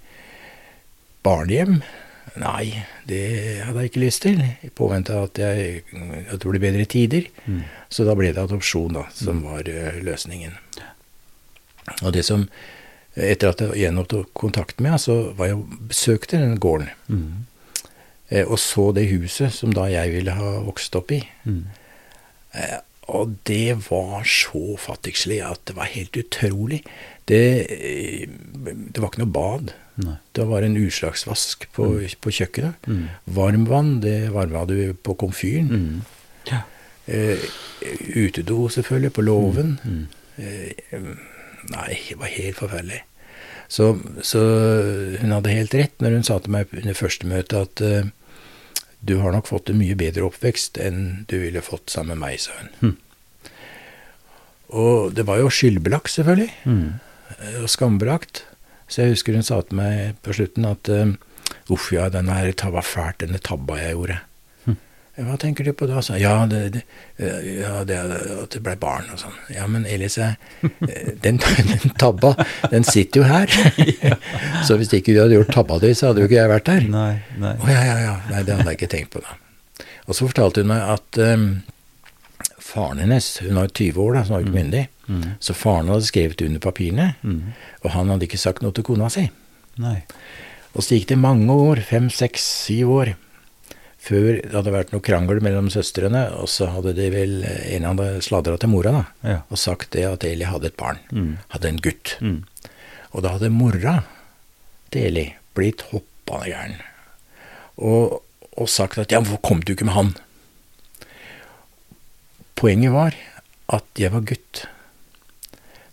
Barnehjem? 1.25 1.79
Nei, 2.39 2.83
det 3.09 3.23
hadde 3.65 3.81
jeg 3.81 3.91
ikke 3.91 4.03
lyst 4.05 4.23
til. 4.23 4.43
I 4.61 4.69
påvente 4.77 5.17
av 5.17 5.31
at, 5.31 5.41
jeg, 5.41 5.81
at 6.29 6.37
det 6.37 6.45
ble 6.45 6.61
bedre 6.61 6.85
tider. 6.89 7.25
Mm. 7.49 7.63
Så 7.91 8.05
da 8.07 8.15
ble 8.15 8.29
det 8.29 8.45
adopsjon, 8.45 8.93
da, 9.01 9.07
som 9.17 9.41
mm. 9.41 9.47
var 9.49 9.73
uh, 9.73 9.97
løsningen. 10.05 10.53
Og 12.03 12.13
det 12.15 12.27
som 12.27 12.45
Etter 13.11 13.49
at 13.51 13.59
jeg 13.59 13.75
gjenopptok 13.75 14.29
kontakten 14.39 14.85
med 14.85 14.93
henne, 14.93 15.03
så 15.03 15.15
var 15.35 15.49
jeg 15.49 15.57
og 15.57 15.71
besøkte 15.89 16.37
den 16.39 16.53
gården. 16.63 16.87
Mm. 17.11 17.41
Eh, 18.31 18.47
og 18.47 18.59
så 18.61 18.89
det 18.95 19.09
huset 19.11 19.53
som 19.53 19.73
da 19.75 19.89
jeg 19.91 20.15
ville 20.15 20.35
ha 20.37 20.55
vokst 20.65 20.95
opp 20.99 21.11
i. 21.15 21.21
Mm. 21.43 21.65
Eh, 22.55 22.79
og 23.11 23.35
det 23.47 23.75
var 23.89 24.23
så 24.27 24.77
fattigslig 24.79 25.41
at 25.43 25.63
det 25.67 25.75
var 25.75 25.91
helt 25.91 26.15
utrolig. 26.17 26.81
Det, 27.27 27.43
eh, 27.67 28.27
det 28.63 29.01
var 29.01 29.11
ikke 29.11 29.25
noe 29.25 29.35
bad. 29.35 29.73
Nei. 30.01 30.15
Det 30.33 30.47
var 30.47 30.63
en 30.63 30.79
utslagsvask 30.79 31.67
på, 31.75 31.89
mm. 31.99 32.15
på 32.23 32.33
kjøkkenet. 32.39 32.87
Mm. 32.87 33.03
Varmvann, 33.35 33.93
det 34.05 34.31
varma 34.33 34.63
du 34.69 34.93
på 34.95 35.17
komfyren. 35.19 35.69
Mm. 35.69 36.01
Ja. 36.49 36.63
Eh, 37.11 37.43
utedo, 38.15 38.69
selvfølgelig, 38.71 39.13
på 39.13 39.27
låven. 39.27 39.77
Mm. 39.83 40.07
Eh, 40.37 41.01
nei, 41.73 41.89
det 42.07 42.19
var 42.19 42.31
helt 42.31 42.61
forferdelig. 42.63 43.03
Så, 43.71 43.93
så, 44.21 44.39
hun 45.21 45.31
hadde 45.31 45.53
helt 45.55 45.75
rett 45.79 46.01
når 46.03 46.17
hun 46.17 46.25
sa 46.27 46.41
til 46.43 46.51
meg 46.51 46.73
under 46.75 46.97
første 46.97 47.27
møte 47.29 47.61
at 47.63 47.83
uh, 47.85 48.09
du 49.01 49.17
har 49.21 49.33
nok 49.33 49.49
fått 49.49 49.71
en 49.71 49.79
mye 49.81 49.97
bedre 49.97 50.27
oppvekst 50.27 50.77
enn 50.81 51.25
du 51.31 51.39
ville 51.41 51.63
fått 51.65 51.89
sammen 51.93 52.19
med 52.19 52.23
meg, 52.25 52.41
sa 52.43 52.55
hun. 52.59 52.71
Mm. 52.81 53.51
Og 54.81 55.11
det 55.17 55.25
var 55.27 55.41
jo 55.41 55.51
skyldbelagt, 55.51 56.13
selvfølgelig. 56.13 56.51
Mm. 56.69 57.01
Og 57.63 57.69
skambelagt. 57.71 58.45
Så 58.87 59.03
jeg 59.03 59.15
husker 59.15 59.35
hun 59.35 59.47
sa 59.47 59.59
til 59.65 59.79
meg 59.79 60.19
på 60.23 60.35
slutten 60.35 60.67
at 60.69 60.91
uff, 61.71 61.89
ja, 61.95 62.07
denne 62.13 62.37
her 62.37 62.53
var 62.71 62.85
fælt, 62.85 63.19
denne 63.23 63.41
tabba 63.43 63.79
jeg 63.81 63.97
gjorde. 63.97 64.19
Mm. 65.17 65.25
Hva 65.27 65.35
tenker 65.37 65.67
du 65.67 65.73
på 65.75 65.87
da? 65.89 65.99
Så. 66.01 66.15
Ja, 66.21 66.45
det, 66.49 66.61
det, 66.73 66.81
eh, 67.19 67.49
ja, 67.61 67.83
det, 67.87 67.97
at 68.43 68.53
det 68.55 68.61
ble 68.63 68.75
barn 68.79 69.09
og 69.11 69.19
sånn. 69.19 69.35
Ja, 69.53 69.65
men 69.67 69.83
Elise, 69.85 70.35
eh, 70.63 71.11
den, 71.25 71.37
den 71.41 71.91
tabba, 71.99 72.31
den 72.71 72.83
sitter 72.87 73.21
jo 73.21 73.27
her. 73.27 73.51
så 74.67 74.77
hvis 74.79 74.93
ikke 74.97 75.13
du 75.13 75.21
hadde 75.23 75.35
gjort 75.37 75.51
tabba 75.53 75.77
di, 75.83 75.91
så 75.97 76.09
hadde 76.11 76.23
jo 76.23 76.29
ikke 76.31 76.39
jeg 76.39 76.53
vært 76.53 76.69
der. 76.71 76.87
Nei, 76.95 77.11
nei. 77.43 77.53
Å 77.59 77.69
ja, 77.73 77.83
ja, 77.89 77.97
ja. 78.07 78.15
Nei, 78.31 78.41
det 78.47 78.55
hadde 78.57 78.71
jeg 78.73 78.79
ikke 78.79 78.91
tenkt 78.95 79.13
på 79.17 79.21
da. 79.25 79.35
Og 80.07 80.17
så 80.17 80.25
fortalte 80.27 80.63
hun 80.63 80.71
meg 80.71 80.81
at 80.95 81.19
um, 81.21 81.45
faren 82.63 82.99
hennes, 83.03 83.27
hun 83.43 83.59
var 83.59 83.69
20 83.77 83.99
år 84.01 84.15
da, 84.17 84.23
så 84.25 84.33
hun 84.33 84.37
var 84.39 84.47
ikke 84.47 84.57
myndig, 84.61 84.87
Mm. 85.11 85.23
så 85.43 85.51
faren 85.57 85.89
hadde 85.91 86.05
skrevet 86.07 86.39
under 86.45 86.61
papirene, 86.63 87.05
Mm. 87.27 87.51
og 87.83 87.91
han 87.91 88.07
hadde 88.13 88.23
ikke 88.29 88.37
sagt 88.39 88.61
noe 88.63 88.71
til 88.71 88.85
kona 88.87 89.09
si. 89.11 89.25
Nei. 89.81 89.97
Og 90.71 90.85
så 90.85 90.95
gikk 90.95 91.09
det 91.09 91.17
mange 91.19 91.51
år, 91.51 91.81
fem, 91.83 92.07
seks, 92.09 92.45
syv 92.69 92.93
år, 92.95 93.11
før 94.01 94.39
det 94.41 94.51
hadde 94.55 94.71
vært 94.73 94.91
noe 94.95 95.03
krangel 95.05 95.41
mellom 95.45 95.67
søstrene, 95.69 96.23
og 96.41 96.47
så 96.49 96.67
hadde 96.73 96.95
de 96.97 97.09
vel, 97.13 97.35
en 97.45 97.83
hadde 97.85 98.07
sladra 98.25 98.57
til 98.57 98.69
mora 98.73 98.91
da, 98.95 99.03
Ja. 99.29 99.41
og 99.51 99.57
sagt 99.61 99.91
det 99.93 100.05
at 100.07 100.23
Eli 100.25 100.45
hadde 100.49 100.65
et 100.71 100.77
barn, 100.77 100.99
Mm. 101.11 101.37
hadde 101.49 101.67
en 101.69 101.77
gutt. 101.77 102.17
Mm. 102.21 102.43
Og 103.13 103.21
da 103.23 103.29
hadde 103.37 103.51
mora 103.53 104.03
til 104.91 105.05
Eli 105.11 105.35
blitt 105.55 105.81
hoppende 105.91 106.47
gæren, 106.49 106.75
og, 107.77 108.21
og 108.57 108.67
sagt 108.69 108.97
at 108.97 109.11
ja, 109.11 109.19
hvorfor 109.21 109.41
kom 109.41 109.59
du 109.61 109.73
ikke 109.73 109.85
med 109.85 109.93
han? 109.93 110.13
Poenget 112.55 112.91
var 112.93 113.15
at 113.73 113.85
jeg 113.97 114.11
var 114.13 114.21
gutt. 114.27 114.65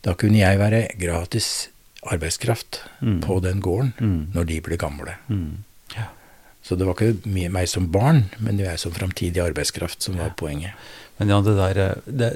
Da 0.05 0.15
kunne 0.19 0.39
jeg 0.41 0.59
være 0.61 0.89
gratis 1.01 1.69
arbeidskraft 2.09 2.83
Mm. 3.03 3.21
på 3.21 3.41
den 3.43 3.61
gården 3.61 3.93
Mm. 4.01 4.29
når 4.35 4.45
de 4.47 4.61
ble 4.61 4.77
gamle. 4.77 5.15
Mm. 5.29 5.65
Ja. 6.69 6.69
Så 6.69 6.77
det 6.77 6.85
var 6.85 6.99
ikke 7.01 7.49
meg 7.49 7.69
som 7.71 7.87
barn, 7.89 8.27
men 8.45 8.59
det 8.59 8.67
jeg 8.67 8.81
som 8.83 8.93
framtidig 8.93 9.41
arbeidskraft 9.41 10.05
som 10.05 10.19
var 10.21 10.35
poenget. 10.37 10.77
Men 11.17 11.31
ja, 11.33 11.39
det 11.41 11.55
der 11.57 11.79
eh, 11.81 11.95
det, 12.05 12.29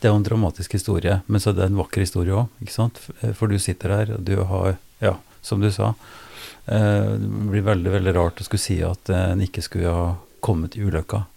det 0.00 0.08
er 0.08 0.14
jo 0.14 0.20
en 0.22 0.24
dramatisk 0.24 0.72
historie, 0.78 1.18
men 1.26 1.42
så 1.42 1.50
er 1.50 1.58
det 1.58 1.66
en 1.68 1.76
vakker 1.76 2.00
historie 2.00 2.32
òg, 2.32 2.48
ikke 2.64 2.72
sant? 2.72 3.02
Eh, 3.20 3.34
For 3.36 3.52
du 3.52 3.58
sitter 3.60 3.92
her, 3.92 4.14
og 4.16 4.24
du 4.24 4.32
har, 4.48 4.78
ja, 5.04 5.12
som 5.44 5.60
du 5.60 5.68
sa 5.74 5.90
eh, 5.92 7.12
Det 7.20 7.28
blir 7.52 7.66
veldig, 7.68 7.92
veldig 7.98 8.16
rart 8.16 8.40
å 8.40 8.46
skulle 8.48 8.64
si 8.64 8.78
at 8.86 9.12
eh, 9.12 9.26
en 9.34 9.44
ikke 9.44 9.66
skulle 9.66 9.92
ha 9.92 10.08
kommet 10.40 10.78
i 10.78 10.84
ulykka. 10.86 11.26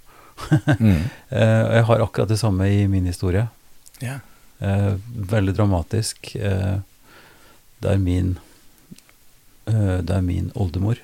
Mm. 0.80 1.02
Eh, 1.36 1.66
jeg 1.76 1.84
har 1.90 2.00
akkurat 2.00 2.30
det 2.32 2.38
samme 2.40 2.70
i 2.72 2.86
min 2.88 3.04
historie. 3.10 3.50
Ja. 4.00 4.22
Eh, 4.64 4.94
veldig 5.28 5.52
dramatisk. 5.58 6.32
Eh, 6.40 6.80
er 7.84 8.00
min 8.00 8.38
eh, 9.68 10.00
er 10.00 10.24
min 10.24 10.48
oldemor 10.56 10.96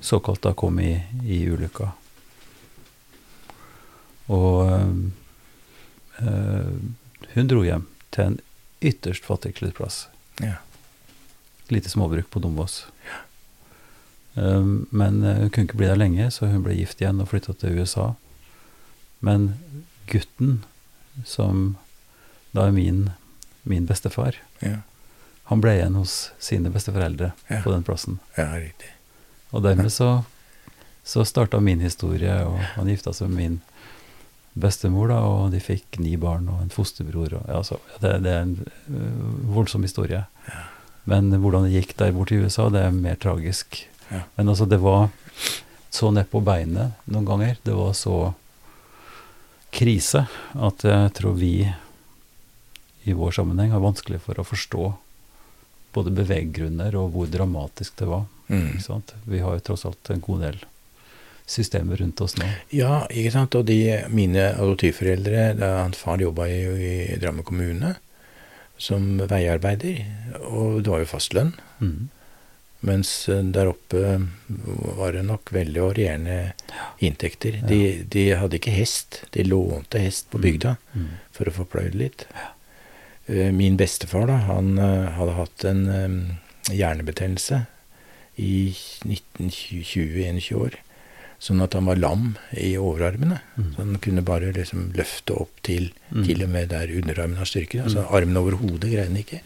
såkalt 0.00 0.42
da 0.42 0.52
kom 0.54 0.80
i, 0.80 0.92
i 1.24 1.40
ulykka. 1.50 1.90
Og 4.26 4.72
eh, 4.72 4.88
eh, 6.26 6.72
hun 7.34 7.50
dro 7.50 7.62
hjem 7.64 7.86
til 8.14 8.24
en 8.24 8.38
ytterst 8.84 9.26
fattig 9.26 9.54
klubbplass. 9.58 10.06
Ja. 10.42 10.58
Lite 11.72 11.90
småbruk 11.90 12.30
på 12.30 12.42
Dombås. 12.42 12.86
Ja. 13.06 13.22
men 14.90 15.22
eh, 15.24 15.36
hun 15.36 15.50
kunne 15.50 15.64
ikke 15.64 15.78
bli 15.80 15.88
der 15.88 16.00
lenge, 16.00 16.30
så 16.30 16.50
hun 16.50 16.64
ble 16.64 16.74
gift 16.76 17.00
igjen 17.00 17.22
og 17.22 17.30
flytta 17.30 17.54
til 17.56 17.78
USA. 17.80 18.10
Men 19.24 19.54
gutten, 20.10 20.58
som 21.24 21.76
da 22.52 22.66
er 22.66 22.76
min, 22.76 23.08
min 23.62 23.88
bestefar, 23.88 24.42
Ja. 24.60 24.82
Han 25.46 25.60
ble 25.62 25.76
igjen 25.76 25.94
hos 25.98 26.30
sine 26.42 26.70
besteforeldre 26.74 27.32
Ja. 27.48 27.60
på 27.62 27.70
den 27.72 27.84
plassen. 27.86 28.18
ja, 28.36 28.48
riktig. 28.58 28.90
Og 29.54 29.62
dermed 29.62 29.92
så, 29.94 30.24
så 31.06 31.24
starta 31.24 31.60
min 31.62 31.80
historie, 31.80 32.34
og 32.44 32.58
han 32.74 32.88
gifta 32.90 33.12
seg 33.14 33.30
med 33.30 33.36
min 33.38 33.60
bestemor, 34.56 35.08
da, 35.12 35.20
og 35.22 35.52
de 35.52 35.60
fikk 35.62 35.98
ni 36.02 36.16
barn 36.16 36.48
og 36.50 36.62
en 36.64 36.72
fosterbror. 36.72 37.36
Og, 37.38 37.44
ja, 37.48 37.60
så, 37.62 37.78
det, 38.02 38.16
det 38.24 38.32
er 38.32 38.42
en 38.42 38.56
uh, 38.90 39.52
voldsom 39.54 39.84
historie. 39.86 40.24
Ja. 40.48 40.64
Men 41.06 41.30
hvordan 41.30 41.68
det 41.68 41.76
gikk 41.76 41.94
der 42.00 42.10
borte 42.16 42.34
i 42.34 42.40
USA, 42.42 42.66
det 42.74 42.82
er 42.82 42.90
mer 42.96 43.14
tragisk. 43.22 43.84
Ja. 44.10 44.24
Men 44.36 44.48
altså, 44.50 44.66
det 44.66 44.80
var 44.82 45.08
så 45.94 46.10
ned 46.10 46.26
på 46.32 46.40
beinet 46.44 46.96
noen 47.06 47.28
ganger. 47.28 47.56
Det 47.62 47.76
var 47.76 47.94
så 47.94 48.32
krise 49.76 50.26
at 50.56 50.84
jeg 50.86 51.12
tror 51.18 51.36
vi 51.38 51.52
i 53.06 53.14
vår 53.14 53.36
sammenheng 53.36 53.70
har 53.74 53.82
vanskelig 53.84 54.18
for 54.24 54.40
å 54.40 54.44
forstå 54.46 54.86
både 55.94 56.12
beveggrunner 56.16 56.96
og 56.98 57.12
hvor 57.14 57.28
dramatisk 57.30 57.96
det 58.00 58.08
var. 58.10 58.24
Mm. 58.48 58.78
Vi 59.24 59.38
har 59.42 59.54
jo 59.58 59.60
tross 59.66 59.84
alt 59.88 60.10
en 60.10 60.20
god 60.22 60.40
del 60.46 60.58
systemer 61.46 61.96
rundt 62.02 62.20
oss 62.20 62.36
nå. 62.38 62.46
Ja, 62.74 63.04
ikke 63.10 63.32
sant. 63.36 63.54
Og 63.54 63.66
de, 63.68 63.78
mine 64.10 64.48
adoptivforeldre, 64.56 65.52
da 65.58 65.70
hans 65.84 65.98
far 66.02 66.18
jobba 66.22 66.48
i, 66.50 66.60
i 66.66 67.16
Drammen 67.22 67.46
kommune 67.46 67.94
som 68.78 69.16
veiarbeider, 69.24 70.02
og 70.50 70.82
det 70.84 70.90
var 70.92 71.00
jo 71.00 71.08
fastlønn. 71.08 71.54
Mm. 71.80 72.08
Mens 72.86 73.12
eh, 73.32 73.40
der 73.54 73.70
oppe 73.70 74.18
var 74.98 75.14
det 75.16 75.22
nok 75.24 75.48
veldig 75.54 75.80
varierende 75.86 76.36
inntekter. 77.02 77.56
De, 77.66 77.78
de 78.04 78.26
hadde 78.36 78.58
ikke 78.60 78.74
hest, 78.76 79.22
de 79.32 79.46
lånte 79.48 80.02
hest 80.02 80.28
på 80.32 80.42
bygda 80.42 80.76
Mm. 80.96 81.08
for 81.32 81.48
å 81.48 81.52
få 81.52 81.64
pløyd 81.68 81.96
litt. 81.98 82.26
Eh, 82.34 82.44
Min 83.28 83.76
bestefar 83.76 84.26
da, 84.30 84.36
han 84.46 84.78
eh, 84.78 85.08
hadde 85.16 85.32
hatt 85.34 85.64
en 85.66 85.80
eh, 85.90 86.74
hjernebetennelse 86.76 87.64
i 88.36 88.70
1920-21 89.06 90.52
år. 90.58 90.76
Sånn 91.42 91.60
at 91.60 91.74
han 91.76 91.84
var 91.88 91.98
lam 92.00 92.28
i 92.56 92.74
overarmene. 92.80 93.40
Mm. 93.58 93.66
Så 93.74 93.82
han 93.82 93.98
kunne 94.04 94.22
bare 94.24 94.52
liksom 94.56 94.90
løfte 94.96 95.34
opp 95.36 95.62
til 95.66 95.90
Mm. 96.10 96.22
til 96.24 96.42
og 96.44 96.48
med 96.52 96.68
der 96.70 96.86
underarmen 96.94 97.36
har 97.36 97.44
styrke. 97.50 97.82
Altså 97.82 98.06
armen 98.14 98.36
over 98.38 98.52
hodet 98.60 98.92
greide 98.92 99.08
han 99.08 99.16
ikke. 99.18 99.40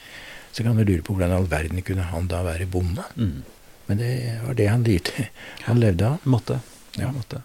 Så 0.53 0.63
kan 0.63 0.77
du 0.77 0.85
lure 0.85 1.01
på 1.03 1.15
hvordan 1.17 1.31
i 1.33 1.37
all 1.39 1.47
verden 1.49 1.81
kunne 1.83 2.03
han 2.03 2.27
da 2.29 2.43
være 2.45 2.67
bonde. 2.67 3.03
Mm. 3.17 3.43
Men 3.89 3.99
det 3.99 4.41
var 4.45 4.55
det 4.55 4.69
han 4.69 4.85
dyrte. 4.85 5.29
Han 5.65 5.81
levde 5.81 6.07
av. 6.07 6.19
Måtte. 6.25 6.61
Ja. 6.99 7.11
Måtte. 7.11 7.41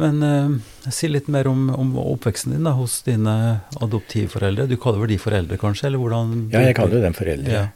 Men 0.00 0.22
eh, 0.24 0.90
si 0.90 1.08
litt 1.10 1.28
mer 1.28 1.46
om, 1.50 1.66
om 1.74 1.92
oppveksten 2.00 2.54
din 2.54 2.64
da, 2.64 2.72
hos 2.78 3.00
dine 3.06 3.34
adoptivforeldre. 3.84 4.66
Du 4.70 4.76
kaller 4.80 5.02
vel 5.04 5.12
de 5.14 5.18
foreldre, 5.20 5.58
kanskje? 5.60 5.90
Eller 5.90 6.00
hvordan 6.02 6.48
Ja, 6.54 6.62
jeg 6.64 6.76
kaller 6.78 7.04
dem 7.04 7.16
foreldre. 7.16 7.52
Ja. 7.52 7.68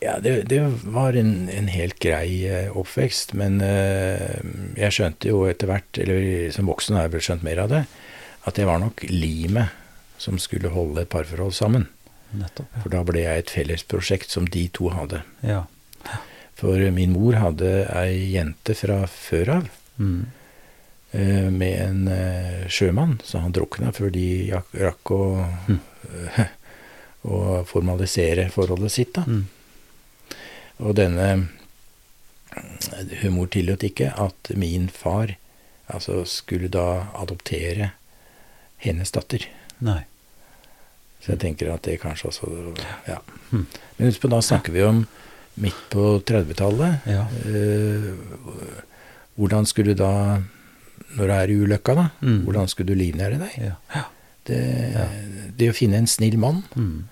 Ja, 0.00 0.14
det, 0.22 0.46
det 0.48 0.62
var 0.88 1.12
en, 1.12 1.50
en 1.52 1.66
helt 1.68 1.98
grei 2.00 2.46
eh, 2.48 2.70
oppvekst, 2.72 3.34
men 3.36 3.58
eh, 3.60 4.38
jeg 4.80 4.94
skjønte 4.96 5.28
jo 5.28 5.42
etter 5.50 5.68
hvert, 5.68 5.90
eller 6.00 6.48
som 6.56 6.70
voksen 6.70 6.96
har 6.96 7.04
jeg 7.04 7.12
vel 7.18 7.24
skjønt 7.26 7.44
mer 7.44 7.60
av 7.66 7.68
det, 7.74 7.82
at 8.48 8.56
det 8.56 8.64
var 8.64 8.80
nok 8.80 9.02
limet 9.12 9.74
som 10.16 10.38
skulle 10.40 10.72
holde 10.72 11.02
et 11.04 11.10
parforhold 11.12 11.52
sammen. 11.52 11.84
Nettopp. 12.32 12.72
For 12.80 12.94
da 12.94 13.02
ble 13.04 13.26
jeg 13.26 13.42
et 13.44 13.52
fellesprosjekt 13.52 14.32
som 14.32 14.48
de 14.48 14.64
to 14.72 14.88
hadde. 14.94 15.20
Ja. 15.44 15.66
For 16.56 16.80
min 16.96 17.12
mor 17.12 17.36
hadde 17.40 17.70
ei 17.92 18.32
jente 18.38 18.76
fra 18.78 19.02
før 19.10 19.56
av 19.58 19.70
Mm. 20.00 20.30
Eh, 21.12 21.48
med 21.50 21.76
en 21.84 22.08
eh, 22.08 22.66
sjømann, 22.68 23.18
så 23.24 23.42
han 23.44 23.54
drukna 23.56 23.92
før 23.96 24.12
de 24.14 24.26
rakk 24.72 25.12
å, 25.14 25.22
eh, 25.70 26.42
å 27.34 27.40
formalisere 27.68 28.50
forholdet 28.54 28.96
sitt. 28.96 29.14
da. 29.18 29.26
Mm. 29.26 29.46
Og 30.80 30.96
denne 30.96 31.30
humor 33.20 33.50
tillot 33.52 33.84
ikke 33.86 34.10
at 34.18 34.50
min 34.58 34.88
far 34.90 35.36
altså 35.90 36.22
skulle 36.28 36.70
da 36.72 37.10
adoptere 37.18 37.92
hennes 38.80 39.12
datter. 39.12 39.44
Nei. 39.84 40.02
Så 41.20 41.34
jeg 41.34 41.42
tenker 41.42 41.72
at 41.74 41.84
det 41.84 42.00
kanskje 42.00 42.30
også 42.30 42.48
Ja. 43.06 43.20
Mm. 43.50 43.66
Men 43.96 44.06
husk 44.08 44.22
på, 44.22 44.30
da 44.32 44.40
snakker 44.40 44.72
vi 44.72 44.82
om 44.86 45.04
midt 45.60 45.82
på 45.92 46.20
30-tallet. 46.24 47.04
Ja. 47.10 47.26
Eh, 47.44 48.14
hvordan 49.36 49.66
skulle 49.66 49.94
da, 49.98 50.40
når 51.16 51.26
du 51.26 51.32
er 51.34 51.50
i 51.50 51.56
ulykka, 51.64 51.94
da, 51.94 52.10
Mm. 52.22 52.44
hvordan 52.46 52.68
skulle 52.68 52.86
du 52.86 52.94
livnære 52.94 53.38
deg? 53.38 53.56
Ja. 53.94 54.04
Det, 54.44 54.60
Ja. 54.94 55.06
det 55.56 55.70
å 55.70 55.74
finne 55.76 55.96
en 55.98 56.06
snill 56.06 56.36
mann 56.38 56.62
Mm. 56.76 57.04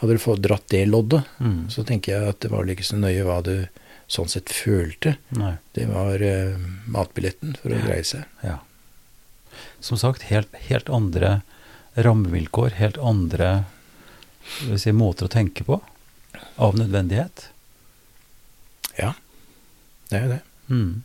Hadde 0.00 0.12
du 0.12 0.18
fått 0.18 0.42
dratt 0.42 0.66
det 0.68 0.86
loddet, 0.88 1.24
Mm. 1.40 1.68
så 1.70 1.82
tenker 1.84 2.12
jeg 2.12 2.28
at 2.28 2.40
det 2.40 2.50
var 2.50 2.64
vel 2.64 2.74
ikke 2.76 2.84
så 2.84 2.98
nøye 3.00 3.24
hva 3.24 3.42
du 3.42 3.68
sånn 4.08 4.28
sett 4.28 4.46
følte. 4.52 5.16
Nei. 5.32 5.56
Det 5.74 5.86
var 5.88 6.20
uh, 6.22 6.56
matbilletten 6.86 7.56
for 7.56 7.70
å 7.70 7.80
greie 7.82 8.04
seg. 8.04 8.24
Ja. 8.44 8.58
Som 9.80 9.96
sagt, 9.96 10.22
helt, 10.28 10.52
helt 10.68 10.88
andre 10.90 11.42
rammevilkår, 11.96 12.72
helt 12.72 12.98
andre 12.98 13.64
si, 14.76 14.92
måter 14.92 15.26
å 15.26 15.32
tenke 15.32 15.64
på, 15.64 15.80
av 16.58 16.74
nødvendighet. 16.76 17.48
Ja, 18.98 19.14
det 20.10 20.18
er 20.20 20.22
jo 20.26 20.28
det. 20.34 20.42
Mm. 20.70 21.02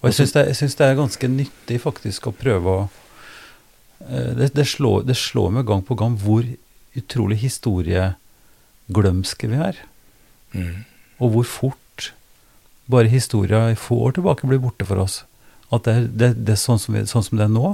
Og 0.00 0.04
jeg 0.08 0.14
syns 0.20 0.32
det, 0.34 0.42
det 0.78 0.86
er 0.86 0.98
ganske 0.98 1.26
nyttig 1.30 1.78
faktisk 1.82 2.26
å 2.30 2.36
prøve 2.36 2.68
å 2.70 2.72
eh, 4.08 4.32
det, 4.38 4.48
det, 4.56 4.66
slår, 4.68 4.98
det 5.08 5.16
slår 5.18 5.50
meg 5.58 5.64
gang 5.68 5.82
på 5.86 5.98
gang 6.00 6.14
hvor 6.20 6.44
utrolig 6.98 7.38
historieglemske 7.44 9.46
vi 9.50 9.58
er. 9.70 9.76
Mm. 10.56 10.76
Og 11.20 11.28
hvor 11.36 11.46
fort 11.46 11.78
bare 12.90 13.12
historia 13.12 13.74
få 13.78 13.94
år 14.08 14.12
tilbake 14.18 14.48
blir 14.50 14.62
borte 14.62 14.84
for 14.88 14.98
oss. 15.02 15.16
At 15.70 15.82
det, 15.86 15.96
det, 16.18 16.30
det 16.46 16.54
er 16.56 16.60
sånn 16.60 16.80
som, 16.82 16.94
vi, 16.96 17.00
sånn 17.06 17.26
som 17.26 17.36
det 17.38 17.46
er 17.46 17.54
nå, 17.54 17.68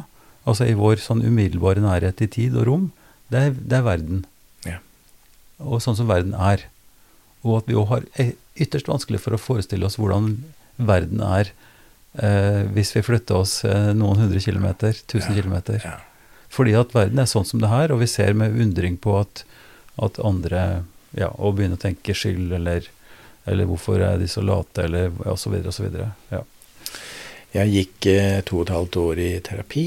altså 0.47 0.65
i 0.69 0.77
vår 0.77 0.97
sånn 1.03 1.25
umiddelbare 1.25 1.81
nærhet 1.83 2.21
i 2.23 2.29
tid 2.31 2.53
og 2.59 2.65
rom, 2.69 2.85
det 3.33 3.39
er, 3.41 3.51
det 3.57 3.77
er 3.79 3.87
verden. 3.87 4.19
Ja. 4.67 4.79
Og 5.65 5.81
sånn 5.83 5.97
som 5.99 6.11
verden 6.11 6.35
er. 6.37 6.59
Og 7.47 7.53
at 7.63 7.67
vi 7.71 7.79
òg 7.79 7.87
har 7.95 8.03
eh, 8.21 8.35
ytterst 8.61 8.91
vanskelig 8.91 9.21
for 9.25 9.33
å 9.37 9.41
forestille 9.41 9.87
oss 9.89 9.99
hvordan 10.01 10.25
verden 10.77 11.21
er 11.25 11.45
hvis 12.73 12.95
vi 12.97 13.05
flytter 13.05 13.43
oss 13.43 13.61
eh, 13.65 13.93
noen 13.97 14.25
hundre 14.25 14.41
kilometer, 14.41 14.97
tusen 15.07 15.35
Ja, 15.35 15.43
kilometer. 15.43 15.81
Ja. 15.85 15.97
Fordi 16.53 16.75
at 16.79 16.95
verden 16.97 17.21
er 17.21 17.29
sånn 17.29 17.45
som 17.49 17.61
det 17.61 17.73
her, 17.73 17.93
og 17.93 18.01
vi 18.01 18.09
ser 18.11 18.37
med 18.39 18.57
undring 18.57 18.97
på 18.97 19.19
at, 19.21 19.45
at 20.01 20.21
andre 20.25 20.85
Ja, 21.17 21.31
og 21.39 21.57
begynner 21.57 21.79
å 21.79 21.81
tenke 21.81 22.13
skyld, 22.13 22.51
eller, 22.53 22.85
eller 23.49 23.69
hvorfor 23.71 24.03
er 24.05 24.19
de 24.21 24.27
så 24.29 24.43
late, 24.45 24.85
eller 24.85 25.15
så 25.73 25.87
videre. 25.87 26.11
Ja. 26.29 26.43
Jeg 27.57 27.73
gikk 27.73 28.09
eh, 28.11 28.41
to 28.45 28.61
og 28.61 28.67
et 28.67 28.75
halvt 28.75 28.99
år 29.01 29.23
i 29.23 29.31
terapi. 29.41 29.87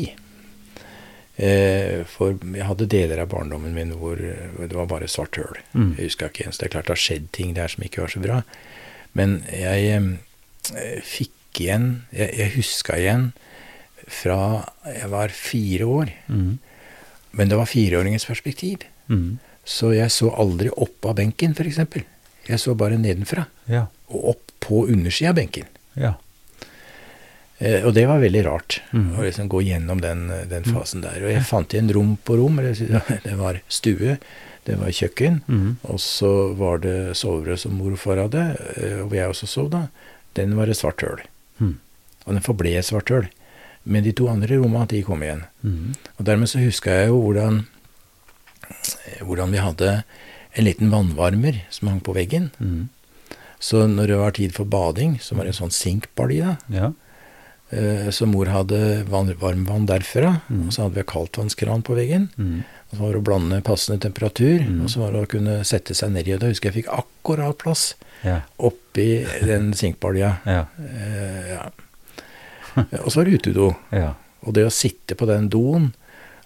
Eh, 1.40 2.02
for 2.10 2.36
jeg 2.36 2.66
hadde 2.68 2.90
deler 2.92 3.22
av 3.22 3.30
barndommen 3.32 3.76
min 3.76 3.94
hvor 3.96 4.20
hvor 4.20 4.68
det 4.68 4.76
var 4.76 4.90
bare 4.92 5.08
svart 5.08 5.38
høl. 5.40 5.60
Mm. 5.72 5.94
Jeg 5.98 6.10
huska 6.10 6.32
ikke 6.32 6.50
ens. 6.50 6.58
Det 6.60 6.68
er 6.68 6.74
klart 6.74 6.90
det 6.90 6.98
har 6.98 7.04
skjedd 7.06 7.30
ting 7.36 7.54
der 7.56 7.72
som 7.72 7.86
ikke 7.86 8.04
var 8.04 8.12
så 8.16 8.24
bra. 8.24 8.42
Men 9.16 9.40
jeg 9.54 9.94
eh, 9.96 11.00
fikk 11.06 11.36
igjen 11.58 12.04
Jeg, 12.14 12.30
jeg 12.38 12.54
huska 12.58 12.98
igjen 13.00 13.32
fra 14.10 14.66
jeg 14.86 15.10
var 15.12 15.30
fire 15.34 15.86
år. 15.86 16.14
Mm. 16.28 16.58
Men 17.32 17.50
det 17.50 17.58
var 17.60 17.70
fireåringens 17.70 18.26
perspektiv. 18.26 18.86
Mm. 19.08 19.38
Så 19.66 19.92
jeg 19.94 20.10
så 20.14 20.32
aldri 20.34 20.72
opp 20.74 21.06
av 21.06 21.16
benken, 21.20 21.54
f.eks. 21.54 21.78
Jeg 22.50 22.60
så 22.62 22.74
bare 22.78 22.98
nedenfra. 22.98 23.46
Ja. 23.70 23.86
Og 24.10 24.32
opp 24.34 24.52
på 24.66 24.88
undersida 24.90 25.30
av 25.30 25.38
benken. 25.38 25.70
Ja. 25.94 26.16
Eh, 27.60 27.84
og 27.86 27.94
det 27.94 28.06
var 28.10 28.22
veldig 28.24 28.44
rart 28.48 28.80
mm. 28.96 29.10
å 29.20 29.26
liksom 29.28 29.50
gå 29.52 29.62
gjennom 29.68 30.02
den, 30.02 30.28
den 30.50 30.66
fasen 30.66 31.04
der. 31.06 31.20
Og 31.22 31.34
jeg 31.34 31.46
fant 31.48 31.74
igjen 31.76 31.92
rom 31.94 32.16
på 32.24 32.40
rom. 32.40 32.58
Det 33.28 33.36
var 33.38 33.60
stue, 33.68 34.18
det 34.66 34.76
var 34.80 34.92
kjøkken, 34.94 35.42
Mm. 35.48 35.78
og 35.88 36.00
så 36.04 36.54
var 36.58 36.82
det 36.84 37.16
soverommet 37.18 37.62
som 37.62 37.74
mor 37.78 37.94
og 37.96 38.00
far 38.02 38.20
hadde, 38.22 38.44
eh, 38.78 39.00
hvor 39.02 39.16
jeg 39.18 39.32
også 39.32 39.48
sov 39.50 39.70
da. 39.74 39.86
Den 40.38 40.54
var 40.58 40.70
et 40.70 40.78
svart 40.78 41.02
høl. 41.02 41.22
Og 42.30 42.36
den 42.38 42.46
forble 42.46 42.76
et 42.78 42.86
svart 42.86 43.10
hull. 43.10 43.26
Men 43.90 44.04
de 44.06 44.12
to 44.14 44.28
andre 44.30 44.60
rommene, 44.62 44.86
de 44.92 45.02
kom 45.04 45.24
igjen. 45.26 45.42
Mm. 45.66 45.96
Og 46.20 46.26
dermed 46.28 46.50
så 46.52 46.62
huska 46.62 46.94
jeg 46.94 47.10
jo 47.10 47.18
hvordan, 47.24 47.64
eh, 48.70 49.22
hvordan 49.26 49.52
vi 49.56 49.58
hadde 49.64 49.92
en 50.60 50.66
liten 50.68 50.92
vannvarmer 50.94 51.62
som 51.74 51.88
hang 51.92 52.02
på 52.06 52.14
veggen. 52.14 52.50
Mm. 52.62 52.90
Så 53.60 53.86
når 53.92 54.08
det 54.08 54.18
var 54.22 54.32
tid 54.38 54.54
for 54.56 54.66
bading, 54.66 55.18
så 55.20 55.36
var 55.36 55.44
det 55.48 55.56
en 55.56 55.62
sånn 55.68 55.74
sinkbalje. 55.76 56.58
Ja. 56.72 56.92
Eh, 57.72 58.10
Så 58.10 58.26
mor 58.26 58.46
hadde 58.50 59.04
vann, 59.06 59.34
varmvann 59.38 59.86
derfra, 59.86 60.42
Mm. 60.50 60.68
og 60.68 60.74
så 60.74 60.84
hadde 60.84 60.96
vi 60.96 61.04
kaldtvannskran 61.04 61.84
på 61.84 61.96
veggen. 61.96 62.30
Mm. 62.38 62.64
Og 62.92 62.98
så 62.98 63.02
var 63.04 63.12
det 63.14 63.22
å 63.22 63.24
blande 63.24 63.62
passende 63.64 64.00
temperatur, 64.02 64.60
Mm. 64.66 64.82
og 64.84 64.90
så 64.90 65.00
var 65.00 65.12
det 65.12 65.22
å 65.22 65.30
kunne 65.30 65.64
sette 65.64 65.94
seg 65.94 66.12
ned 66.12 66.28
i 66.28 66.32
det. 66.32 66.40
da 66.40 66.48
husker 66.48 66.72
jeg 66.72 66.84
fikk 66.86 67.04
akkurat 67.04 67.58
plass 67.58 67.94
Ja. 68.24 68.42
oppi 68.60 69.26
den 69.46 69.74
sinkbalja. 69.74 70.40
Ja. 70.46 70.66
Eh, 70.80 71.50
ja. 71.50 71.70
Og 73.04 73.10
så 73.12 73.16
var 73.22 73.26
det 73.30 73.38
utedo. 73.42 73.66
Ja. 73.96 74.12
Og 74.48 74.52
det 74.56 74.64
å 74.68 74.72
sitte 74.74 75.14
på 75.20 75.26
den 75.30 75.46
doen, 75.52 75.86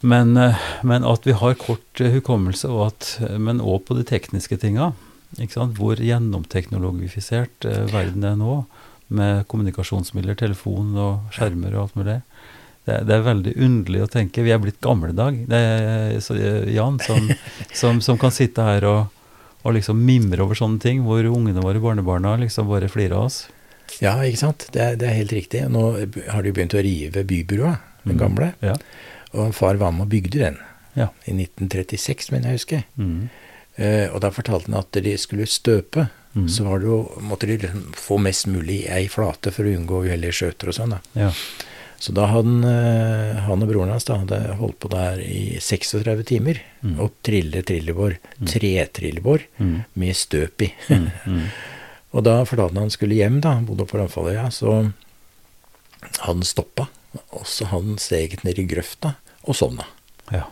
Men, 0.01 0.37
eh, 0.37 0.57
men 0.83 1.05
at 1.05 1.27
vi 1.27 1.37
har 1.37 1.55
kort 1.61 2.01
eh, 2.01 2.13
hukommelse, 2.17 2.69
og 2.69 2.87
at, 2.93 3.13
men 3.39 3.63
òg 3.63 3.85
på 3.87 3.97
de 3.99 4.07
tekniske 4.07 4.59
tinga. 4.63 4.93
Hvor 5.37 6.01
gjennomteknologifisert 6.01 7.67
eh, 7.69 7.87
verden 7.93 8.25
er 8.25 8.37
nå, 8.41 8.65
med 9.09 9.47
kommunikasjonsmidler, 9.49 10.35
telefon 10.39 10.95
og 10.99 11.33
skjermer 11.35 11.75
og 11.77 11.83
alt 11.87 11.97
mulig. 11.99 12.17
Det, 12.87 13.01
det 13.09 13.15
er 13.17 13.25
veldig 13.27 13.53
underlig 13.67 14.03
å 14.05 14.09
tenke. 14.11 14.45
Vi 14.47 14.53
er 14.55 14.61
blitt 14.63 14.81
gamle 14.85 15.11
i 15.11 15.17
dag. 15.19 15.39
Det 15.51 15.59
er 15.59 16.17
så, 16.23 16.37
Jan 16.71 16.99
som, 17.03 17.29
som, 17.81 18.01
som 18.05 18.19
kan 18.19 18.31
sitte 18.35 18.63
her 18.67 18.87
og, 18.87 19.07
og 19.67 19.75
liksom 19.75 19.99
mimre 20.07 20.43
over 20.45 20.55
sånne 20.59 20.79
ting, 20.83 21.03
hvor 21.07 21.27
ungene 21.27 21.63
våre, 21.65 21.83
barnebarna, 21.83 22.37
liksom 22.43 22.69
bare 22.71 22.91
flirer 22.91 23.17
av 23.19 23.27
oss. 23.31 23.41
Ja, 24.03 24.17
ikke 24.27 24.43
sant. 24.43 24.69
Det 24.75 24.83
er, 24.83 24.97
det 24.99 25.07
er 25.11 25.19
helt 25.21 25.35
riktig. 25.35 25.65
Nå 25.71 25.83
har 26.31 26.43
de 26.47 26.53
begynt 26.55 26.75
å 26.79 26.83
rive 26.83 27.23
Bybrua, 27.27 27.77
den 28.05 28.15
Mm. 28.17 28.21
gamle. 28.23 28.53
Ja. 28.63 28.75
Og 29.35 29.51
far 29.55 29.75
var 29.81 29.91
med 29.93 30.07
og 30.07 30.11
bygde 30.13 30.39
den 30.39 30.57
Ja. 30.95 31.09
i 31.27 31.33
1936, 31.35 32.31
mener 32.33 32.51
jeg 32.53 32.61
husker. 32.61 32.85
Mm. 32.99 33.29
Eh, 33.77 34.09
og 34.13 34.21
da 34.25 34.31
fortalte 34.33 34.71
han 34.71 34.79
at 34.81 34.93
de 35.05 35.17
skulle 35.21 35.47
støpe. 35.47 36.09
Mm. 36.37 36.49
Så 36.53 36.65
var 36.65 36.79
det 36.81 36.87
jo, 36.91 36.99
måtte 37.25 37.47
de 37.49 37.57
liksom 37.59 37.93
få 37.97 38.19
mest 38.21 38.47
mulig 38.47 38.83
i 38.85 38.91
ei 38.93 39.07
flate 39.09 39.53
for 39.53 39.65
å 39.65 39.73
unngå 39.77 40.03
uheldige 40.05 40.33
skjøter 40.37 40.69
og 40.69 40.75
sånn. 40.77 40.91
da. 40.97 41.01
Ja. 41.17 41.31
Så 41.99 42.13
da 42.13 42.27
hadde 42.29 42.51
han, 42.51 42.65
eh, 42.69 43.41
han 43.47 43.63
og 43.65 43.69
broren 43.71 43.89
hans 43.91 44.05
da, 44.05 44.19
hadde 44.21 44.57
holdt 44.59 44.79
på 44.85 44.91
der 44.93 45.17
i 45.25 45.57
36 45.61 46.25
timer 46.29 46.61
Mm. 46.85 47.01
og 47.01 47.13
trille 47.25 47.63
trillebår, 47.65 48.19
tretrillebår, 48.45 49.47
Mm. 49.59 49.85
med 49.95 50.15
støp 50.15 50.61
i. 50.63 50.73
Mm. 50.91 51.11
Mm. 51.27 51.47
Og 52.17 52.23
da 52.25 52.45
fortalte 52.45 52.75
han 52.75 52.83
han 52.87 52.91
skulle 52.91 53.15
hjem, 53.17 53.41
da, 53.41 53.61
bodde 53.61 53.85
på 53.89 53.99
Ramfalløya, 53.99 54.47
så 54.53 54.93
hadde 56.21 56.37
han 56.37 56.43
stoppa, 56.43 56.87
og 57.33 57.45
så 57.45 57.67
hadde 57.67 57.87
han 57.91 57.99
steget 57.99 58.45
ned 58.45 58.59
i 58.59 58.65
grøfta 58.67 59.17
og 59.45 59.55
sovna. 59.57 59.85
Ja. 60.33 60.45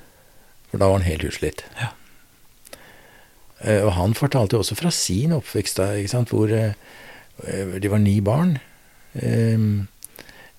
For 0.70 0.78
da 0.78 0.88
var 0.90 0.98
han 0.98 1.06
helt 1.08 1.24
utslitt. 1.24 1.62
Ja. 1.80 1.88
Eh, 3.64 3.80
Og 3.84 3.92
han 3.96 4.14
fortalte 4.14 4.52
jo 4.56 4.60
også 4.62 4.76
fra 4.76 4.90
sin 4.92 5.32
oppvekst, 5.32 5.76
da, 5.80 6.22
hvor 6.28 6.52
eh, 6.52 6.74
eh, 7.48 7.78
de 7.80 7.88
var 7.88 7.98
ni 7.98 8.20
barn. 8.20 8.58
Eh, 9.14 9.58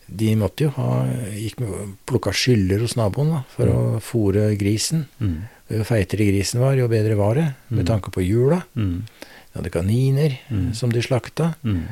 De 0.07 0.35
måtte 0.37 0.61
jo 0.67 0.69
ha 0.77 1.05
gikk 1.33 1.59
med, 1.59 1.95
plukka 2.05 2.29
skyller 2.31 2.79
hos 2.79 2.93
naboen 2.95 3.31
da, 3.31 3.39
for 3.49 3.65
å 3.65 3.99
fòre 3.99 4.51
grisen. 4.55 5.07
Mm. 5.19 5.47
Jo 5.73 5.83
feitere 5.83 6.27
grisen 6.29 6.59
var, 6.61 6.75
jo 6.77 6.87
bedre 6.87 7.15
var 7.17 7.33
det, 7.35 7.47
med 7.71 7.85
Mm. 7.85 7.89
tanke 7.89 8.11
på 8.13 8.21
jula. 8.21 8.63
Mm. 8.77 9.01
De 9.09 9.57
hadde 9.59 9.71
kaniner 9.73 10.37
Mm. 10.51 10.75
som 10.75 10.91
de 10.91 11.01
slakta. 11.01 11.55
Mm. 11.63 11.87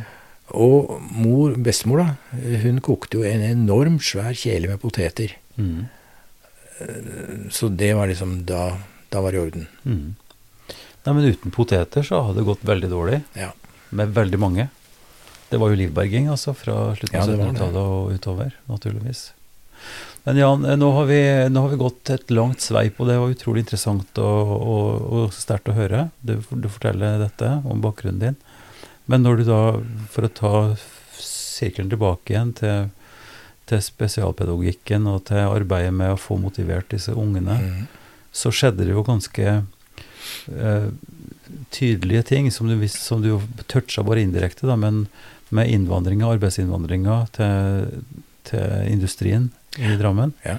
Og 0.54 1.02
mor, 1.12 1.56
bestemor, 1.58 1.98
da, 2.06 2.16
hun 2.62 2.80
kokte 2.82 3.18
jo 3.18 3.24
en 3.24 3.42
enormt 3.42 4.02
svær 4.06 4.34
kjele 4.38 4.68
med 4.70 4.80
poteter. 4.80 5.34
Mm. 5.58 5.90
Så 7.50 7.70
det 7.76 7.94
var 7.96 8.08
liksom 8.08 8.46
Da, 8.46 8.78
da 9.10 9.22
var 9.22 9.32
det 9.32 9.38
i 9.40 9.42
orden. 9.42 10.16
Nei, 11.06 11.14
men 11.18 11.26
uten 11.34 11.52
poteter 11.52 12.04
så 12.08 12.22
hadde 12.24 12.40
det 12.40 12.48
gått 12.48 12.64
veldig 12.64 12.90
dårlig, 12.92 13.22
Ja. 13.36 13.52
med 13.92 14.14
veldig 14.16 14.40
mange. 14.40 14.70
Det 15.50 15.60
var 15.60 15.70
jo 15.70 15.76
livberging, 15.76 16.30
altså, 16.32 16.54
fra 16.56 16.96
slutten 16.96 17.20
av 17.20 17.28
ja, 17.30 17.36
var 17.36 17.38
det. 17.38 17.50
1700-tallet 17.54 17.76
og 17.76 18.14
utover, 18.16 18.54
naturligvis. 18.72 19.24
Men 20.24 20.38
Jan, 20.40 20.64
eh, 20.66 20.78
nå 20.80 20.92
har, 20.96 21.06
vi, 21.06 21.20
nå 21.52 21.62
har 21.66 21.70
vi 21.74 21.78
gått 21.82 22.10
et 22.10 22.32
langt 22.32 22.62
sveip, 22.64 23.00
og 23.04 23.08
det 23.12 23.18
var 23.20 23.34
utrolig 23.36 23.66
interessant 23.66 24.18
og, 24.24 24.54
og, 24.56 25.12
og 25.20 25.34
sterkt 25.36 25.68
å 25.70 25.76
høre. 25.76 26.06
Du, 26.24 26.38
du 26.50 26.70
forteller 26.72 27.20
dette 27.20 27.50
om 27.68 27.82
bakgrunnen 27.84 28.20
din. 28.24 28.38
Men 29.06 29.22
når 29.28 29.42
du 29.42 29.44
da, 29.50 29.60
for 30.10 30.24
å 30.24 30.32
ta 30.32 30.54
sirkelen 31.20 31.92
tilbake 31.92 32.32
igjen 32.34 32.54
til, 32.56 32.88
til 33.70 33.84
spesialpedagogikken 33.84 35.06
og 35.12 35.26
til 35.28 35.44
arbeidet 35.44 35.92
med 35.94 36.16
å 36.16 36.20
få 36.20 36.40
motivert 36.40 36.90
disse 36.96 37.12
ungene, 37.12 37.60
Mm. 37.60 37.84
så 38.34 38.50
skjedde 38.50 38.88
det 38.88 38.96
jo 38.96 39.04
ganske 39.06 39.64
eh, 40.50 40.90
tydelige 41.74 42.24
ting, 42.24 42.52
som 42.52 42.68
du, 42.68 42.88
som 42.90 43.22
du 43.22 43.40
toucha 43.68 44.04
bare 44.04 44.24
indirekte, 44.24 44.68
da, 44.68 44.78
men 44.80 45.08
med 45.54 45.70
innvandringa, 45.70 46.32
arbeidsinnvandringa 46.34 47.18
til, 47.36 48.04
til 48.50 48.88
industrien 48.90 49.52
i 49.78 49.96
Drammen. 50.00 50.34
Ja. 50.46 50.58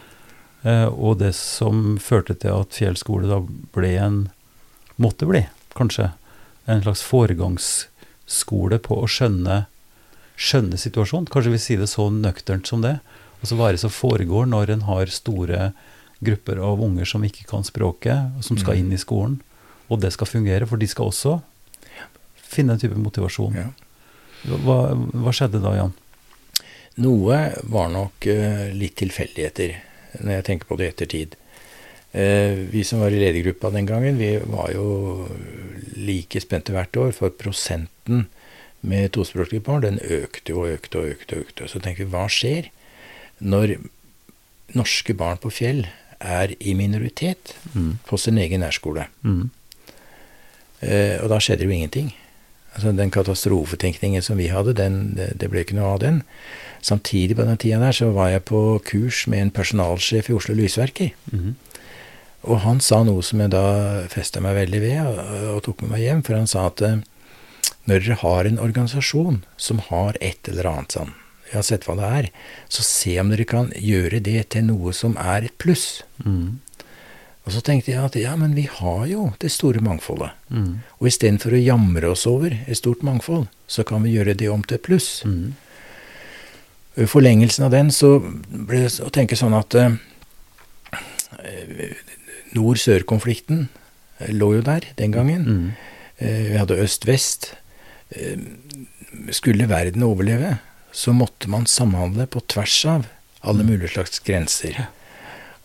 Uh, 0.64 0.88
og 0.88 1.18
det 1.20 1.34
som 1.36 1.98
førte 2.00 2.32
til 2.40 2.54
at 2.54 2.72
Fjell 2.72 2.96
skole 2.96 3.28
da 3.28 3.42
ble 3.76 3.90
en 4.00 4.22
Måtte 4.96 5.26
bli, 5.26 5.40
kanskje, 5.74 6.12
en 6.70 6.84
slags 6.84 7.00
foregangsskole 7.02 8.78
på 8.78 9.00
å 9.02 9.08
skjønne 9.10 9.64
skjønne 10.38 10.78
situasjonen. 10.78 11.26
Kanskje 11.30 11.52
vi 11.54 11.62
sier 11.62 11.82
det 11.82 11.90
så 11.90 12.06
nøkternt 12.10 12.70
som 12.70 12.82
det. 12.84 12.98
Og 13.40 13.48
så 13.50 13.58
hva 13.58 13.68
er 13.68 13.76
det 13.76 13.82
som 13.82 13.92
foregår 13.92 14.46
når 14.50 14.70
en 14.74 14.86
har 14.88 15.10
store 15.12 15.72
grupper 16.24 16.60
av 16.62 16.82
unger 16.82 17.08
som 17.08 17.24
ikke 17.26 17.46
kan 17.50 17.66
språket, 17.66 18.30
og 18.38 18.46
som 18.46 18.58
skal 18.58 18.78
Mm. 18.78 18.80
inn 18.80 18.92
i 18.92 19.02
skolen, 19.02 19.40
og 19.88 20.00
det 20.00 20.12
skal 20.14 20.26
fungere, 20.30 20.66
for 20.66 20.76
de 20.80 20.86
skal 20.88 21.10
også 21.10 21.38
finne 22.36 22.72
en 22.76 22.80
type 22.80 22.96
motivasjon. 22.96 23.54
Ja. 23.58 23.68
Hva, 24.64 24.76
hva 24.94 25.32
skjedde 25.34 25.60
da, 25.64 25.72
Jan? 25.76 25.94
Noe 27.02 27.38
var 27.66 27.88
nok 27.90 28.26
eh, 28.30 28.68
litt 28.76 28.94
tilfeldigheter, 29.00 29.72
når 30.20 30.36
jeg 30.38 30.44
tenker 30.46 30.68
på 30.70 30.76
det 30.78 30.86
i 30.86 30.92
ettertid. 30.92 31.34
Eh, 32.14 32.60
vi 32.70 32.84
som 32.86 33.00
var 33.02 33.10
i 33.10 33.18
ledergruppa 33.18 33.72
den 33.74 33.88
gangen, 33.88 34.20
vi 34.20 34.36
var 34.46 34.70
jo 34.76 35.26
like 35.98 36.38
spente 36.44 36.70
hvert 36.76 36.94
år, 37.00 37.10
for 37.16 37.34
prosenten 37.34 38.28
med 38.84 39.10
tospråklige 39.16 39.64
barn, 39.66 39.82
den 39.82 39.98
økte 39.98 40.54
og 40.54 40.68
økte 40.76 41.00
og 41.00 41.10
økte. 41.16 41.34
og 41.40 41.48
økte. 41.48 41.68
Så 41.72 41.80
tenker 41.82 42.04
vi, 42.04 42.10
hva 42.14 42.28
skjer 42.30 42.68
når 43.42 43.74
norske 44.76 45.16
barn 45.18 45.40
på 45.42 45.50
Fjell 45.52 45.86
er 46.20 46.54
i 46.60 46.74
minoritet 46.78 47.56
Mm. 47.74 47.98
på 48.06 48.16
sin 48.20 48.38
egen 48.38 48.60
nærskole? 48.62 49.08
Mm. 49.24 49.50
Eh, 50.80 51.20
og 51.22 51.30
da 51.32 51.40
skjedde 51.42 51.66
jo 51.66 51.74
ingenting. 51.74 52.12
Altså 52.74 52.92
Den 52.92 53.10
katastrofetenkningen 53.14 54.22
som 54.22 54.38
vi 54.38 54.50
hadde, 54.50 54.74
den, 54.74 55.14
det, 55.14 55.50
ble 55.50 55.62
ikke 55.62 55.76
noe 55.78 55.94
av 55.94 56.00
den. 56.02 56.22
Samtidig 56.82 57.36
på 57.38 57.46
den 57.46 57.60
tida 57.60 57.78
der 57.80 57.94
så 57.94 58.10
var 58.12 58.32
jeg 58.32 58.44
på 58.50 58.80
kurs 58.84 59.26
med 59.30 59.42
en 59.42 59.54
personalsjef 59.54 60.30
i 60.30 60.34
Oslo 60.34 60.54
Lysverker. 60.54 61.14
-hmm. 61.30 61.54
Og 62.42 62.60
han 62.60 62.80
sa 62.80 63.02
noe 63.04 63.22
som 63.22 63.40
jeg 63.40 63.52
da 63.54 64.06
festa 64.12 64.40
meg 64.40 64.56
veldig 64.58 64.80
ved, 64.80 65.00
og, 65.06 65.18
og 65.56 65.62
tok 65.62 65.82
med 65.82 65.90
meg 65.90 66.00
hjem. 66.00 66.22
For 66.22 66.36
han 66.36 66.50
sa 66.50 66.66
at 66.66 66.82
eh, 66.84 66.98
når 67.84 68.00
dere 68.00 68.20
har 68.20 68.48
en 68.48 68.58
organisasjon 68.58 69.44
som 69.56 69.78
har 69.78 70.18
et 70.20 70.48
eller 70.48 70.68
annet 70.70 70.96
sånn, 70.98 71.14
jeg 71.50 71.58
har 71.60 71.66
sett 71.68 71.86
hva 71.86 71.96
det 71.98 72.10
er, 72.18 72.28
så 72.72 72.82
se 72.82 73.14
om 73.20 73.30
dere 73.32 73.46
kan 73.48 73.70
gjøre 73.76 74.20
det 74.24 74.48
til 74.54 74.64
noe 74.70 74.94
som 74.96 75.16
er 75.20 75.46
et 75.46 75.56
pluss. 75.60 76.02
Mm. 76.24 76.60
Og 77.44 77.52
så 77.52 77.60
tenkte 77.60 77.92
jeg 77.92 78.00
at 78.00 78.16
ja, 78.16 78.32
men 78.40 78.54
vi 78.56 78.64
har 78.70 79.04
jo 79.10 79.26
det 79.42 79.50
store 79.52 79.82
mangfoldet. 79.84 80.32
Mm. 80.48 80.80
Og 80.96 81.10
istedenfor 81.10 81.52
å 81.52 81.60
jamre 81.60 82.14
oss 82.14 82.24
over 82.30 82.54
et 82.64 82.78
stort 82.78 83.04
mangfold, 83.04 83.50
så 83.68 83.84
kan 83.84 84.04
vi 84.06 84.14
gjøre 84.14 84.36
det 84.40 84.48
om 84.48 84.64
til 84.64 84.80
pluss. 84.80 85.20
Mm. 85.28 85.52
I 86.96 87.08
forlengelsen 87.10 87.66
av 87.66 87.74
den 87.74 87.90
så 87.92 88.16
ble 88.22 88.86
det 88.86 88.94
å 89.04 89.12
tenke 89.12 89.36
sånn 89.36 89.56
at 89.58 89.76
eh, 89.76 89.98
nord-sør-konflikten 92.56 93.66
eh, 93.66 94.32
lå 94.32 94.54
jo 94.56 94.64
der 94.64 94.88
den 94.96 95.12
gangen. 95.12 95.44
Mm. 95.44 95.68
Eh, 96.16 96.42
vi 96.54 96.60
hadde 96.62 96.80
øst-vest. 96.80 97.52
Eh, 98.14 98.40
skulle 99.36 99.68
verden 99.68 100.02
overleve, 100.06 100.56
så 100.94 101.12
måtte 101.12 101.50
man 101.50 101.68
samhandle 101.70 102.26
på 102.30 102.40
tvers 102.48 102.80
av 102.88 103.06
alle 103.44 103.66
mulige 103.66 103.92
slags 103.94 104.22
grenser. 104.24 104.86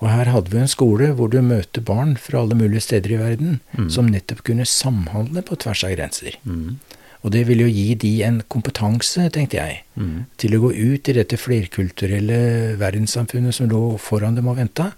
Og 0.02 0.08
her 0.10 0.30
hadde 0.32 0.50
vi 0.54 0.58
en 0.62 0.68
skole 0.72 1.10
hvor 1.14 1.30
du 1.30 1.42
møter 1.44 1.82
barn 1.84 2.16
fra 2.16 2.40
alle 2.40 2.56
mulige 2.56 2.82
steder 2.86 3.12
i 3.12 3.18
verden 3.20 3.60
Mm. 3.78 3.90
som 3.92 4.08
nettopp 4.08 4.44
kunne 4.44 4.66
samhandle 4.66 5.42
på 5.44 5.58
tvers 5.60 5.84
av 5.84 5.92
grenser. 5.96 6.38
Mm. 6.46 6.78
Og 7.24 7.32
det 7.32 7.46
ville 7.48 7.64
jo 7.68 7.74
gi 7.74 7.96
de 7.96 8.24
en 8.24 8.42
kompetanse, 8.50 9.30
tenkte 9.32 9.58
jeg, 9.60 9.82
Mm. 9.98 10.26
til 10.38 10.52
å 10.56 10.62
gå 10.62 10.72
ut 10.96 11.10
i 11.10 11.14
dette 11.14 11.36
flerkulturelle 11.38 12.78
verdenssamfunnet 12.80 13.54
som 13.54 13.68
lå 13.70 13.98
foran 14.00 14.36
dem 14.36 14.48
og 14.48 14.56
venta, 14.58 14.94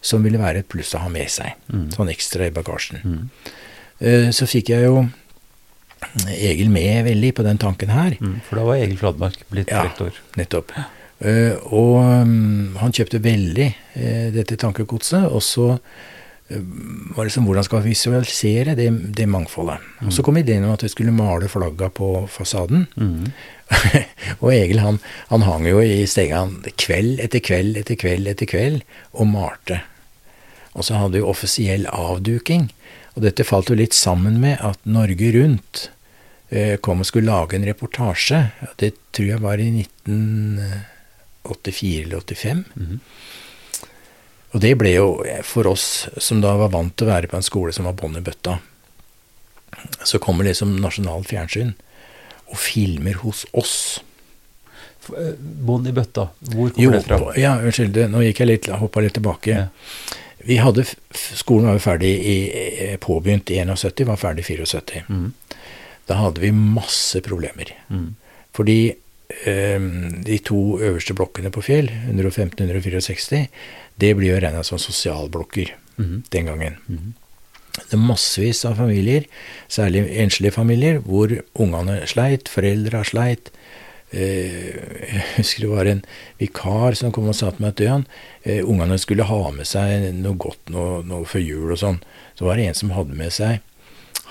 som 0.00 0.22
ville 0.22 0.38
være 0.38 0.58
et 0.58 0.68
pluss 0.68 0.94
å 0.94 0.98
ha 0.98 1.08
med 1.08 1.26
seg. 1.28 1.54
Mm. 1.72 1.90
Sånn 1.90 2.10
ekstra 2.14 2.46
i 2.46 2.50
bagasjen. 2.50 3.02
Mm. 3.02 3.28
Eh, 4.00 4.30
Så 4.30 4.46
fikk 4.46 4.68
jeg 4.68 4.84
jo 4.84 5.08
Egil 6.28 6.68
med 6.70 7.06
veldig 7.06 7.32
på 7.34 7.42
den 7.42 7.58
tanken 7.58 7.88
her, 7.88 8.16
Mm. 8.20 8.40
For 8.42 8.56
da 8.56 8.64
var 8.64 8.74
Egil 8.76 8.96
Fladmark 8.98 9.36
blitt 9.50 9.68
Ja. 9.70 9.82
rektor. 9.84 10.12
nettopp. 10.36 10.70
Eh, 10.76 10.84
Og 11.24 12.26
mm, 12.28 12.76
han 12.80 12.92
kjøpte 12.92 13.22
veldig 13.24 13.68
eh, 13.96 14.26
dette 14.34 14.58
tankegodset, 14.60 15.24
og 15.32 15.40
så 15.44 15.70
eh, 15.72 16.60
var 17.16 17.24
det 17.24 17.32
som 17.32 17.46
hvordan 17.48 17.64
skal 17.64 17.80
vi 17.80 17.94
visualisere 17.94 18.74
det, 18.76 18.90
det 19.16 19.28
mangfoldet. 19.30 19.80
Og 20.04 20.12
så 20.12 20.24
kom 20.26 20.36
ideen 20.40 20.66
om 20.66 20.74
at 20.74 20.84
vi 20.84 20.92
skulle 20.92 21.14
male 21.16 21.48
flagga 21.48 21.88
på 21.88 22.26
fasaden. 22.28 22.86
Mm. 23.00 23.32
og 24.42 24.50
Egil 24.52 24.84
han, 24.84 25.00
han 25.30 25.48
hang 25.48 25.66
jo 25.70 25.80
i 25.80 26.04
stegene 26.10 26.74
kveld 26.76 27.24
etter 27.24 27.40
kveld 27.44 27.80
etter 27.80 27.96
kveld 28.00 28.28
etter 28.34 28.50
kveld 28.50 28.84
og 29.16 29.30
malte. 29.32 29.80
Og 30.74 30.84
så 30.84 30.98
hadde 30.98 31.20
vi 31.20 31.24
offisiell 31.24 31.88
avduking. 31.88 32.68
Og 33.14 33.24
dette 33.24 33.46
falt 33.46 33.70
jo 33.70 33.78
litt 33.78 33.94
sammen 33.96 34.40
med 34.42 34.58
at 34.60 34.80
Norge 34.84 35.30
Rundt 35.36 35.88
eh, 36.50 36.76
kom 36.82 37.00
og 37.00 37.08
skulle 37.08 37.30
lage 37.30 37.56
en 37.56 37.64
reportasje. 37.64 38.48
Det 38.82 38.92
tror 39.14 39.30
jeg 39.30 39.44
var 39.44 39.62
i 39.62 39.70
1984 41.44 42.04
eller 42.04 42.20
85. 42.20 42.64
Mhm. 42.74 43.00
Og 44.54 44.60
det 44.62 44.74
ble 44.78 44.92
jo 44.94 45.06
eh, 45.26 45.42
for 45.42 45.66
oss 45.66 46.06
som 46.22 46.40
da 46.40 46.52
var 46.56 46.70
vant 46.70 46.94
til 46.96 47.08
å 47.08 47.10
være 47.10 47.26
på 47.30 47.36
en 47.40 47.42
skole 47.46 47.72
som 47.74 47.88
var 47.88 47.96
bånn 47.98 48.16
i 48.20 48.22
bøtta, 48.24 48.58
så 50.06 50.20
kommer 50.22 50.46
liksom 50.46 50.76
nasjonalt 50.80 51.26
fjernsyn 51.28 51.72
og 52.46 52.58
filmer 52.62 53.18
hos 53.24 53.42
oss. 53.52 54.00
Eh, 55.10 55.34
i 55.34 55.92
bøtta, 55.96 56.28
hvor 56.52 56.70
kommer 56.70 56.84
Jo, 56.84 56.90
det 56.94 57.02
fra? 57.04 57.18
på- 57.18 57.34
ja, 57.40 57.56
unnskyld, 57.58 57.98
nå 58.10 58.22
gikk 58.28 58.38
jeg 58.44 58.46
litt, 58.48 58.66
hoppa 58.80 59.00
litt 59.02 59.14
tilbake. 59.18 59.50
Ja. 59.50 59.66
Vi 60.44 60.56
hadde, 60.60 60.84
Skolen 61.12 61.66
var 61.66 61.74
jo 61.78 61.82
ferdig 61.84 62.12
i, 62.20 62.36
eh, 62.92 62.96
påbegynt 62.96 63.50
i 63.50 63.58
71, 63.58 64.04
var 64.06 64.16
ferdig 64.16 64.44
i 64.44 64.56
74. 64.56 65.02
Mm. 65.08 65.32
Da 66.06 66.14
hadde 66.14 66.38
vi 66.40 66.50
masse 66.52 67.20
problemer. 67.24 67.72
Mm. 67.90 68.14
Fordi 68.52 68.94
de 69.28 70.38
to 70.44 70.78
øverste 70.80 71.14
blokkene 71.16 71.50
på 71.50 71.62
Fjell, 71.64 71.88
115 72.10 72.66
164, 72.68 73.48
det 74.00 74.12
blir 74.18 74.34
jo 74.34 74.40
regna 74.42 74.62
som 74.64 74.78
sosialblokker 74.78 75.72
Mhm. 75.98 76.24
den 76.30 76.46
gangen. 76.46 76.76
Mhm. 76.88 77.14
Det 77.74 77.92
er 77.94 77.98
massevis 77.98 78.64
av 78.64 78.76
familier, 78.76 79.24
særlig 79.68 80.04
enslige 80.18 80.52
familier, 80.52 80.98
hvor 81.00 81.28
ungene 81.56 82.06
sleit, 82.06 82.44
foreldra 82.48 83.04
sleit. 83.04 83.50
Eh, 84.12 84.74
Jeg 85.14 85.24
husker 85.36 85.60
det 85.60 85.70
var 85.70 85.86
en 85.86 86.04
vikar 86.38 86.94
som 86.96 87.10
kom 87.12 87.28
og 87.28 87.34
sa 87.34 87.50
til 87.50 87.60
meg 87.62 87.68
at 87.74 87.80
Jan, 87.80 88.06
eh, 88.44 88.60
ungene 88.62 88.98
skulle 88.98 89.24
ha 89.24 89.50
med 89.50 89.66
seg 89.66 90.12
noe 90.14 90.34
godt 90.36 90.68
noe, 90.70 91.02
noe 91.02 91.24
før 91.24 91.44
jul 91.44 91.72
og 91.72 91.78
sånn. 91.78 92.00
Så 92.38 92.44
var 92.44 92.56
det 92.56 92.66
en 92.68 92.74
som 92.74 92.90
hadde 92.90 93.14
med 93.14 93.32
seg 93.32 93.60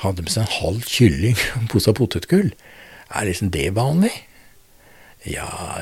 hadde 0.03 0.21
med 0.23 0.29
seg 0.31 0.41
en 0.43 0.63
halv 0.63 0.81
kylling 0.85 1.35
og 1.55 1.57
en 1.61 1.67
pose 1.67 1.93
potetgull. 1.93 2.51
Er 3.13 3.25
liksom 3.25 3.51
det 3.51 3.73
vanlig? 3.73 4.11
Ja, 5.23 5.79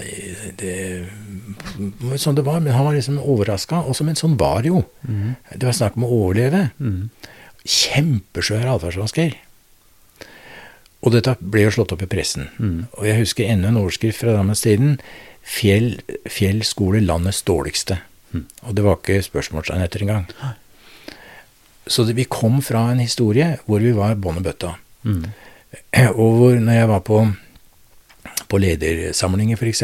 det 0.61 1.07
var 2.01 2.19
sånn 2.21 2.37
det 2.37 2.45
var, 2.45 2.59
men 2.61 2.75
han 2.75 2.85
var 2.85 2.97
liksom 2.97 3.17
overraska. 3.19 3.81
Og 3.89 3.97
men 4.05 4.19
sånn 4.19 4.37
var 4.37 4.61
det 4.61 4.69
jo. 4.69 4.83
Mm. 5.07 5.33
Det 5.55 5.65
var 5.65 5.77
snakk 5.77 5.97
om 5.97 6.05
å 6.05 6.11
overleve. 6.19 6.67
Mm. 6.77 7.09
Kjempesvære 7.65 8.75
atferdsvansker. 8.75 9.35
Og 11.01 11.15
dette 11.15 11.33
ble 11.41 11.65
jo 11.65 11.73
slått 11.73 11.95
opp 11.95 12.05
i 12.05 12.09
pressen. 12.09 12.51
Mm. 12.61 12.85
Og 12.99 13.09
jeg 13.09 13.23
husker 13.23 13.49
enda 13.49 13.71
en 13.71 13.81
overskrift 13.81 14.21
fra 14.21 14.35
Drammens-tiden. 14.35 14.99
Fjell, 15.41 15.95
Fjell 16.29 16.61
skole 16.67 17.01
landets 17.01 17.41
dårligste. 17.47 17.97
Mm. 18.31 18.45
Og 18.69 18.75
det 18.77 18.85
var 18.85 18.99
ikke 18.99 19.23
spørsmålstegn 19.25 19.81
etter 19.81 20.05
engang. 20.05 20.27
Så 21.89 22.05
det, 22.05 22.13
vi 22.19 22.29
kom 22.29 22.61
fra 22.61 22.91
en 22.91 23.01
historie 23.01 23.55
hvor 23.65 23.81
vi 23.81 23.95
var 23.97 24.19
bånn 24.21 24.43
i 24.43 24.45
bøtta. 24.45 24.75
Mhm. 25.07 25.31
Og 26.11 26.33
hvor, 26.35 26.55
når 26.59 26.75
jeg 26.75 26.87
var 26.89 27.01
på, 27.07 27.17
på 28.51 28.59
ledersamlinger 28.59 29.59
f.eks., 29.59 29.83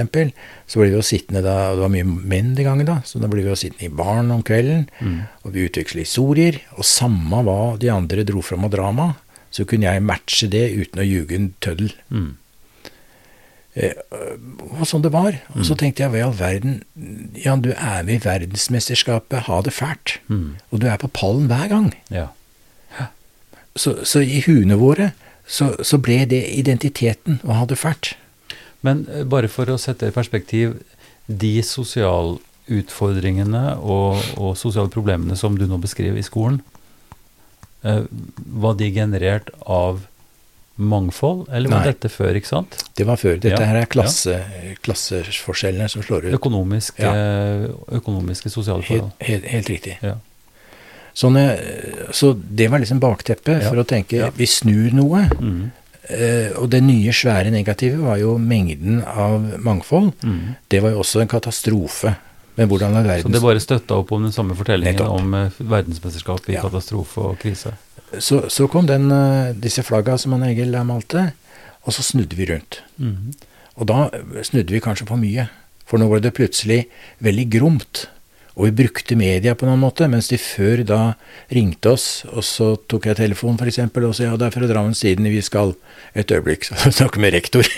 så 0.68 0.82
ble 0.82 0.90
vi 0.90 0.98
jo 0.98 1.06
sittende 1.06 1.44
da 1.46 1.56
Det 1.74 1.84
var 1.86 1.94
mye 1.94 2.08
menn 2.08 2.54
den 2.58 2.68
gangen, 2.68 2.90
da, 2.90 3.00
så 3.08 3.22
da 3.24 3.30
ble 3.32 3.46
vi 3.46 3.52
jo 3.52 3.60
sittende 3.60 3.88
i 3.88 3.98
baren 4.02 4.34
om 4.36 4.44
kvelden. 4.46 4.88
Mm. 5.00 5.22
Og 5.46 5.54
vi 5.56 5.68
utveksla 5.70 6.04
historier. 6.04 6.60
Og 6.76 6.88
samme 6.88 7.44
hva 7.48 7.78
de 7.80 7.92
andre 7.94 8.26
dro 8.28 8.44
fram 8.46 8.68
av 8.68 8.74
drama, 8.76 9.14
så 9.54 9.66
kunne 9.68 9.88
jeg 9.88 10.04
matche 10.06 10.50
det 10.52 10.66
uten 10.76 11.02
å 11.02 11.08
ljuge 11.08 11.38
en 11.38 11.48
tøddel. 11.64 11.94
Mm. 12.12 12.30
Eh, 13.78 13.94
Det 14.10 14.88
sånn 14.90 15.06
det 15.06 15.14
var. 15.14 15.38
Og 15.56 15.66
så 15.68 15.78
tenkte 15.78 16.04
jeg 16.04 16.12
hva 16.14 16.20
i 16.20 16.26
all 16.26 16.36
verden 16.38 16.82
Jan, 17.38 17.62
du 17.62 17.72
er 17.74 18.04
med 18.04 18.20
i 18.20 18.26
verdensmesterskapet, 18.26 19.46
ha 19.48 19.62
det 19.62 19.74
fælt. 19.76 20.18
Mm. 20.28 20.58
Og 20.72 20.82
du 20.82 20.88
er 20.90 21.00
på 21.02 21.12
pallen 21.14 21.48
hver 21.52 21.70
gang. 21.72 21.92
Ja. 22.14 22.30
Så, 23.78 24.00
så 24.10 24.24
i 24.26 24.42
huene 24.42 24.80
våre 24.82 25.12
så, 25.46 25.76
så 25.86 26.00
ble 26.02 26.24
det 26.26 26.42
identiteten 26.58 27.38
å 27.46 27.60
ha 27.60 27.68
det 27.70 27.78
fælt. 27.78 28.16
Men 28.86 29.06
eh, 29.10 29.24
bare 29.26 29.48
for 29.52 29.66
å 29.74 29.78
sette 29.82 30.08
i 30.10 30.14
perspektiv 30.16 30.78
de 31.28 31.56
sosialutfordringene 31.66 33.64
og, 33.82 34.20
og 34.38 34.58
sosiale 34.60 34.92
problemene 34.94 35.36
som 35.40 35.58
du 35.58 35.66
nå 35.68 35.78
beskriver 35.84 36.20
i 36.20 36.26
skolen, 36.26 36.62
eh, 37.84 38.04
var 38.68 38.78
de 38.80 38.92
generert 38.94 39.50
av 39.66 40.06
mangfold, 40.78 41.48
eller 41.50 41.72
var 41.74 41.82
Nei. 41.82 41.90
dette 41.90 42.10
før, 42.14 42.38
ikke 42.38 42.52
sant? 42.52 42.76
Det 42.96 43.06
var 43.08 43.18
før. 43.18 43.40
Dette 43.42 43.58
Ja, 43.58 43.66
her 43.66 43.80
er 43.82 43.88
klasse, 43.90 44.36
klasseforskjellene 44.86 45.90
som 45.90 46.04
slår 46.06 46.28
ut. 46.28 46.36
Økonomiske, 46.38 47.14
økonomiske 47.98 48.52
sosiale 48.54 48.86
forhold. 48.86 49.10
Helt, 49.18 49.30
helt, 49.32 49.48
helt 49.56 49.72
riktig. 49.74 49.96
Ja. 50.06 50.20
Sånn, 51.18 51.34
eh, 51.42 51.58
så 52.14 52.36
det 52.38 52.68
var 52.70 52.78
liksom 52.84 53.00
bakteppet 53.02 53.64
Ja, 53.64 53.72
for 53.72 53.82
å 53.82 53.88
tenke 53.90 54.20
ja. 54.20 54.30
vi 54.38 54.46
snur 54.46 54.94
noe. 54.94 55.26
Mhm. 55.40 55.72
Eh, 56.10 56.54
og 56.56 56.70
det 56.72 56.80
nye, 56.86 57.12
svære 57.12 57.52
negative 57.52 58.00
var 58.06 58.18
jo 58.22 58.38
mengden 58.40 59.02
av 59.04 59.44
mangfold. 59.60 60.14
Mm. 60.24 60.56
Det 60.72 60.80
var 60.84 60.94
jo 60.96 61.02
også 61.04 61.22
en 61.22 61.28
katastrofe. 61.32 62.16
Men 62.58 62.70
hvordan 62.72 62.96
er 62.98 63.22
Så 63.22 63.30
det 63.32 63.42
bare 63.42 63.60
støtta 63.62 63.98
opp 64.00 64.12
om 64.12 64.24
den 64.24 64.32
samme 64.32 64.56
fortellingen 64.56 64.96
Nettopp. 64.96 65.20
om 65.20 65.34
eh, 65.34 65.50
verdensmesterskap 65.60 66.50
i 66.50 66.54
Ja. 66.54 66.62
katastrofe 66.62 67.18
og 67.22 67.38
krise? 67.40 67.74
så, 68.20 68.48
så 68.50 68.68
kom 68.70 68.88
den, 68.88 69.12
eh, 69.12 69.54
disse 69.54 69.84
flagga 69.84 70.18
som 70.18 70.32
han 70.32 70.44
Egil 70.44 70.72
malte, 70.86 71.34
og 71.84 71.94
så 71.94 72.02
snudde 72.02 72.36
vi 72.36 72.46
rundt. 72.46 72.82
Mm. 73.00 73.34
Og 73.78 73.86
da 73.88 74.10
snudde 74.44 74.72
vi 74.74 74.80
kanskje 74.80 75.08
for 75.08 75.18
mye. 75.18 75.50
For 75.86 75.98
nå 75.98 76.08
var 76.10 76.20
det 76.20 76.34
plutselig 76.34 76.86
veldig 77.24 77.50
gromt. 77.50 78.08
Og 78.58 78.66
vi 78.66 78.74
brukte 78.80 79.16
media 79.18 79.54
på 79.54 79.68
noen 79.68 79.84
måte, 79.84 80.08
mens 80.10 80.32
de 80.32 80.40
før 80.42 80.82
da 80.88 81.02
ringte 81.54 81.92
oss, 81.94 82.26
og 82.32 82.42
så 82.46 82.72
tok 82.90 83.06
jeg 83.06 83.20
telefonen 83.20 83.60
f.eks. 83.62 83.78
og 83.86 84.16
sa 84.18 84.26
ja, 84.26 84.38
det 84.40 84.48
er 84.48 84.56
fra 84.56 84.70
Drammens 84.70 85.04
Tidende 85.04 85.30
vi 85.30 85.44
skal 85.46 85.76
et 86.18 86.34
øyeblikk 86.34 86.66
snakke 87.00 87.22
med 87.22 87.36
rektor. 87.38 87.70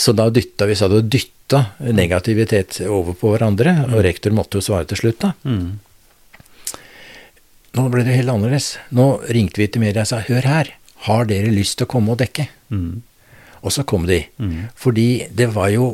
så 0.00 0.16
da 0.16 0.30
dytta 0.32 0.68
vi 0.70 0.78
sa 0.78 0.88
det 0.88 1.02
og 1.02 1.10
dytta 1.12 1.62
negativitet 1.92 2.80
over 2.88 3.18
på 3.18 3.34
hverandre, 3.34 3.76
og 3.90 4.00
rektor 4.08 4.32
måtte 4.32 4.56
jo 4.56 4.64
svare 4.70 4.88
til 4.88 5.04
slutt, 5.04 5.20
da. 5.26 5.34
Mm. 5.44 5.76
Nå 7.76 7.90
ble 7.92 8.06
det 8.06 8.16
helt 8.16 8.32
annerledes. 8.32 8.78
Nå 8.96 9.18
ringte 9.36 9.60
vi 9.60 9.68
til 9.68 9.84
media 9.84 10.06
og 10.06 10.08
sa 10.08 10.22
hør 10.24 10.48
her, 10.48 10.72
har 11.04 11.28
dere 11.28 11.52
lyst 11.52 11.76
til 11.76 11.84
å 11.84 11.92
komme 11.92 12.14
og 12.14 12.22
dekke? 12.24 12.48
Mm. 12.72 13.02
Og 13.60 13.74
så 13.74 13.84
kom 13.84 14.08
de. 14.08 14.22
Mm. 14.40 14.70
Fordi 14.80 15.08
det 15.36 15.50
var 15.52 15.68
jo 15.74 15.90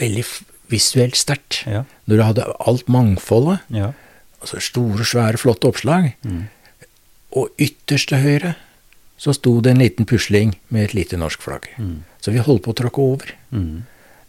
veldig 0.00 0.24
visuelt 0.72 1.16
sterkt. 1.20 1.62
Ja. 1.68 1.84
Når 2.08 2.16
du 2.18 2.24
hadde 2.26 2.48
alt 2.66 2.88
mangfoldet, 2.92 3.60
ja. 3.72 3.92
altså 4.42 4.60
store, 4.64 5.04
svære, 5.06 5.38
flotte 5.40 5.68
oppslag, 5.70 6.12
Mm. 6.24 6.48
og 7.36 7.48
ytterst 7.62 8.08
til 8.12 8.18
høyre 8.24 8.54
så 9.22 9.30
sto 9.36 9.60
det 9.62 9.70
en 9.70 9.78
liten 9.78 10.04
pusling 10.08 10.56
med 10.74 10.88
et 10.88 10.94
lite 10.98 11.16
norsk 11.16 11.40
flagg. 11.44 11.68
Mm. 11.78 12.02
Så 12.20 12.32
vi 12.34 12.42
holdt 12.42 12.64
på 12.64 12.72
å 12.74 12.78
tråkke 12.80 12.98
over. 13.04 13.30
Mm. 13.54 13.84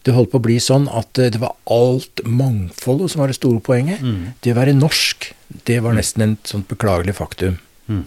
Det 0.05 0.13
holdt 0.13 0.29
på 0.33 0.37
å 0.37 0.43
bli 0.45 0.59
sånn 0.61 0.85
at 0.91 1.17
eh, 1.17 1.31
det 1.33 1.39
var 1.41 1.55
alt 1.71 2.21
mangfoldet 2.27 3.09
som 3.11 3.23
var 3.23 3.31
det 3.31 3.37
store 3.39 3.59
poenget. 3.63 4.03
Mm. 4.03 4.33
Det 4.43 4.53
å 4.53 4.57
være 4.59 4.75
norsk, 4.77 5.31
det 5.65 5.79
var 5.81 5.95
nesten 5.97 6.21
en 6.27 6.35
sånt 6.45 6.67
beklagelig 6.69 7.15
faktum. 7.17 7.57
Mm. 7.89 8.03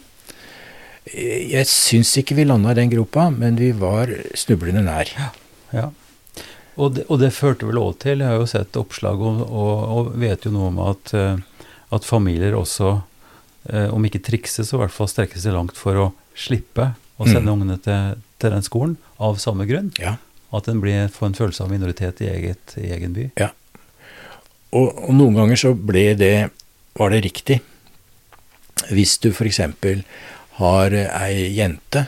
Eh, 1.10 1.50
Jeg 1.56 1.66
syns 1.72 2.14
ikke 2.20 2.36
vi 2.38 2.44
landa 2.46 2.70
i 2.74 2.78
den 2.78 2.90
gropa, 2.92 3.30
men 3.34 3.56
vi 3.58 3.72
var 3.72 4.12
snublende 4.38 4.84
nær. 4.86 5.10
Ja. 5.74 5.90
Og 6.76 6.94
det, 6.96 7.06
og 7.08 7.18
det 7.22 7.32
førte 7.32 7.64
vel 7.68 7.78
òg 7.80 7.94
til, 8.02 8.20
jeg 8.20 8.28
har 8.28 8.36
jo 8.40 8.46
sett 8.50 8.76
oppslag 8.76 9.20
og, 9.24 9.38
og, 9.48 9.74
og 9.96 10.10
vet 10.20 10.44
jo 10.44 10.50
noe 10.52 10.68
om 10.68 10.80
at, 10.90 11.12
eh, 11.16 11.38
at 11.96 12.04
familier 12.04 12.52
også, 12.58 12.90
eh, 13.72 13.88
om 13.94 14.04
ikke 14.04 14.20
trikses, 14.26 14.68
så 14.68 14.76
i 14.76 14.82
hvert 14.84 14.92
fall 14.92 15.08
strekker 15.08 15.40
seg 15.40 15.56
langt 15.56 15.76
for 15.80 15.96
å 15.96 16.06
slippe 16.36 16.90
å 17.16 17.24
sende 17.24 17.48
Mm. 17.48 17.52
ungene 17.54 17.78
til, 17.80 18.18
til 18.38 18.52
den 18.52 18.62
skolen 18.66 18.96
av 19.18 19.38
samme 19.40 19.64
grunn. 19.68 19.88
Ja. 19.98 20.18
At 20.52 20.68
en 20.68 20.82
får 20.84 21.26
en 21.30 21.38
følelse 21.38 21.64
av 21.64 21.70
minoritet 21.72 22.20
i, 22.20 22.28
eget, 22.28 22.76
i 22.76 22.90
egen 22.92 23.14
by. 23.16 23.30
Og, 24.76 24.90
og 25.08 25.14
noen 25.16 25.34
ganger 25.38 25.56
så 25.56 25.72
ble 25.72 26.10
det 26.18 26.50
var 26.98 27.10
det 27.14 27.22
riktig. 27.24 27.60
Hvis 28.92 29.16
du 29.24 29.30
f.eks. 29.32 29.60
har 30.60 30.92
ei 30.92 31.48
jente, 31.56 32.04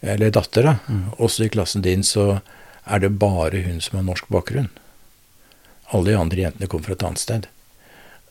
eller 0.00 0.30
datter, 0.30 0.62
da, 0.70 0.76
Mm. 0.88 1.10
også 1.18 1.44
i 1.44 1.50
klassen 1.52 1.82
din, 1.82 2.02
så 2.06 2.40
er 2.86 2.98
det 3.00 3.18
bare 3.18 3.62
hun 3.66 3.80
som 3.80 3.98
har 3.98 4.04
norsk 4.06 4.28
bakgrunn. 4.28 4.68
Alle 5.92 6.10
de 6.12 6.16
andre 6.18 6.36
jentene 6.44 6.68
kommer 6.68 6.84
fra 6.84 6.92
et 6.98 7.02
annet 7.02 7.18
sted. 7.18 7.46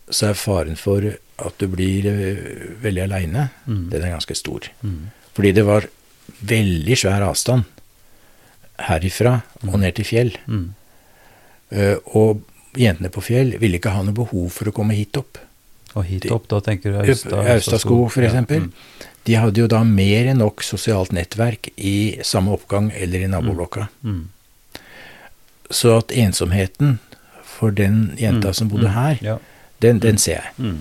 Så 0.09 0.29
er 0.29 0.33
faren 0.39 0.75
for 0.79 1.05
at 1.37 1.57
du 1.61 1.67
blir 1.67 2.05
eh, 2.09 2.75
veldig 2.81 3.03
aleine, 3.03 3.49
Mm. 3.67 3.89
den 3.89 4.03
er 4.03 4.15
ganske 4.17 4.35
stor. 4.35 4.61
Mm. 4.83 5.11
Fordi 5.35 5.51
det 5.53 5.65
var 5.65 5.85
veldig 6.41 6.97
svær 6.97 7.21
avstand 7.27 7.63
herifra 8.79 9.41
og 9.67 9.79
ned 9.79 9.95
til 9.99 10.05
fjell. 10.07 10.31
Mm. 10.47 10.69
Uh, 11.69 11.97
Og 12.15 12.41
jentene 12.79 13.09
på 13.13 13.21
fjell 13.21 13.55
ville 13.61 13.77
ikke 13.77 13.91
ha 13.93 14.01
noe 14.05 14.15
behov 14.15 14.49
for 14.55 14.69
å 14.69 14.73
komme 14.73 14.95
hit 14.97 15.17
opp. 15.19 15.37
Og 15.97 16.05
hit 16.05 16.25
opp, 16.31 16.47
da 16.49 16.59
tenker 16.61 16.93
du 16.93 16.99
Austad? 17.01 17.33
Austadsko, 17.55 18.09
for 18.09 18.21
Ja, 18.23 18.29
eksempel. 18.29 18.61
mm. 18.69 18.73
De 19.25 19.33
hadde 19.35 19.57
jo 19.61 19.67
da 19.67 19.83
mer 19.83 20.27
enn 20.31 20.37
nok 20.39 20.61
sosialt 20.63 21.11
nettverk 21.11 21.69
i 21.77 22.19
samme 22.23 22.53
oppgang 22.55 22.91
eller 22.95 23.19
i 23.19 23.27
naboblokka. 23.27 23.89
Mm. 24.03 24.29
Så 25.71 25.97
at 25.97 26.11
ensomheten 26.11 26.99
for 27.43 27.69
den 27.71 28.13
jenta 28.19 28.47
Mm. 28.49 28.53
som 28.53 28.69
bodde 28.69 28.87
Mm. 28.87 28.93
her, 28.93 29.17
Ja. 29.21 29.37
den, 29.81 29.99
den 29.99 30.17
ser 30.17 30.31
jeg. 30.41 30.51
Mm. 30.57 30.77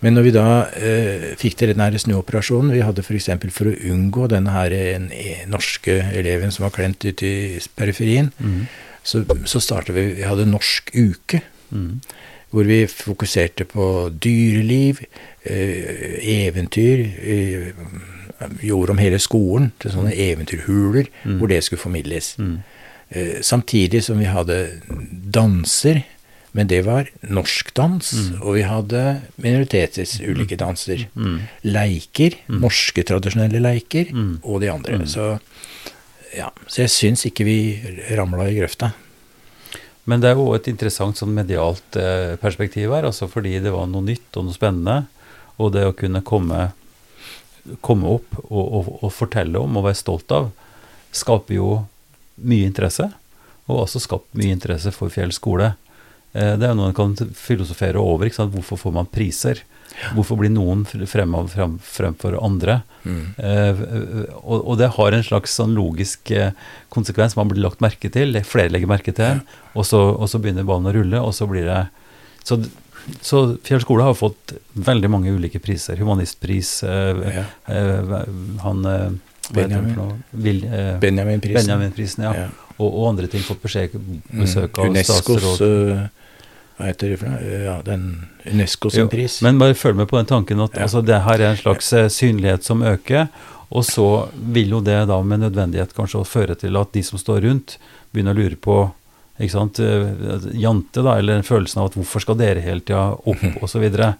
Men 0.00 0.14
når 0.14 0.22
vi 0.22 0.30
da 0.30 0.46
eh, 0.76 1.34
fikk 1.40 1.56
til 1.56 1.70
den 1.74 1.98
snuoperasjonen 1.98 2.72
Vi 2.72 2.80
hadde 2.84 3.02
f.eks. 3.02 3.26
For, 3.40 3.50
for 3.50 3.64
å 3.70 3.76
unngå 3.94 4.26
denne 4.28 4.50
her 4.52 4.70
en, 4.72 5.10
en 5.12 5.48
norske 5.54 5.94
eleven 6.12 6.50
som 6.52 6.64
var 6.64 6.70
klemt 6.76 7.04
ute 7.04 7.24
i 7.26 7.58
periferien, 7.76 8.32
Mm. 8.38 8.66
så, 9.02 9.24
så 9.46 9.60
startet 9.60 9.94
vi 9.94 10.06
Vi 10.14 10.22
hadde 10.22 10.46
Norsk 10.46 10.90
uke. 10.94 11.40
Mm. 11.72 12.00
hvor 12.54 12.62
vi 12.64 12.84
fokuserte 12.86 13.64
på 13.66 14.10
dyreliv, 14.22 15.00
eh, 15.44 16.20
eventyr. 16.46 17.00
Eh, 17.18 17.72
gjorde 18.62 18.90
om 18.90 18.98
hele 18.98 19.18
skolen 19.18 19.72
til 19.80 19.90
sånne 19.90 20.12
eventyrhuler 20.14 21.08
Mm. 21.24 21.38
hvor 21.40 21.48
det 21.48 21.64
skulle 21.64 21.80
formidles. 21.82 22.36
Mm. 22.38 22.58
Eh, 23.10 23.40
samtidig 23.42 24.02
som 24.04 24.18
vi 24.18 24.24
hadde 24.26 24.80
danser, 25.34 26.02
men 26.52 26.66
det 26.70 26.84
var 26.86 27.08
norsk 27.22 27.72
dans, 27.74 28.12
Mm. 28.12 28.42
og 28.42 28.54
vi 28.54 28.62
hadde 28.62 29.22
minoriteters 29.42 30.20
ulike 30.20 30.56
danser. 30.56 31.06
Mm. 31.16 31.40
Leiker, 31.64 32.36
Mm. 32.48 32.60
norske 32.60 33.02
tradisjonelle 33.04 33.60
leiker, 33.60 34.12
Mm. 34.12 34.38
og 34.44 34.60
de 34.60 34.68
andre. 34.70 34.98
Mm. 34.98 35.06
Så, 35.06 35.40
ja, 36.36 36.50
så 36.68 36.82
jeg 36.82 36.90
syns 36.90 37.24
ikke 37.26 37.44
vi 37.44 37.80
ramla 38.16 38.48
i 38.48 38.54
grøfta. 38.54 38.92
Men 40.06 40.20
det 40.20 40.30
er 40.30 40.34
jo 40.36 40.52
et 40.54 40.66
interessant 40.68 41.16
sånn 41.16 41.32
medialt 41.34 41.96
eh, 41.96 42.36
perspektiv 42.36 42.90
her, 42.92 43.02
altså 43.04 43.28
fordi 43.28 43.60
det 43.62 43.72
var 43.72 43.86
noe 43.86 44.02
nytt 44.02 44.36
og 44.36 44.44
noe 44.44 44.54
spennende. 44.54 45.06
Og 45.58 45.72
det 45.72 45.84
å 45.86 45.94
kunne 45.96 46.22
komme, 46.22 46.72
komme 47.80 48.04
opp 48.04 48.34
og, 48.50 48.72
og, 48.74 48.98
og 49.02 49.12
fortelle 49.12 49.56
om 49.60 49.76
og 49.76 49.84
være 49.84 49.96
stolt 49.96 50.30
av, 50.30 50.50
skaper 51.14 51.54
jo 51.54 51.86
mye 52.36 52.66
interesse. 52.70 53.10
Og 53.68 53.84
også 53.86 54.02
skapt 54.04 54.34
mye 54.36 54.52
interesse 54.52 54.90
for 54.92 55.08
Fjell 55.12 55.32
skole. 55.32 55.74
Eh, 56.34 56.54
det 56.58 56.66
er 56.66 56.74
jo 56.74 56.80
noe 56.80 56.90
en 56.92 56.98
kan 56.98 57.14
filosofere 57.38 58.00
over. 58.00 58.28
Hvorfor 58.28 58.76
får 58.80 58.92
man 58.92 59.06
priser? 59.12 59.62
Hvorfor 60.16 60.36
blir 60.40 60.50
noen 60.50 60.82
fremad 61.06 61.52
frem, 61.52 61.76
fremfor 61.78 62.34
andre? 62.42 62.80
Mm. 63.04 63.24
Eh, 63.38 63.82
og, 64.42 64.64
og 64.72 64.78
det 64.80 64.88
har 64.96 65.14
en 65.14 65.22
slags 65.22 65.54
sånn 65.54 65.76
logisk 65.76 66.32
eh, 66.34 66.50
konsekvens. 66.90 67.36
Man 67.38 67.48
blir 67.52 67.62
lagt 67.62 67.84
merke 67.84 68.10
til, 68.10 68.34
flere 68.48 68.72
legger 68.74 68.90
merke 68.90 69.14
til 69.14 69.28
en, 69.36 69.42
og, 69.74 69.84
så, 69.86 70.00
og 70.16 70.26
så 70.32 70.40
begynner 70.42 70.66
ballen 70.66 70.90
å 70.90 70.94
rulle, 70.96 71.20
og 71.22 71.30
så 71.36 71.46
blir 71.50 71.68
det 71.68 71.84
Så, 72.44 72.58
så 73.24 73.44
Fjell 73.64 73.80
skole 73.84 74.02
har 74.04 74.16
fått 74.18 74.56
veldig 74.74 75.08
mange 75.12 75.30
ulike 75.32 75.60
priser. 75.62 75.96
Humanistpris, 76.02 76.82
eh, 76.82 77.22
Ja. 77.38 77.44
eh, 77.70 78.16
han 78.66 78.84
eh, 79.50 79.54
Benjamin. 79.54 80.22
Vil, 80.32 80.64
eh, 80.64 80.98
Benjaminprisen. 81.00 81.60
Benjaminprisen, 81.66 82.24
ja. 82.24 82.34
Ja. 82.34 82.48
Og, 82.78 82.88
og 82.90 83.08
andre 83.12 83.26
ting. 83.30 83.42
Fått 83.46 83.62
besøk, 83.62 83.94
Mm. 83.94 84.20
besøk 84.42 84.78
av 84.78 84.86
Unescos 84.90 85.20
statsråd. 85.22 85.60
øh, 85.60 86.08
Hva 86.76 86.86
heter 86.88 87.08
det 87.12 87.18
for 87.20 87.28
noe? 87.30 87.58
Ja, 87.64 87.74
den 87.86 88.06
Unesco 88.50 88.90
sin 88.90 89.08
pris. 89.08 89.40
Men 89.42 89.58
bare 89.58 89.74
følg 89.78 89.94
med 89.96 90.08
på 90.10 90.16
den 90.18 90.26
tanken 90.26 90.60
at 90.64 90.74
Ja. 90.74 90.82
altså, 90.82 91.04
det 91.06 91.20
her 91.22 91.34
er 91.40 91.50
en 91.52 91.56
slags 91.56 91.92
eh, 91.92 92.08
synlighet 92.08 92.64
som 92.64 92.82
øker, 92.82 93.28
og 93.70 93.84
så 93.84 94.28
vil 94.34 94.70
jo 94.70 94.80
det 94.80 95.06
da 95.08 95.20
med 95.22 95.40
nødvendighet 95.40 95.94
kanskje 95.94 96.20
å 96.20 96.26
føre 96.26 96.56
til 96.58 96.76
at 96.76 96.90
de 96.92 97.02
som 97.02 97.18
står 97.18 97.42
rundt, 97.46 97.76
begynner 98.12 98.34
å 98.34 98.38
lure 98.42 98.56
på 98.56 98.92
ikke 99.40 99.50
sant, 99.50 99.78
eh, 99.80 100.50
jante, 100.54 101.02
da, 101.02 101.16
eller 101.18 101.42
følelsen 101.42 101.78
av 101.80 101.86
at 101.90 101.94
hvorfor 101.94 102.20
skal 102.20 102.34
dere 102.36 102.60
hele 102.60 102.80
tida 102.80 103.16
opp, 103.26 103.62
osv. 103.62 103.82
Ja. 103.92 104.14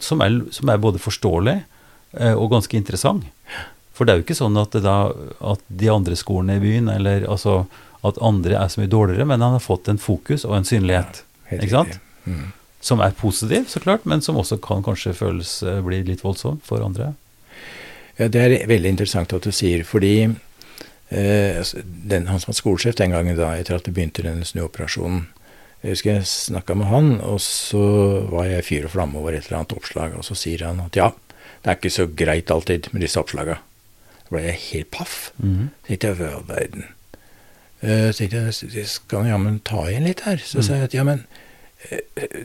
Som, 0.00 0.20
er, 0.20 0.40
som 0.50 0.68
er 0.68 0.76
både 0.78 0.98
forståelig 0.98 1.62
eh, 2.18 2.32
og 2.34 2.50
ganske 2.50 2.76
interessant. 2.76 3.24
For 4.00 4.08
det 4.08 4.14
er 4.14 4.20
jo 4.22 4.24
ikke 4.24 4.38
sånn 4.38 4.54
at, 4.56 4.72
det 4.72 4.80
da, 4.86 5.10
at 5.44 5.60
de 5.68 5.88
andre 5.92 6.16
skolene 6.16 6.54
i 6.56 6.60
byen, 6.62 6.86
eller 6.88 7.26
altså 7.28 7.66
at 8.00 8.16
andre 8.24 8.54
er 8.56 8.70
så 8.72 8.80
mye 8.80 8.88
dårligere, 8.88 9.26
men 9.28 9.42
han 9.44 9.58
har 9.58 9.60
fått 9.60 9.90
en 9.92 10.00
fokus 10.00 10.46
og 10.48 10.54
en 10.56 10.64
synlighet. 10.64 11.20
Ja, 11.50 11.58
ikke 11.58 11.74
sant? 11.74 11.98
Mm. 12.24 12.46
Som 12.80 13.04
er 13.04 13.12
positiv, 13.18 13.66
så 13.68 13.84
klart, 13.84 14.06
men 14.08 14.24
som 14.24 14.40
også 14.40 14.56
kan 14.64 14.80
kanskje 14.86 15.12
føles 15.18 15.58
eh, 15.60 15.82
bli 15.84 16.00
litt 16.08 16.24
voldsom 16.24 16.62
for 16.64 16.80
andre. 16.80 17.10
Ja, 18.16 18.30
det 18.32 18.40
er 18.40 18.56
veldig 18.72 18.94
interessant 18.96 19.36
at 19.36 19.44
du 19.44 19.52
sier, 19.52 19.84
fordi 19.84 20.14
eh, 20.24 21.60
altså, 21.60 21.84
den, 21.84 22.32
han 22.32 22.40
som 22.40 22.54
var 22.54 22.60
skolesjef 22.62 22.96
den 23.04 23.12
gangen 23.12 23.36
da, 23.36 23.52
etter 23.60 23.76
at 23.76 23.84
det 23.84 23.92
begynte 23.92 24.24
denne 24.24 24.48
snuoperasjonen 24.48 25.26
Jeg 25.84 25.98
husker 25.98 26.22
jeg 26.22 26.28
snakka 26.32 26.80
med 26.80 26.88
han, 26.88 27.18
og 27.20 27.44
så 27.44 27.84
var 28.32 28.48
jeg 28.48 28.64
fyr 28.64 28.88
og 28.88 28.96
flamme 28.96 29.20
over 29.20 29.36
et 29.36 29.44
eller 29.44 29.60
annet 29.60 29.76
oppslag, 29.76 30.16
og 30.16 30.24
så 30.24 30.40
sier 30.48 30.70
han 30.70 30.80
at 30.88 30.96
ja, 30.96 31.12
det 31.60 31.68
er 31.68 31.76
ikke 31.82 31.98
så 32.00 32.08
greit 32.08 32.48
alltid 32.48 32.94
med 32.94 33.04
disse 33.04 33.20
oppslaga. 33.20 33.60
Da 34.30 34.36
ble 34.36 34.42
jeg 34.46 34.60
helt 34.70 34.90
paff. 34.94 35.32
Mm. 35.42 35.70
Så 35.82 35.88
tenkte 35.90 36.10
jeg, 36.12 36.16
hva 36.20 36.42
verden. 36.46 36.84
Eh, 37.82 38.10
Så 38.12 38.18
tenkte 38.22 38.42
jeg, 38.46 38.74
jeg 38.76 38.86
skal 38.92 39.26
jammen 39.26 39.60
ta 39.66 39.86
igjen 39.88 40.04
litt 40.06 40.20
her. 40.26 40.36
Så 40.38 40.58
Mm. 40.60 40.62
sa 40.66 40.74
jeg 40.74 40.84
at 40.84 40.94
ja, 40.94 41.02
men 41.04 41.24
eh, 41.90 41.98
eh, 42.16 42.44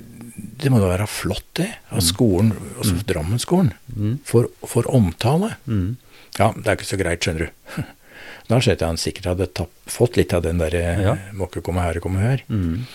det 0.57 0.71
må 0.71 0.79
da 0.79 0.87
være 0.97 1.07
flott 1.07 1.43
det, 1.55 1.69
at 1.91 2.01
skolen, 2.03 2.53
altså 2.79 2.95
Drammenskolen, 3.05 3.73
Mm. 3.95 4.19
får, 4.25 4.49
får 4.65 4.87
omtale. 4.95 5.55
Mm. 5.67 5.97
Ja, 6.39 6.51
det 6.53 6.67
er 6.67 6.75
ikke 6.75 6.89
så 6.95 6.97
greit, 6.97 7.21
skjønner 7.21 7.47
du. 7.47 7.83
Da 8.47 8.59
skjønte 8.61 8.79
jeg 8.85 8.87
han 8.87 8.97
sikkert 9.01 9.25
hadde 9.25 9.47
tapp, 9.53 9.71
fått 9.89 10.17
litt 10.17 10.33
av 10.33 10.43
den 10.43 10.57
derre 10.59 11.01
Ja. 11.01 11.15
må 11.33 11.47
ikke 11.49 11.61
komme 11.65 11.81
her 11.81 11.97
og 11.97 12.03
komme 12.03 12.19
her. 12.21 12.43
Mm. 12.49 12.85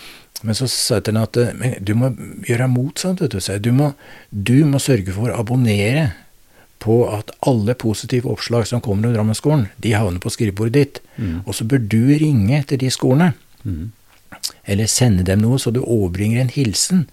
Men 0.43 0.55
så 0.55 0.67
sa 0.67 0.95
jeg 0.95 1.03
til 1.03 1.13
henne 1.13 1.23
at 1.27 1.37
eh, 1.37 1.79
du 1.83 1.93
må 1.93 2.09
gjøre 2.47 2.67
motsatt. 2.71 3.19
Du, 3.29 3.37
du, 3.37 3.71
må, 3.71 3.93
du 4.31 4.63
må 4.65 4.79
sørge 4.79 5.11
for 5.13 5.29
å 5.29 5.37
abonnere 5.43 6.13
på 6.81 6.97
at 7.13 7.31
alle 7.47 7.75
positive 7.77 8.29
oppslag 8.31 8.65
som 8.67 8.81
kommer 8.81 9.07
om 9.09 9.15
Drammenskolen, 9.15 9.67
de 9.83 9.93
havner 9.93 10.21
på 10.23 10.31
skrivebordet 10.33 10.73
ditt. 10.73 11.01
Mm. 11.17 11.43
Og 11.45 11.53
så 11.55 11.67
bør 11.69 11.83
du 11.85 12.01
ringe 12.17 12.63
til 12.67 12.81
de 12.81 12.91
skolene, 12.91 13.33
Mm. 13.63 13.91
eller 14.65 14.87
sende 14.89 15.23
dem 15.23 15.43
noe, 15.43 15.59
så 15.61 15.69
du 15.71 15.83
overbringer 15.83 16.41
en 16.41 16.49
hilsen 16.49 17.03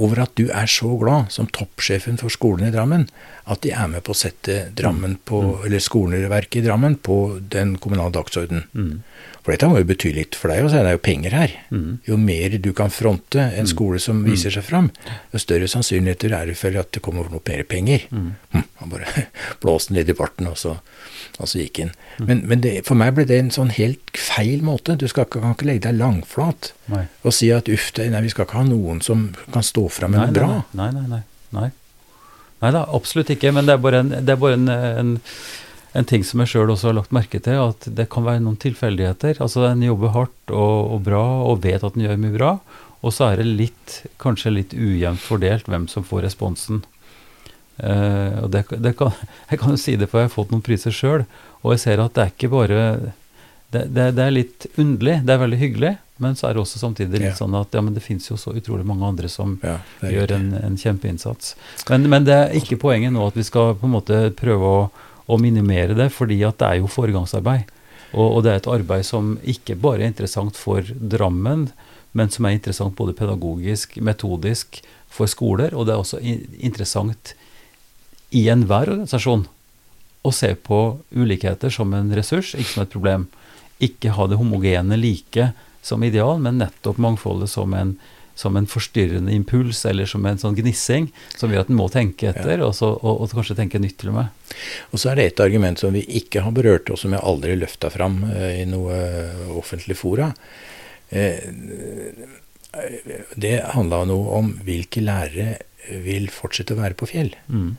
over 0.00 0.22
at 0.22 0.32
du 0.34 0.48
er 0.48 0.66
så 0.66 0.98
glad 0.98 1.30
som 1.30 1.46
toppsjefen 1.46 2.16
for 2.18 2.32
skolen 2.32 2.66
i 2.66 2.72
Drammen, 2.72 3.04
at 3.46 3.60
de 3.60 3.70
er 3.70 3.86
med 3.92 4.02
på 4.02 4.14
å 4.14 4.16
sette 4.16 4.70
Drammen 4.74 5.18
på, 5.28 5.60
eller 5.66 5.78
skoleverket 5.78 6.62
i 6.62 6.64
Drammen 6.64 6.96
på 6.96 7.38
den 7.52 7.76
kommunale 7.76 8.14
dagsordenen. 8.16 9.02
Mm. 9.44 9.46
For 9.46 9.52
dette 9.52 9.68
må 9.68 9.76
jo 9.76 9.86
bety 9.90 10.10
litt 10.16 10.36
for 10.40 10.48
deg 10.48 10.64
også, 10.64 10.80
det 10.80 10.88
er 10.88 10.96
jo 10.96 11.02
penger 11.04 11.34
her. 11.36 11.54
Mm. 11.68 11.88
Jo 12.08 12.16
mer 12.16 12.56
du 12.64 12.70
kan 12.76 12.92
fronte 12.92 13.44
en 13.58 13.68
skole 13.68 13.98
som 14.00 14.22
viser 14.24 14.54
seg 14.54 14.64
fram, 14.64 14.88
jo 15.34 15.40
større 15.42 15.68
sannsynligheter 15.68 16.32
er 16.32 16.48
det 16.48 16.56
for 16.56 16.80
at 16.80 16.94
det 16.96 17.02
kommer 17.04 17.28
noe 17.28 17.44
mer 17.44 17.60
penger. 17.68 18.06
Mm. 18.08 18.30
Hm, 18.54 18.64
han 18.80 18.94
bare 18.94 19.26
blåste 19.62 19.92
litt 19.96 20.08
i 20.08 20.16
barten, 20.16 20.48
og 20.48 20.56
så, 20.56 20.78
og 21.36 21.50
så 21.50 21.60
gikk 21.60 21.82
han. 21.82 21.92
Men, 22.24 22.40
men 22.48 22.64
det, 22.64 22.78
for 22.88 22.96
meg 22.96 23.12
ble 23.18 23.28
det 23.28 23.42
en 23.42 23.52
sånn 23.52 23.74
helt 23.76 24.16
feil 24.16 24.64
måte. 24.64 24.96
Du 24.96 25.04
skal 25.12 25.28
kan 25.28 25.52
ikke 25.52 25.68
legge 25.68 25.90
deg 25.90 26.00
langflat 26.00 26.72
Nei. 26.88 27.04
og 27.20 27.36
si 27.36 27.52
at 27.52 27.68
uff, 27.68 27.92
nei, 28.00 28.24
vi 28.24 28.32
skal 28.32 28.48
ikke 28.48 28.62
ha 28.62 28.66
noen 28.68 29.04
som 29.04 29.28
kan 29.52 29.66
stå 29.66 29.90
fram 29.92 30.16
med 30.16 30.24
noe 30.24 30.36
bra. 30.40 30.60
Nei, 30.72 30.92
nei, 30.96 31.08
nei. 31.10 31.24
nei. 31.52 31.70
Nei 32.64 32.72
da, 32.72 32.86
absolutt 32.96 33.32
ikke. 33.34 33.52
Men 33.52 33.68
det 33.68 33.76
er 33.76 33.84
bare 33.84 34.00
en, 34.04 34.14
det 34.24 34.34
er 34.34 34.40
bare 34.40 34.58
en, 34.58 34.70
en, 34.72 35.14
en 35.94 36.04
ting 36.10 36.24
som 36.26 36.40
jeg 36.42 36.50
sjøl 36.54 36.72
også 36.74 36.88
har 36.90 36.96
lagt 36.98 37.12
merke 37.14 37.38
til, 37.42 37.60
at 37.70 37.86
det 37.94 38.08
kan 38.10 38.24
være 38.26 38.42
noen 38.42 38.56
tilfeldigheter. 38.60 39.38
Altså 39.44 39.68
En 39.70 39.82
jobber 39.86 40.10
hardt 40.16 40.50
og, 40.50 40.90
og 40.96 41.04
bra 41.06 41.22
og 41.46 41.62
vet 41.62 41.84
at 41.86 41.94
en 41.96 42.02
gjør 42.06 42.18
mye 42.18 42.34
bra, 42.34 42.52
og 43.04 43.12
så 43.14 43.28
er 43.30 43.42
det 43.42 43.46
litt, 43.60 44.00
kanskje 44.22 44.50
litt 44.56 44.72
ujevnt 44.74 45.20
fordelt 45.22 45.66
hvem 45.70 45.86
som 45.92 46.06
får 46.08 46.24
responsen. 46.26 46.82
Uh, 47.74 48.44
og 48.44 48.50
det, 48.54 48.64
det 48.84 48.94
kan, 48.98 49.10
jeg 49.50 49.58
kan 49.60 49.74
jo 49.74 49.80
si 49.82 49.96
det, 49.98 50.08
for 50.10 50.22
jeg 50.22 50.28
har 50.30 50.34
fått 50.36 50.52
noen 50.54 50.62
priser 50.64 50.94
sjøl, 50.94 51.24
og 51.62 51.74
jeg 51.74 51.82
ser 51.84 52.02
at 52.04 52.14
det 52.16 52.22
er 52.24 52.32
ikke 52.34 52.50
bare 52.52 52.80
det, 53.74 53.86
det, 53.90 54.08
det 54.14 54.22
er 54.22 54.34
litt 54.34 54.66
underlig. 54.78 55.16
Det 55.26 55.34
er 55.34 55.40
veldig 55.42 55.58
hyggelig, 55.58 55.92
men 56.22 56.36
så 56.38 56.46
er 56.48 56.54
det 56.54 56.62
også 56.62 56.78
samtidig 56.78 57.18
litt 57.18 57.32
Ja. 57.32 57.38
sånn 57.40 57.56
at 57.58 57.74
ja, 57.74 57.82
men 57.82 57.96
det 57.96 58.04
fins 58.04 58.28
jo 58.30 58.36
så 58.38 58.52
utrolig 58.54 58.86
mange 58.86 59.06
andre 59.08 59.30
som 59.32 59.56
Ja, 59.66 59.80
gjør 60.06 60.36
en, 60.36 60.52
en 60.60 60.76
kjempeinnsats. 60.78 61.56
Men, 61.90 62.06
men 62.12 62.26
det 62.28 62.36
er 62.38 62.54
ikke 62.60 62.78
poenget 62.84 63.10
nå 63.16 63.24
at 63.26 63.34
vi 63.38 63.42
skal 63.46 63.74
på 63.80 63.88
en 63.90 63.96
måte 63.96 64.20
prøve 64.38 64.70
å, 64.70 64.84
å 65.26 65.38
minimere 65.40 65.96
det, 65.96 66.10
fordi 66.12 66.40
at 66.46 66.58
det 66.60 66.68
er 66.68 66.82
jo 66.82 66.90
foregangsarbeid. 66.90 67.70
Og, 68.14 68.26
og 68.26 68.44
det 68.44 68.52
er 68.52 68.60
et 68.60 68.70
arbeid 68.70 69.06
som 69.08 69.34
ikke 69.42 69.76
bare 69.80 70.04
er 70.04 70.12
interessant 70.12 70.58
for 70.58 70.86
Drammen, 70.94 71.68
men 72.14 72.30
som 72.30 72.46
er 72.46 72.56
interessant 72.56 72.94
både 72.96 73.16
pedagogisk, 73.18 73.96
metodisk 73.98 74.82
for 75.10 75.30
skoler, 75.30 75.74
og 75.74 75.88
det 75.88 75.94
er 75.94 76.02
også 76.02 76.20
interessant 76.22 77.34
i 78.34 78.46
enhver 78.50 78.92
organisasjon 78.92 79.46
å 80.24 80.32
se 80.32 80.54
på 80.56 80.80
ulikheter 81.14 81.72
som 81.74 81.92
en 81.94 82.12
ressurs, 82.16 82.54
ikke 82.54 82.70
som 82.70 82.84
et 82.84 82.94
problem. 82.94 83.26
Ikke 83.82 84.14
ha 84.16 84.26
det 84.30 84.38
homogene 84.40 84.96
like 84.98 85.50
som 85.84 86.04
ideal, 86.06 86.38
men 86.40 86.62
nettopp 86.62 87.00
mangfoldet 87.02 87.50
som 87.52 87.74
en, 87.76 87.96
som 88.34 88.56
en 88.58 88.66
forstyrrende 88.66 89.32
impuls, 89.34 89.84
eller 89.86 90.08
som 90.10 90.24
en 90.26 90.40
sånn 90.40 90.56
gnissing, 90.58 91.08
som 91.38 91.52
gjør 91.52 91.64
at 91.64 91.72
en 91.72 91.78
må 91.78 91.88
tenke 91.92 92.32
etter, 92.32 92.62
og, 92.66 92.74
så, 92.76 92.90
og, 92.94 93.22
og 93.22 93.34
kanskje 93.34 93.56
tenke 93.58 93.80
nytt 93.82 93.96
til 94.02 94.10
og 94.10 94.18
med. 94.18 94.54
Og 94.90 95.02
så 95.02 95.12
er 95.12 95.20
det 95.20 95.28
et 95.30 95.44
argument 95.44 95.80
som 95.80 95.94
vi 95.94 96.02
ikke 96.20 96.42
har 96.46 96.54
berørt, 96.56 96.90
og 96.90 97.00
som 97.00 97.14
jeg 97.14 97.22
aldri 97.22 97.54
løfta 97.58 97.92
fram 97.94 98.22
eh, 98.32 98.62
i 98.62 98.68
noe 98.70 98.98
eh, 98.98 99.44
offentlig 99.54 99.98
fora. 100.00 100.32
Eh, 101.14 101.46
det 103.38 103.56
handla 103.74 104.02
noe 104.10 104.38
om 104.40 104.54
hvilke 104.66 105.02
lærere 105.04 105.54
vil 106.04 106.30
fortsette 106.32 106.74
å 106.74 106.80
være 106.80 106.98
på 106.98 107.08
Fjell. 107.10 107.34
Mm. 107.46 107.74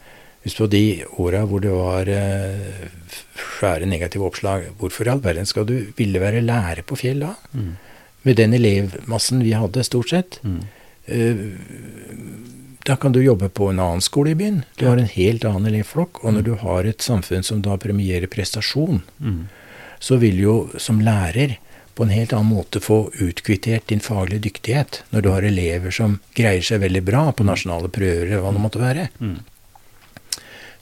Husk 0.46 0.62
på 0.62 0.68
de 0.70 0.86
åra 1.18 1.42
hvor 1.50 1.64
det 1.64 1.72
var 1.74 2.10
eh, 2.12 2.86
svære 3.34 3.88
negative 3.90 4.28
oppslag. 4.28 4.70
Hvorfor 4.80 5.08
i 5.08 5.12
all 5.16 5.24
verden 5.24 5.50
skal 5.50 5.66
du 5.68 5.76
ville 5.98 6.22
være 6.22 6.44
lærer 6.46 6.86
på 6.86 6.98
Fjell 7.00 7.24
da? 7.26 7.34
Mm. 7.58 7.74
Med 8.26 8.36
den 8.40 8.54
elevmassen 8.58 9.44
vi 9.46 9.54
hadde, 9.54 9.84
stort 9.86 10.10
sett. 10.10 10.40
Mm. 10.44 10.62
Eh, 11.06 11.36
Da 12.86 12.96
kan 13.02 13.12
du 13.16 13.18
jobbe 13.24 13.48
på 13.50 13.70
en 13.72 13.80
annen 13.82 14.02
skole 14.06 14.30
i 14.30 14.36
byen. 14.38 14.60
Du 14.78 14.84
har 14.86 14.98
en 15.02 15.08
helt 15.10 15.46
annen 15.46 15.66
elevflokk. 15.72 16.20
Og 16.24 16.34
når 16.36 16.44
du 16.46 16.52
har 16.62 16.86
et 16.86 17.02
samfunn 17.02 17.42
som 17.44 17.62
da 17.66 17.78
premierer 17.82 18.28
prestasjon, 18.30 19.02
Mm. 19.22 19.48
så 20.00 20.18
vil 20.22 20.38
jo 20.38 20.70
som 20.78 21.00
lærer 21.02 21.58
på 21.96 22.04
en 22.04 22.10
helt 22.14 22.30
annen 22.34 22.52
måte 22.54 22.80
få 22.80 23.10
utkvittert 23.16 23.88
din 23.88 24.00
faglige 24.00 24.42
dyktighet 24.46 25.02
når 25.12 25.22
du 25.24 25.30
har 25.32 25.42
elever 25.42 25.92
som 25.92 26.20
greier 26.36 26.62
seg 26.62 26.82
veldig 26.82 27.04
bra 27.06 27.32
på 27.32 27.44
nasjonale 27.44 27.90
prøver, 27.90 28.28
eller 28.28 28.42
hva 28.44 28.52
det 28.54 28.62
måtte 28.62 28.80
være. 28.84 29.10
Mm. 29.20 29.40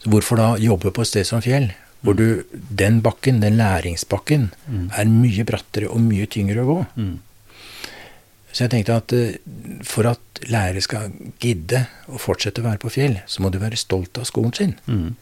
Så 0.03 0.09
hvorfor 0.11 0.35
da 0.37 0.55
jobbe 0.59 0.91
på 0.91 1.01
et 1.01 1.07
sted 1.07 1.25
som 1.25 1.39
Fjell, 1.41 1.71
hvor 2.03 2.17
du, 2.19 2.43
den 2.51 2.99
bakken, 3.01 3.39
den 3.39 3.55
læringsbakken, 3.57 4.49
Mm. 4.69 4.89
er 4.91 5.05
mye 5.05 5.45
brattere 5.45 5.87
og 5.89 6.01
mye 6.01 6.25
tyngre 6.27 6.59
å 6.59 6.65
gå? 6.67 6.85
Mm. 6.97 7.19
Så 8.53 8.63
jeg 8.67 8.71
tenkte 8.75 8.95
at 9.01 9.13
eh, 9.17 9.35
for 9.87 10.05
at 10.11 10.43
lærere 10.45 10.81
skal 10.85 11.09
gidde 11.41 11.85
å 12.13 12.19
fortsette 12.21 12.61
å 12.61 12.67
være 12.67 12.81
på 12.83 12.91
Fjell, 12.93 13.19
så 13.25 13.41
må 13.41 13.49
de 13.53 13.61
være 13.61 13.79
stolt 13.79 14.19
av 14.21 14.27
skolen 14.29 14.53
sin. 14.53 14.75
Mm. 14.85 15.15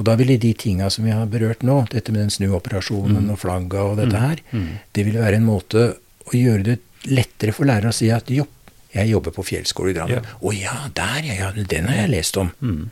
Og 0.00 0.06
da 0.08 0.14
ville 0.18 0.38
de 0.40 0.50
tinga 0.56 0.88
som 0.90 1.04
vi 1.06 1.12
har 1.14 1.26
berørt 1.30 1.62
nå, 1.68 1.82
dette 1.92 2.10
med 2.14 2.24
den 2.24 2.32
snuoperasjonen 2.32 3.28
og 3.30 3.38
flagga 3.42 3.82
og 3.90 3.98
dette 4.00 4.18
her, 4.18 4.40
Mm. 4.52 4.78
det 4.96 5.04
ville 5.06 5.20
være 5.20 5.36
en 5.38 5.44
måte 5.46 5.82
å 6.26 6.32
gjøre 6.34 6.62
det 6.70 6.78
lettere 7.12 7.52
for 7.52 7.68
lærere 7.68 7.90
å 7.92 7.96
si 7.96 8.08
at 8.10 8.30
jo, 8.32 8.46
jeg 8.94 9.08
jobber 9.10 9.32
på 9.36 9.44
fjellskole 9.44 9.90
i 9.90 9.94
Drammen. 9.96 10.22
Ja. 10.24 10.36
Å 10.42 10.52
ja, 10.56 10.74
der 10.94 11.22
ja, 11.28 11.34
ja, 11.34 11.52
den 11.56 11.86
har 11.88 11.96
jeg 12.02 12.10
lest 12.12 12.36
om. 12.40 12.50
Mm. 12.60 12.90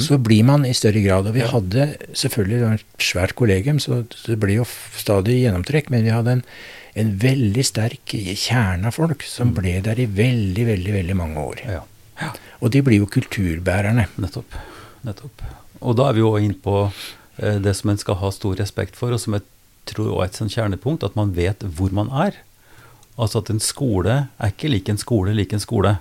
Så 0.00 0.18
blir 0.22 0.44
man 0.48 0.64
i 0.64 0.74
større 0.76 1.02
grad. 1.04 1.28
Og 1.28 1.36
vi 1.36 1.44
hadde 1.46 1.86
selvfølgelig 2.18 2.60
et 2.78 2.84
svært 3.02 3.34
kollegium, 3.38 3.80
så 3.82 4.02
det 4.26 4.38
blir 4.40 4.62
jo 4.62 4.66
stadig 4.98 5.40
gjennomtrekk, 5.42 5.90
men 5.92 6.06
vi 6.06 6.14
hadde 6.14 6.38
en, 6.38 6.44
en 7.02 7.14
veldig 7.22 7.64
sterk 7.66 8.14
kjerne 8.14 8.90
av 8.90 8.96
folk 8.96 9.24
som 9.26 9.54
ble 9.56 9.78
der 9.84 10.00
i 10.02 10.08
veldig, 10.08 10.68
veldig, 10.72 10.94
veldig 10.98 11.16
mange 11.18 11.46
år. 11.52 11.64
Ja. 11.66 11.82
ja. 12.20 12.30
Og 12.60 12.74
de 12.74 12.84
blir 12.86 13.02
jo 13.02 13.10
kulturbærerne. 13.10 14.06
Nettopp. 14.22 14.60
Nettopp. 15.06 15.44
Og 15.82 15.98
da 15.98 16.08
er 16.08 16.16
vi 16.16 16.22
jo 16.22 16.36
inne 16.38 16.58
på 16.62 16.76
eh, 16.86 17.58
det 17.62 17.74
som 17.78 17.90
en 17.90 18.00
skal 18.00 18.20
ha 18.22 18.30
stor 18.34 18.56
respekt 18.60 18.98
for, 18.98 19.14
og 19.14 19.20
som 19.22 19.36
jeg 19.36 19.46
tror 19.90 20.14
er 20.14 20.28
et 20.28 20.38
sånn 20.38 20.52
kjernepunkt, 20.52 21.02
at 21.02 21.18
man 21.18 21.34
vet 21.34 21.64
hvor 21.76 21.90
man 21.94 22.12
er. 22.14 22.38
Altså 23.20 23.42
at 23.42 23.50
en 23.52 23.60
skole 23.60 24.14
er 24.38 24.52
ikke 24.54 24.70
lik 24.70 24.88
en 24.88 25.00
skole 25.00 25.34
lik 25.36 25.52
en 25.52 25.62
skole. 25.62 25.96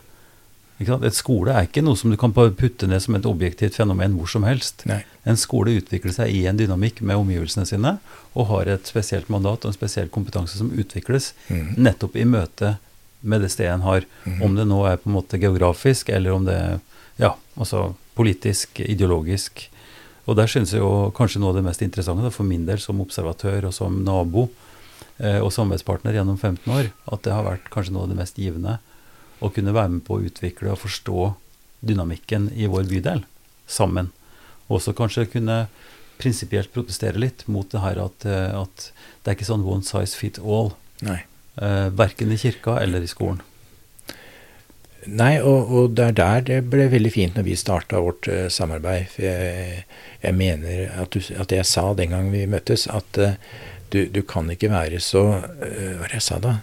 Et 0.82 1.16
skole 1.18 1.54
er 1.54 1.68
ikke 1.68 1.84
noe 1.86 2.00
som 2.00 2.12
du 2.12 2.18
kan 2.20 2.34
putte 2.34 2.88
ned 2.90 3.04
som 3.04 3.16
et 3.18 3.28
objektivt 3.30 3.78
fenomen 3.78 4.16
hvor 4.18 4.30
som 4.32 4.46
helst. 4.48 4.86
Nei. 4.90 5.02
En 5.30 5.38
skole 5.38 5.76
utvikler 5.78 6.16
seg 6.16 6.34
i 6.34 6.46
en 6.50 6.58
dynamikk 6.58 7.04
med 7.06 7.20
omgivelsene 7.22 7.68
sine, 7.70 7.98
og 8.34 8.50
har 8.50 8.72
et 8.72 8.90
spesielt 8.90 9.30
mandat 9.30 9.66
og 9.66 9.72
en 9.72 9.78
spesiell 9.78 10.10
kompetanse 10.14 10.58
som 10.58 10.72
utvikles 10.72 11.34
mm. 11.50 11.76
nettopp 11.78 12.18
i 12.18 12.26
møte 12.26 12.76
med 13.22 13.44
det 13.46 13.52
stedet 13.54 13.76
en 13.76 13.86
har. 13.86 14.08
Mm. 14.26 14.40
Om 14.48 14.56
det 14.58 14.68
nå 14.70 14.80
er 14.90 15.02
på 15.02 15.12
en 15.12 15.18
måte 15.20 15.40
geografisk, 15.42 16.10
eller 16.10 16.34
om 16.34 16.48
det 16.48 16.58
er 16.58 16.80
ja, 17.22 17.36
altså 17.56 17.92
politisk, 18.18 18.82
ideologisk. 18.82 19.68
Og 20.30 20.38
der 20.38 20.50
synes 20.50 20.74
jeg 20.74 20.82
jo 20.82 21.12
kanskje 21.18 21.42
noe 21.42 21.54
av 21.54 21.60
det 21.60 21.66
mest 21.66 21.84
interessante 21.86 22.26
da, 22.26 22.34
for 22.34 22.48
min 22.48 22.66
del 22.66 22.82
som 22.82 23.02
observatør 23.04 23.70
og 23.70 23.76
som 23.76 24.02
nabo 24.06 24.48
eh, 25.18 25.40
og 25.42 25.52
samarbeidspartner 25.54 26.18
gjennom 26.18 26.38
15 26.38 26.74
år, 26.74 26.92
at 27.14 27.24
det 27.26 27.36
har 27.36 27.46
vært 27.48 27.70
kanskje 27.74 27.96
noe 27.96 28.08
av 28.08 28.14
det 28.14 28.20
mest 28.22 28.42
givende 28.42 28.80
å 29.42 29.50
kunne 29.54 29.76
være 29.76 29.98
med 29.98 30.06
på 30.08 30.18
å 30.18 30.26
utvikle 30.30 30.74
og 30.74 30.84
forstå 30.84 31.32
dynamikken 31.82 32.52
i 32.54 32.70
vår 32.70 32.88
bydel 32.92 33.24
sammen. 33.68 34.12
Og 34.70 34.80
også 34.80 34.96
kanskje 34.98 35.30
kunne 35.34 35.66
prinsipielt 36.22 36.72
protestere 36.74 37.20
litt 37.22 37.48
mot 37.50 37.70
det 37.72 37.82
her 37.82 38.00
at, 38.04 38.26
eh, 38.30 38.54
at 38.54 38.92
det 39.24 39.32
er 39.32 39.40
ikke 39.40 39.50
sånn 39.50 39.66
one 39.66 39.86
size 39.86 40.18
fit 40.18 40.38
all. 40.42 40.76
Nei. 41.02 41.24
Eh, 41.58 41.88
verken 41.98 42.32
i 42.32 42.40
kirka 42.40 42.78
eller 42.82 43.02
i 43.02 43.10
skolen. 43.10 43.42
Nei, 45.10 45.40
og, 45.42 45.72
og 45.74 45.94
det 45.98 46.12
er 46.12 46.18
der 46.18 46.44
det 46.46 46.58
ble 46.70 46.86
veldig 46.92 47.12
fint 47.14 47.38
når 47.38 47.46
vi 47.48 47.58
starta 47.58 48.04
vårt 48.06 48.28
uh, 48.30 48.46
samarbeid. 48.54 49.08
For 49.10 49.26
jeg, 49.26 49.86
jeg 50.22 50.38
mener 50.38 50.92
at, 50.94 51.16
du, 51.16 51.34
at 51.42 51.54
jeg 51.56 51.66
sa 51.66 51.88
den 51.98 52.14
gang 52.14 52.30
vi 52.30 52.44
møttes, 52.50 52.86
at 52.86 53.18
uh, 53.18 53.34
du, 53.90 54.04
du 54.14 54.22
kan 54.22 54.52
ikke 54.54 54.70
være 54.70 55.02
så 55.02 55.24
uh, 55.42 55.48
Hva 55.58 56.04
var 56.04 56.14
det 56.14 56.20
jeg 56.20 56.28
sa 56.28 56.38
da? 56.44 56.54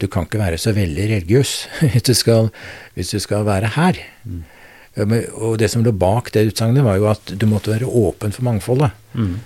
Du 0.00 0.08
kan 0.08 0.24
ikke 0.26 0.40
være 0.40 0.58
så 0.60 0.72
veldig 0.76 1.10
religiøs 1.14 1.52
hvis 1.92 2.06
du 2.08 2.14
skal, 2.16 2.50
hvis 2.96 3.12
du 3.14 3.20
skal 3.22 3.44
være 3.48 3.74
her. 3.76 4.00
Mm. 4.24 4.42
Og 4.98 5.54
det 5.60 5.68
som 5.70 5.84
lå 5.86 5.92
bak 5.94 6.32
det 6.34 6.48
utsagnet, 6.48 6.82
var 6.82 6.96
jo 6.98 7.06
at 7.12 7.30
du 7.30 7.46
måtte 7.46 7.70
være 7.70 7.86
åpen 7.86 8.32
for 8.34 8.42
mangfoldet. 8.42 8.90
Mm. 9.14 9.36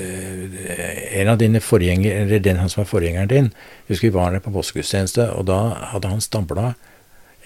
Eh, 0.00 1.20
En 1.20 1.28
av 1.28 1.38
dine 1.38 1.60
forgjenger, 1.60 2.24
eller 2.24 2.40
den 2.42 2.56
han 2.58 2.70
som 2.72 2.82
var 2.82 2.88
forgjengeren 2.90 3.28
din, 3.28 3.50
husker 3.88 4.08
vi 4.08 4.14
var 4.16 4.32
der 4.32 4.42
på 4.42 4.52
påskegudstjeneste, 4.54 5.28
og 5.36 5.46
da 5.46 5.58
hadde 5.92 6.08
han 6.10 6.24
stabla 6.24 6.72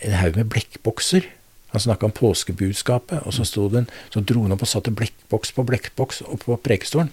en 0.07 0.15
haug 0.21 0.39
med 0.39 0.49
blekkbokser 0.53 1.27
Han 1.69 1.83
snakka 1.85 2.07
om 2.07 2.13
påskebudskapet, 2.17 3.27
og 3.29 3.35
så, 3.37 3.45
sto 3.45 3.67
den, 3.69 3.91
så 4.09 4.23
dro 4.25 4.41
han 4.47 4.55
opp 4.55 4.63
og 4.65 4.71
satte 4.71 4.89
blekkboks 4.89 5.51
på 5.53 5.67
blekkboks 5.69 6.23
oppå 6.25 6.55
på 6.55 6.63
prekestolen. 6.65 7.11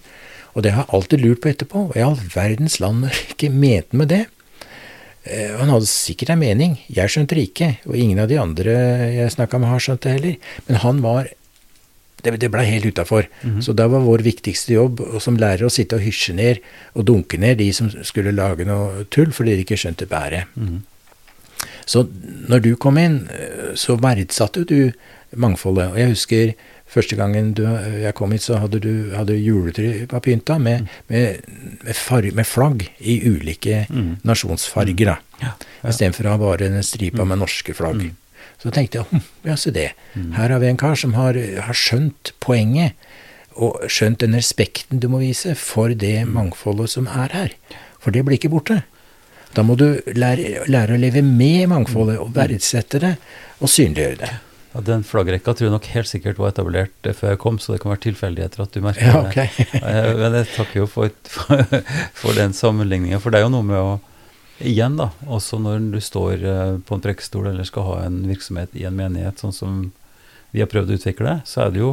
Og 0.56 0.64
det 0.64 0.72
har 0.72 0.86
jeg 0.86 0.94
alltid 0.96 1.20
lurt 1.20 1.42
på 1.44 1.50
etterpå. 1.50 1.82
Hva 1.90 1.98
i 2.00 2.04
all 2.06 2.16
verdens 2.32 2.78
land 2.80 3.04
jeg 3.04 3.34
ikke 3.34 3.50
mente 3.52 4.00
med 4.00 4.08
det? 4.14 4.22
Eh, 5.26 5.56
Han 5.58 5.68
hadde 5.72 5.86
sikkert 5.90 6.30
en 6.30 6.38
mening, 6.38 6.76
jeg 6.88 7.08
skjønte 7.10 7.34
det 7.34 7.48
ikke, 7.50 7.68
og 7.86 7.96
ingen 7.96 8.18
av 8.22 8.28
de 8.30 8.38
andre 8.38 8.72
jeg 9.16 9.34
snakka 9.34 9.58
med 9.58 9.68
har 9.72 9.82
skjønt 9.82 10.00
det 10.06 10.12
heller. 10.16 10.36
Men 10.68 10.76
han 10.84 11.02
var 11.02 11.28
Det, 12.22 12.32
det 12.40 12.48
blei 12.50 12.64
helt 12.66 12.86
utafor. 12.86 13.26
Så 13.62 13.74
da 13.76 13.86
var 13.86 14.00
vår 14.02 14.22
viktigste 14.24 14.72
jobb 14.72 14.98
som 15.20 15.36
lærer 15.36 15.66
å 15.66 15.70
sitte 15.70 15.94
og 15.98 16.02
hysje 16.02 16.32
ned 16.34 16.58
og 16.96 17.04
dunke 17.06 17.38
ned 17.38 17.58
de 17.58 17.68
som 17.76 17.90
skulle 18.02 18.32
lage 18.34 18.64
noe 18.66 19.04
tull 19.10 19.30
fordi 19.30 19.54
de 19.54 19.62
ikke 19.66 19.76
skjønte 19.78 20.08
bæret. 20.10 20.48
Så 21.86 22.06
når 22.48 22.62
du 22.64 22.74
kom 22.76 22.98
inn, 22.98 23.28
eh, 23.30 23.74
så 23.76 23.94
verdsatte 24.00 24.64
du 24.66 24.92
mangfoldet. 25.36 25.92
Og 25.92 25.98
jeg 26.00 26.08
husker 26.08 26.54
første 26.90 27.18
gangen 27.18 27.52
du, 27.58 27.64
jeg 28.00 28.14
kom 28.18 28.32
hit, 28.34 28.44
så 28.46 28.60
hadde 28.62 28.80
du 28.84 28.92
hadde 29.16 29.38
juletre 29.38 30.06
var 30.10 30.22
pynta 30.24 30.58
med, 30.62 30.86
med, 31.12 31.42
med, 31.86 32.30
med 32.38 32.46
flagg 32.46 32.86
i 32.98 33.18
ulike 33.26 33.86
nasjonsfarger. 34.26 35.12
da. 35.12 35.18
Ja, 35.42 35.52
ja. 35.82 35.90
Istedenfor 35.90 36.28
å 36.28 36.36
ha 36.36 36.40
bare 36.40 36.70
en 36.70 36.86
stripe 36.86 37.26
med 37.26 37.42
norske 37.42 37.74
flagg. 37.76 38.08
Så 38.62 38.72
tenkte 38.72 39.02
jeg 39.02 39.10
hm, 39.10 39.24
ja, 39.50 39.56
se 39.60 39.72
det. 39.74 39.90
Her 40.38 40.54
har 40.54 40.62
vi 40.62 40.70
en 40.70 40.80
kar 40.80 40.96
som 40.98 41.14
har, 41.18 41.36
har 41.36 41.76
skjønt 41.76 42.32
poenget, 42.40 42.96
og 43.56 43.86
skjønt 43.88 44.20
den 44.20 44.36
respekten 44.36 45.00
du 45.00 45.08
må 45.08 45.22
vise 45.22 45.54
for 45.56 45.94
det 45.96 46.26
mangfoldet 46.28 46.92
som 46.92 47.06
er 47.08 47.32
her. 47.32 47.54
For 48.02 48.12
det 48.12 48.24
blir 48.26 48.36
ikke 48.36 48.52
borte. 48.52 48.82
Da 49.56 49.64
må 49.64 49.78
du 49.80 49.86
lære, 50.12 50.66
lære 50.68 50.96
å 50.96 51.00
leve 51.00 51.22
med 51.24 51.70
mangfoldet, 51.72 52.18
og 52.20 52.34
verdsette 52.36 53.00
det, 53.00 53.14
og 53.60 53.72
synliggjøre 53.72 54.20
det. 54.20 54.32
Ja, 54.76 54.82
den 54.84 55.04
flaggrekka 55.08 55.54
tror 55.56 55.70
jeg 55.70 55.72
nok 55.72 55.86
helt 55.94 56.10
sikkert 56.10 56.38
var 56.42 56.52
etablert 56.52 57.06
eh, 57.08 57.14
før 57.16 57.32
jeg 57.32 57.40
kom, 57.40 57.56
så 57.62 57.72
det 57.72 57.80
kan 57.80 57.94
være 57.94 58.02
tilfeldigheter 58.10 58.64
at 58.66 58.74
du 58.76 58.82
merker 58.84 59.08
Ja, 59.08 59.22
det. 59.24 59.30
ok. 59.32 59.62
Eh, 59.88 60.10
Men 60.20 60.36
jeg 60.36 60.50
takker 60.52 60.82
jo 60.82 60.86
for, 60.90 61.14
for, 61.32 61.62
for 62.18 62.36
den 62.36 62.52
sammenligninga, 62.56 63.18
for 63.24 63.32
det 63.32 63.40
er 63.40 63.46
jo 63.48 63.54
noe 63.56 63.64
med 63.72 63.80
å 63.80 63.96
Igjen, 64.56 64.94
da, 64.96 65.10
også 65.28 65.58
når 65.60 65.82
du 65.92 65.98
står 66.00 66.40
eh, 66.48 66.74
på 66.88 66.96
en 66.96 67.02
prekestol 67.04 67.50
eller 67.50 67.66
skal 67.68 67.84
ha 67.90 67.96
en 68.06 68.22
virksomhet 68.24 68.72
i 68.72 68.86
en 68.88 68.94
menighet, 68.96 69.36
sånn 69.42 69.52
som 69.52 69.74
vi 70.54 70.62
har 70.62 70.70
prøvd 70.72 70.94
å 70.94 70.96
utvikle, 70.96 71.34
så 71.44 71.66
er 71.66 71.74
det 71.74 71.82
jo 71.82 71.90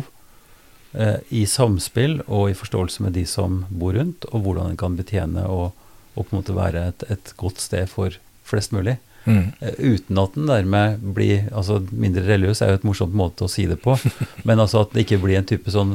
eh, 0.95 1.17
i 1.36 1.41
samspill 1.43 2.21
og 2.23 2.53
i 2.53 2.55
forståelse 2.55 3.03
med 3.03 3.17
de 3.19 3.25
som 3.27 3.65
bor 3.67 3.97
rundt, 3.99 4.23
og 4.31 4.45
hvordan 4.45 4.71
en 4.71 4.79
kan 4.79 4.95
betjene 4.95 5.43
og, 5.43 5.73
og 6.15 6.21
på 6.23 6.31
en 6.31 6.39
måte 6.39 6.55
være 6.55 6.86
et, 6.93 7.03
et 7.11 7.34
godt 7.41 7.59
sted 7.59 7.91
for 7.91 8.15
flest 8.47 8.71
mulig. 8.71 8.95
Mm. 9.26 9.53
Eh, 9.61 9.74
Uten 9.80 10.17
at 10.19 10.34
den 10.36 10.47
dermed 10.49 10.99
blir 11.15 11.45
altså 11.55 11.78
Mindre 11.91 12.26
religiøs 12.28 12.61
er 12.61 12.74
jo 12.74 12.80
et 12.82 12.84
morsomt 12.84 13.13
måte 13.15 13.45
å 13.45 13.49
si 13.49 13.65
det 13.69 13.78
på, 13.82 13.95
men 14.47 14.59
altså 14.59 14.82
at 14.82 14.91
det 14.93 15.05
ikke 15.05 15.21
blir 15.24 15.38
en 15.39 15.45
type 15.47 15.71
sånn 15.71 15.93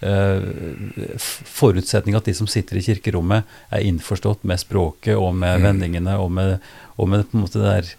uh, 0.00 0.40
forutsetning 1.44 2.16
at 2.16 2.24
de 2.28 2.34
som 2.36 2.48
sitter 2.48 2.78
i 2.80 2.84
kirkerommet, 2.84 3.44
er 3.70 3.84
innforstått 3.88 4.44
med 4.48 4.60
språket 4.62 5.16
og 5.16 5.34
med 5.36 5.58
Mm. 5.60 5.66
vendingene 5.68 6.16
og 6.18 6.30
med, 6.32 6.60
og 6.96 7.08
med 7.08 7.26
på 7.30 7.36
en 7.36 7.44
måte 7.44 7.60
det 7.60 7.68
der 7.82 7.90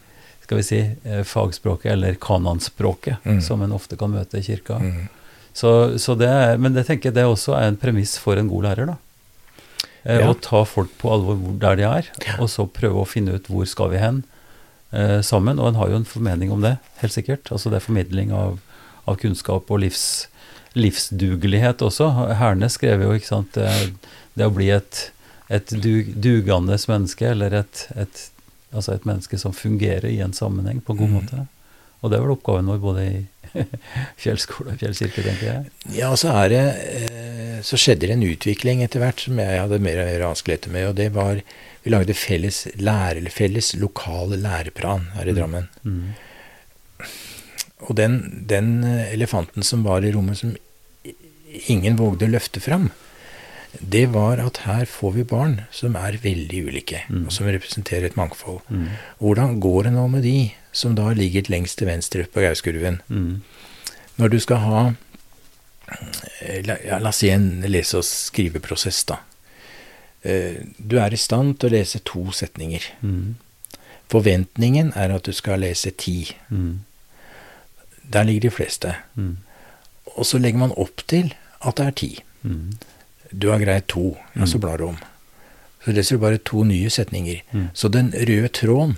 skal 0.41 0.57
vi 0.57 0.63
si, 0.63 0.79
eh, 1.05 1.23
fagspråket 1.23 1.91
eller 1.93 2.15
kananspråket 2.15 3.17
Mm. 3.23 3.41
som 3.41 3.61
en 3.61 3.71
ofte 3.71 3.95
kan 3.97 4.11
møte 4.11 4.38
i 4.39 4.41
kirka. 4.41 4.79
Mm. 4.79 5.07
Så, 5.53 5.97
så 5.99 6.15
det 6.17 6.27
er, 6.27 6.57
men 6.57 6.73
det 6.73 6.86
tenker 6.88 7.09
jeg 7.11 7.13
det 7.15 7.25
også 7.25 7.53
er 7.57 7.67
en 7.67 7.77
premiss 7.77 8.17
for 8.17 8.36
en 8.38 8.47
god 8.49 8.63
lærer. 8.63 8.86
da. 8.88 8.97
Eh, 10.05 10.19
Ja. 10.19 10.27
Å 10.32 10.39
ta 10.41 10.63
folk 10.65 10.89
på 10.97 11.11
alvor 11.11 11.38
der 11.59 11.75
de 11.75 11.84
er, 11.84 12.05
og 12.39 12.49
så 12.49 12.65
prøve 12.67 13.01
å 13.03 13.07
finne 13.07 13.36
ut 13.36 13.47
hvor 13.47 13.65
skal 13.67 13.89
vi 13.91 13.97
hen 13.97 14.23
sammen. 15.23 15.59
Og 15.59 15.69
en 15.71 15.79
har 15.79 15.89
jo 15.89 16.01
en 16.01 16.05
formening 16.07 16.51
om 16.51 16.61
det, 16.61 16.75
helt 16.99 17.13
sikkert. 17.15 17.51
Altså 17.51 17.71
det 17.71 17.79
er 17.79 17.85
formidling 17.87 18.33
av, 18.35 18.59
av 19.07 19.15
kunnskap 19.21 19.71
og 19.71 19.79
livs, 19.83 20.27
livsdugelighet 20.75 21.81
også. 21.85 22.09
Herne 22.39 22.69
skrev 22.71 23.03
jo, 23.05 23.13
ikke 23.15 23.29
sant, 23.31 23.55
det, 23.55 23.93
det 24.35 24.47
å 24.47 24.53
bli 24.55 24.69
et, 24.73 25.11
et 25.51 25.73
dug, 25.83 26.11
dugende 26.15 26.77
menneske, 26.87 27.31
eller 27.33 27.55
et, 27.63 27.85
et, 27.95 28.21
altså 28.71 28.95
et 28.95 29.07
menneske 29.07 29.39
som 29.41 29.55
fungerer 29.55 30.09
i 30.11 30.19
en 30.23 30.35
sammenheng 30.35 30.81
på 30.83 30.95
en 30.95 31.01
god 31.03 31.11
Mm. 31.11 31.17
måte. 31.19 31.47
Og 32.01 32.09
det 32.09 32.17
er 32.17 32.23
vel 32.23 32.33
oppgaven 32.33 32.65
vår 32.71 32.79
både 32.81 33.01
i 33.05 33.17
fjellskole 34.23 34.73
og 34.75 34.79
fjellkirke, 34.81 35.23
tenker 35.25 35.47
jeg. 35.47 35.71
Ja, 35.97 36.11
så 36.19 36.31
er 36.43 36.49
det 36.53 36.61
eh, 36.87 37.59
Så 37.65 37.77
skjedde 37.77 38.07
det 38.07 38.15
en 38.15 38.25
utvikling 38.25 38.81
etter 38.85 39.03
hvert 39.03 39.21
som 39.21 39.37
jeg 39.41 39.59
hadde 39.61 39.79
mer 39.83 40.01
og 40.01 40.07
mer 40.09 40.23
vanskeligheter 40.29 40.73
med, 40.73 40.87
og 40.91 40.95
det 40.97 41.09
var 41.13 41.41
Vi 41.83 41.89
lagde 41.93 42.13
felles, 42.13 42.63
lære, 42.77 43.23
felles 43.33 43.71
lokale 43.81 44.37
læreplan 44.37 45.07
her 45.15 45.29
i 45.31 45.33
Drammen. 45.37 45.69
Mm. 45.81 46.11
Og 47.89 47.95
den, 47.97 48.19
den 48.45 48.83
elefanten 48.85 49.65
som 49.65 49.81
var 49.87 50.05
i 50.05 50.11
rommet 50.13 50.37
som 50.37 50.51
ingen 51.67 51.97
vågde 51.97 52.27
å 52.27 52.33
løfte 52.35 52.61
fram, 52.61 52.91
det 53.81 54.03
var 54.13 54.37
at 54.43 54.61
her 54.67 54.85
får 54.85 55.13
vi 55.15 55.23
barn 55.25 55.55
som 55.73 55.95
er 55.97 56.19
veldig 56.21 56.61
ulike, 56.67 57.01
Mm. 57.09 57.25
og 57.25 57.31
som 57.33 57.47
representerer 57.49 58.05
et 58.11 58.17
mangfold. 58.19 58.61
Mm. 58.69 58.87
Hvordan 59.19 59.59
går 59.63 59.83
det 59.87 59.93
nå 59.95 60.07
med 60.11 60.23
de 60.27 60.35
som 60.72 60.95
da 60.95 61.09
ligger 61.13 61.49
lengst 61.51 61.78
til 61.82 61.88
venstre 61.88 62.24
på 62.32 62.41
Gauskurven? 62.45 63.01
Mm. 63.09 63.41
Når 64.17 64.28
du 64.30 64.39
skal 64.39 64.57
ha 64.63 64.82
eh, 66.41 66.61
la, 66.65 66.78
ja, 66.86 66.99
la 66.99 67.09
oss 67.09 67.22
si 67.24 67.30
en 67.30 67.61
lese- 67.67 67.97
og 67.99 68.05
skriveprosess, 68.07 69.03
da. 69.09 69.19
Eh, 70.24 70.61
Du 70.78 70.97
er 70.99 71.13
i 71.13 71.17
stand 71.19 71.57
til 71.59 71.69
å 71.72 71.74
lese 71.78 71.99
to 72.05 72.32
setninger. 72.32 72.82
Mm. 73.01 73.36
Forventningen 74.11 74.91
er 74.95 75.13
at 75.15 75.24
du 75.28 75.32
skal 75.34 75.59
lese 75.63 75.91
ti. 75.91 76.36
Mm. 76.49 76.82
Der 78.11 78.24
ligger 78.28 78.41
de 78.49 78.51
fleste. 78.51 78.95
Mm. 79.15 79.38
Og 80.17 80.26
så 80.28 80.38
legger 80.41 80.59
man 80.59 80.74
opp 80.78 81.03
til 81.07 81.34
at 81.63 81.78
det 81.78 81.86
er 81.88 81.91
ti. 81.95 82.11
Mm. 82.43 82.74
Du 83.32 83.49
har 83.51 83.59
greid 83.63 83.88
to, 83.88 84.17
ja, 84.36 84.45
så 84.45 84.59
blar 84.59 84.78
du 84.78 84.89
om. 84.89 84.97
Så 85.86 85.93
leser 85.95 86.17
du 86.17 86.22
bare 86.22 86.38
to 86.38 86.63
nye 86.67 86.89
setninger. 86.91 87.39
Mm. 87.53 87.69
Så 87.74 87.88
den 87.89 88.11
røde 88.13 88.49
tråden, 88.51 88.97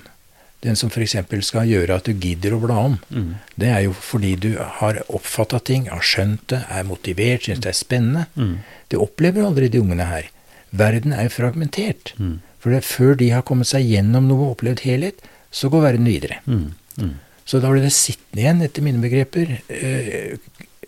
den 0.63 0.75
som 0.79 0.89
f.eks. 0.89 1.15
skal 1.45 1.67
gjøre 1.67 1.97
at 1.99 2.05
du 2.07 2.13
gidder 2.13 2.55
å 2.55 2.61
bla 2.63 2.77
om, 2.87 2.99
Mm. 3.11 3.35
det 3.59 3.67
er 3.69 3.81
jo 3.85 3.93
fordi 3.93 4.35
du 4.39 4.49
har 4.79 5.01
oppfatta 5.09 5.59
ting, 5.63 5.87
har 5.91 5.99
skjønt 6.01 6.47
det, 6.47 6.61
er 6.71 6.83
motivert, 6.87 7.43
syns 7.47 7.59
det 7.65 7.69
er 7.73 7.77
spennende. 7.77 8.25
Mm. 8.37 8.55
Det 8.89 8.99
opplever 8.99 9.43
aldri 9.43 9.69
de 9.69 9.79
ungene 9.83 10.05
her. 10.07 10.29
Verden 10.71 11.13
er 11.13 11.27
jo 11.27 11.35
fragmentert. 11.35 12.13
Mm. 12.17 12.39
For 12.59 12.71
det, 12.71 12.83
før 12.87 13.15
de 13.19 13.29
har 13.35 13.43
kommet 13.43 13.67
seg 13.67 13.83
gjennom 13.85 14.27
noe 14.27 14.47
og 14.47 14.55
opplevd 14.57 14.79
helhet, 14.87 15.19
så 15.51 15.69
går 15.69 15.83
verden 15.83 16.05
videre. 16.07 16.39
Mm. 16.47 16.73
Mm. 16.97 17.15
Så 17.45 17.59
da 17.61 17.69
blir 17.69 17.83
det 17.83 17.91
sittende 17.91 18.39
igjen, 18.41 18.61
etter 18.63 18.81
mine 18.81 19.01
begreper, 19.03 19.59
eh, 19.69 20.37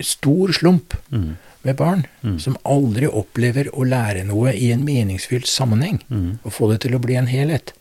stor 0.00 0.48
slump 0.56 0.94
Mm. 1.12 1.36
med 1.64 1.76
barn 1.76 2.06
Mm. 2.24 2.38
som 2.40 2.56
aldri 2.64 3.06
opplever 3.06 3.68
å 3.74 3.84
lære 3.84 4.24
noe 4.24 4.52
i 4.54 4.70
en 4.72 4.84
meningsfylt 4.84 5.46
sammenheng, 5.46 6.00
Mm. 6.10 6.38
og 6.44 6.52
få 6.52 6.70
det 6.72 6.80
til 6.80 6.92
å 6.96 7.00
bli 7.00 7.14
en 7.16 7.26
helhet. 7.26 7.72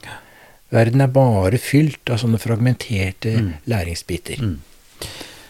Verden 0.76 1.01
er 1.05 1.11
bare 1.15 1.57
fylt 1.61 2.09
av 2.11 2.19
sånne 2.21 2.39
fragmenterte 2.41 3.32
Mm. 3.39 3.53
læringsbiter. 3.71 4.41
Mm. 4.43 4.57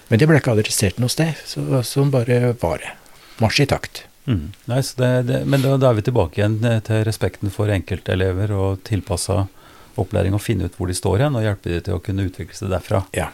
Men 0.09 0.19
det 0.21 0.27
ble 0.29 0.37
ikke 0.37 0.53
adressert 0.53 0.99
noe 1.01 1.09
sted, 1.09 1.33
så 1.49 1.63
sånn 1.81 2.11
bare 2.13 2.53
var 2.61 2.77
det. 2.83 2.91
Marsj 3.41 3.63
i 3.65 3.65
takt. 3.71 4.03
Mm. 4.29 4.51
Så 4.69 4.95
det, 5.01 5.09
det, 5.27 5.39
men 5.49 5.61
da, 5.61 5.75
da 5.81 5.89
er 5.91 5.97
vi 5.99 6.05
tilbake 6.05 6.39
igjen 6.39 6.59
eh, 6.65 6.79
til 6.85 7.03
respekten 7.05 7.51
for 7.53 7.69
enkeltelever 7.73 8.53
og 8.53 8.83
tilpassa 8.87 9.47
opplæring, 9.97 10.33
og 10.35 10.41
finne 10.43 10.65
ut 10.69 10.75
hvor 10.77 10.87
de 10.91 10.95
står 10.97 11.23
hen, 11.25 11.35
og 11.39 11.45
hjelpe 11.45 11.71
dem 11.71 11.81
til 11.85 11.97
å 11.97 12.01
kunne 12.03 12.25
utvikle 12.27 12.57
seg 12.57 12.69
derfra. 12.73 13.03
Ja. 13.17 13.29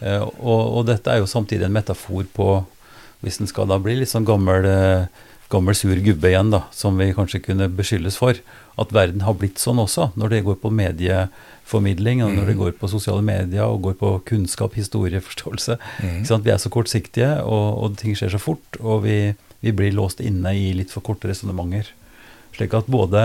Eh, 0.00 0.20
og, 0.22 0.62
og 0.80 0.86
dette 0.88 1.10
er 1.12 1.20
jo 1.22 1.28
samtidig 1.30 1.66
en 1.68 1.76
metafor 1.76 2.24
på, 2.36 2.48
hvis 3.24 3.40
en 3.40 3.48
skal 3.50 3.68
da 3.70 3.78
bli 3.82 3.96
litt 4.00 4.12
sånn 4.12 4.26
gammel, 4.28 4.64
eh, 4.68 5.06
gammel 5.52 5.76
sur 5.76 5.96
gubbe 6.02 6.30
igjen, 6.30 6.52
da, 6.54 6.64
som 6.74 6.98
vi 6.98 7.12
kanskje 7.14 7.42
kunne 7.44 7.68
beskyldes 7.72 8.16
for, 8.20 8.38
at 8.80 8.94
verden 8.94 9.22
har 9.26 9.36
blitt 9.38 9.60
sånn 9.62 9.82
også, 9.82 10.10
når 10.18 10.32
det 10.32 10.44
går 10.46 10.56
på 10.62 10.72
medieformidling, 10.74 12.24
og 12.24 12.34
når 12.34 12.50
det 12.50 12.56
går 12.58 12.76
på 12.80 12.90
sosiale 12.90 13.22
medier, 13.24 13.66
og 13.68 13.84
går 13.86 13.98
på 14.00 14.14
kunnskap, 14.32 14.78
historieforståelse. 14.78 15.78
Mm. 16.04 16.24
Sant? 16.26 16.44
Vi 16.44 16.50
er 16.52 16.58
så 16.60 16.68
kortsiktige, 16.72 17.30
og, 17.46 17.66
og 17.84 17.94
ting 18.00 18.16
skjer 18.18 18.32
så 18.34 18.40
fort, 18.42 18.76
og 18.80 19.04
vi, 19.06 19.32
vi 19.64 19.72
blir 19.72 19.94
låst 19.94 20.20
inne 20.20 20.52
i 20.58 20.72
litt 20.76 20.92
for 20.92 21.04
korte 21.06 21.30
resonnementer. 21.30 21.88
Slik 22.54 22.74
at 22.76 22.90
både 22.90 23.22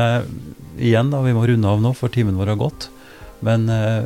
Igjen, 0.80 1.10
da, 1.12 1.20
vi 1.26 1.34
må 1.36 1.44
runde 1.50 1.70
av 1.70 1.82
nå, 1.84 1.92
for 1.98 2.14
timen 2.14 2.38
vår 2.40 2.54
har 2.54 2.62
gått. 2.62 2.88
Men, 3.46 3.68
eh, 3.70 4.06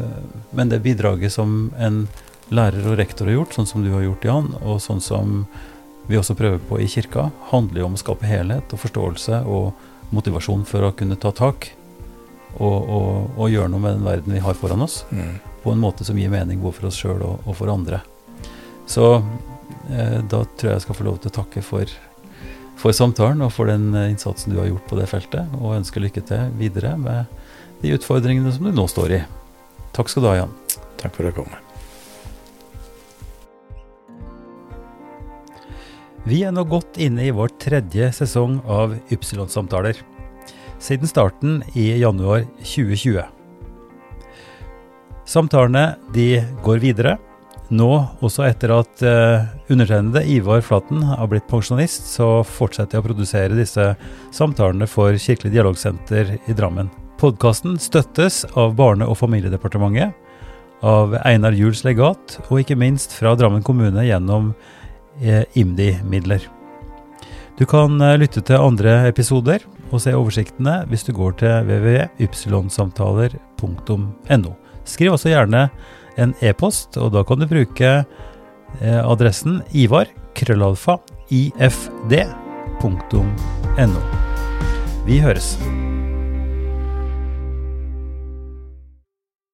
men 0.52 0.72
det 0.72 0.82
bidraget 0.86 1.36
som 1.36 1.72
en 1.78 2.08
lærer 2.54 2.88
og 2.88 2.98
rektor 3.00 3.30
har 3.30 3.40
gjort, 3.40 3.56
sånn 3.56 3.70
som 3.70 3.86
du 3.86 3.92
har 3.94 4.04
gjort, 4.06 4.26
Jan, 4.26 4.50
og 4.62 4.82
sånn 4.84 5.02
som 5.04 5.46
vi 6.08 6.18
også 6.20 6.36
prøver 6.36 6.60
på 6.68 6.80
i 6.84 6.88
kirka, 6.92 7.30
handler 7.52 7.84
jo 7.84 7.88
om 7.88 7.96
å 7.96 8.02
skape 8.02 8.28
helhet 8.28 8.74
og 8.76 8.82
forståelse 8.82 9.44
og 9.48 10.12
motivasjon 10.14 10.66
for 10.68 10.86
å 10.86 10.94
kunne 10.98 11.16
ta 11.18 11.32
tak 11.34 11.70
og, 12.60 12.76
og, 12.84 13.32
og 13.40 13.50
gjøre 13.50 13.72
noe 13.72 13.82
med 13.82 13.96
den 13.98 14.06
verden 14.06 14.36
vi 14.36 14.42
har 14.44 14.58
foran 14.60 14.84
oss 14.86 15.04
Mm. 15.10 15.40
på 15.64 15.72
en 15.72 15.80
måte 15.82 16.06
som 16.06 16.18
gir 16.20 16.30
mening 16.30 16.60
både 16.62 16.76
for 16.78 16.90
oss 16.92 17.00
sjøl 17.00 17.24
og, 17.24 17.48
og 17.48 17.56
for 17.56 17.72
andre. 17.72 18.02
Så 18.86 19.08
eh, 19.90 20.20
da 20.28 20.44
tror 20.44 20.70
jeg 20.70 20.76
jeg 20.76 20.86
skal 20.86 21.00
få 21.00 21.08
lov 21.08 21.22
til 21.24 21.32
å 21.32 21.38
takke 21.40 21.64
for, 21.64 21.88
for 22.78 22.92
samtalen 22.94 23.42
og 23.42 23.54
for 23.56 23.72
den 23.72 23.94
eh, 23.96 24.12
innsatsen 24.12 24.54
du 24.54 24.60
har 24.60 24.68
gjort 24.70 24.90
på 24.92 25.00
det 25.00 25.08
feltet, 25.10 25.56
og 25.62 25.78
ønske 25.80 26.04
lykke 26.04 26.26
til 26.28 26.52
videre 26.60 26.98
med 27.00 27.32
de 27.82 27.96
utfordringene 27.96 28.52
som 28.52 28.68
du 28.68 28.76
nå 28.76 28.90
står 28.92 29.18
i. 29.22 29.24
Takk 29.96 30.12
skal 30.12 30.28
du 30.28 30.34
ha, 30.34 30.40
Jan. 30.44 30.58
Takk 31.00 31.16
for 31.16 31.24
at 31.24 31.32
jeg 31.32 31.40
komme. 31.40 31.63
Vi 36.24 36.38
er 36.48 36.54
nå 36.56 36.64
godt 36.64 36.96
inne 37.04 37.26
i 37.28 37.34
vår 37.36 37.50
tredje 37.60 38.06
sesong 38.16 38.62
av 38.72 38.94
Ypsilon-samtaler, 39.12 39.98
siden 40.80 41.10
starten 41.10 41.58
i 41.76 41.90
januar 42.00 42.46
2020. 42.62 43.26
Samtalene 45.28 45.98
de 46.16 46.28
går 46.64 46.80
videre. 46.80 47.18
Nå, 47.76 47.90
også 48.24 48.46
etter 48.48 48.72
at 48.72 49.04
uh, 49.04 49.50
undertegnede 49.68 50.22
Ivar 50.32 50.64
Flaten 50.64 51.02
har 51.10 51.28
blitt 51.28 51.50
pensjonist, 51.52 52.08
så 52.14 52.28
fortsetter 52.48 52.96
jeg 52.96 53.04
å 53.04 53.08
produsere 53.10 53.58
disse 53.58 53.90
samtalene 54.32 54.88
for 54.88 55.18
Kirkelig 55.20 55.52
dialogsenter 55.58 56.38
i 56.38 56.56
Drammen. 56.56 56.92
Podkasten 57.20 57.76
støttes 57.84 58.46
av 58.56 58.78
Barne- 58.80 59.10
og 59.12 59.20
familiedepartementet, 59.20 60.16
av 60.84 61.18
Einar 61.24 61.56
Juels 61.56 61.84
legat, 61.84 62.38
og 62.50 62.64
ikke 62.64 62.80
minst 62.80 63.16
fra 63.16 63.36
Drammen 63.40 63.64
kommune 63.64 64.08
gjennom 64.08 64.54
IMDi-midler. 65.56 66.40
Du 67.60 67.66
kan 67.70 68.02
uh, 68.02 68.18
lytte 68.18 68.42
til 68.42 68.58
andre 68.58 69.08
episoder 69.10 69.60
og 69.94 70.02
se 70.02 70.16
oversiktene 70.18 70.86
hvis 70.90 71.04
du 71.08 71.14
går 71.16 71.32
til 71.42 71.54
www.ypsilonsamtaler.no. 71.70 74.52
Skriv 74.84 75.12
også 75.14 75.30
gjerne 75.32 75.70
en 76.20 76.34
e-post, 76.46 76.98
og 76.98 77.12
da 77.16 77.24
kan 77.26 77.40
du 77.42 77.48
bruke 77.50 77.92
eh, 78.04 79.02
adressen 79.02 79.62
ivar 79.72 80.08
ifd.no. 81.34 83.24
Vi 85.08 85.20
høres. 85.20 85.58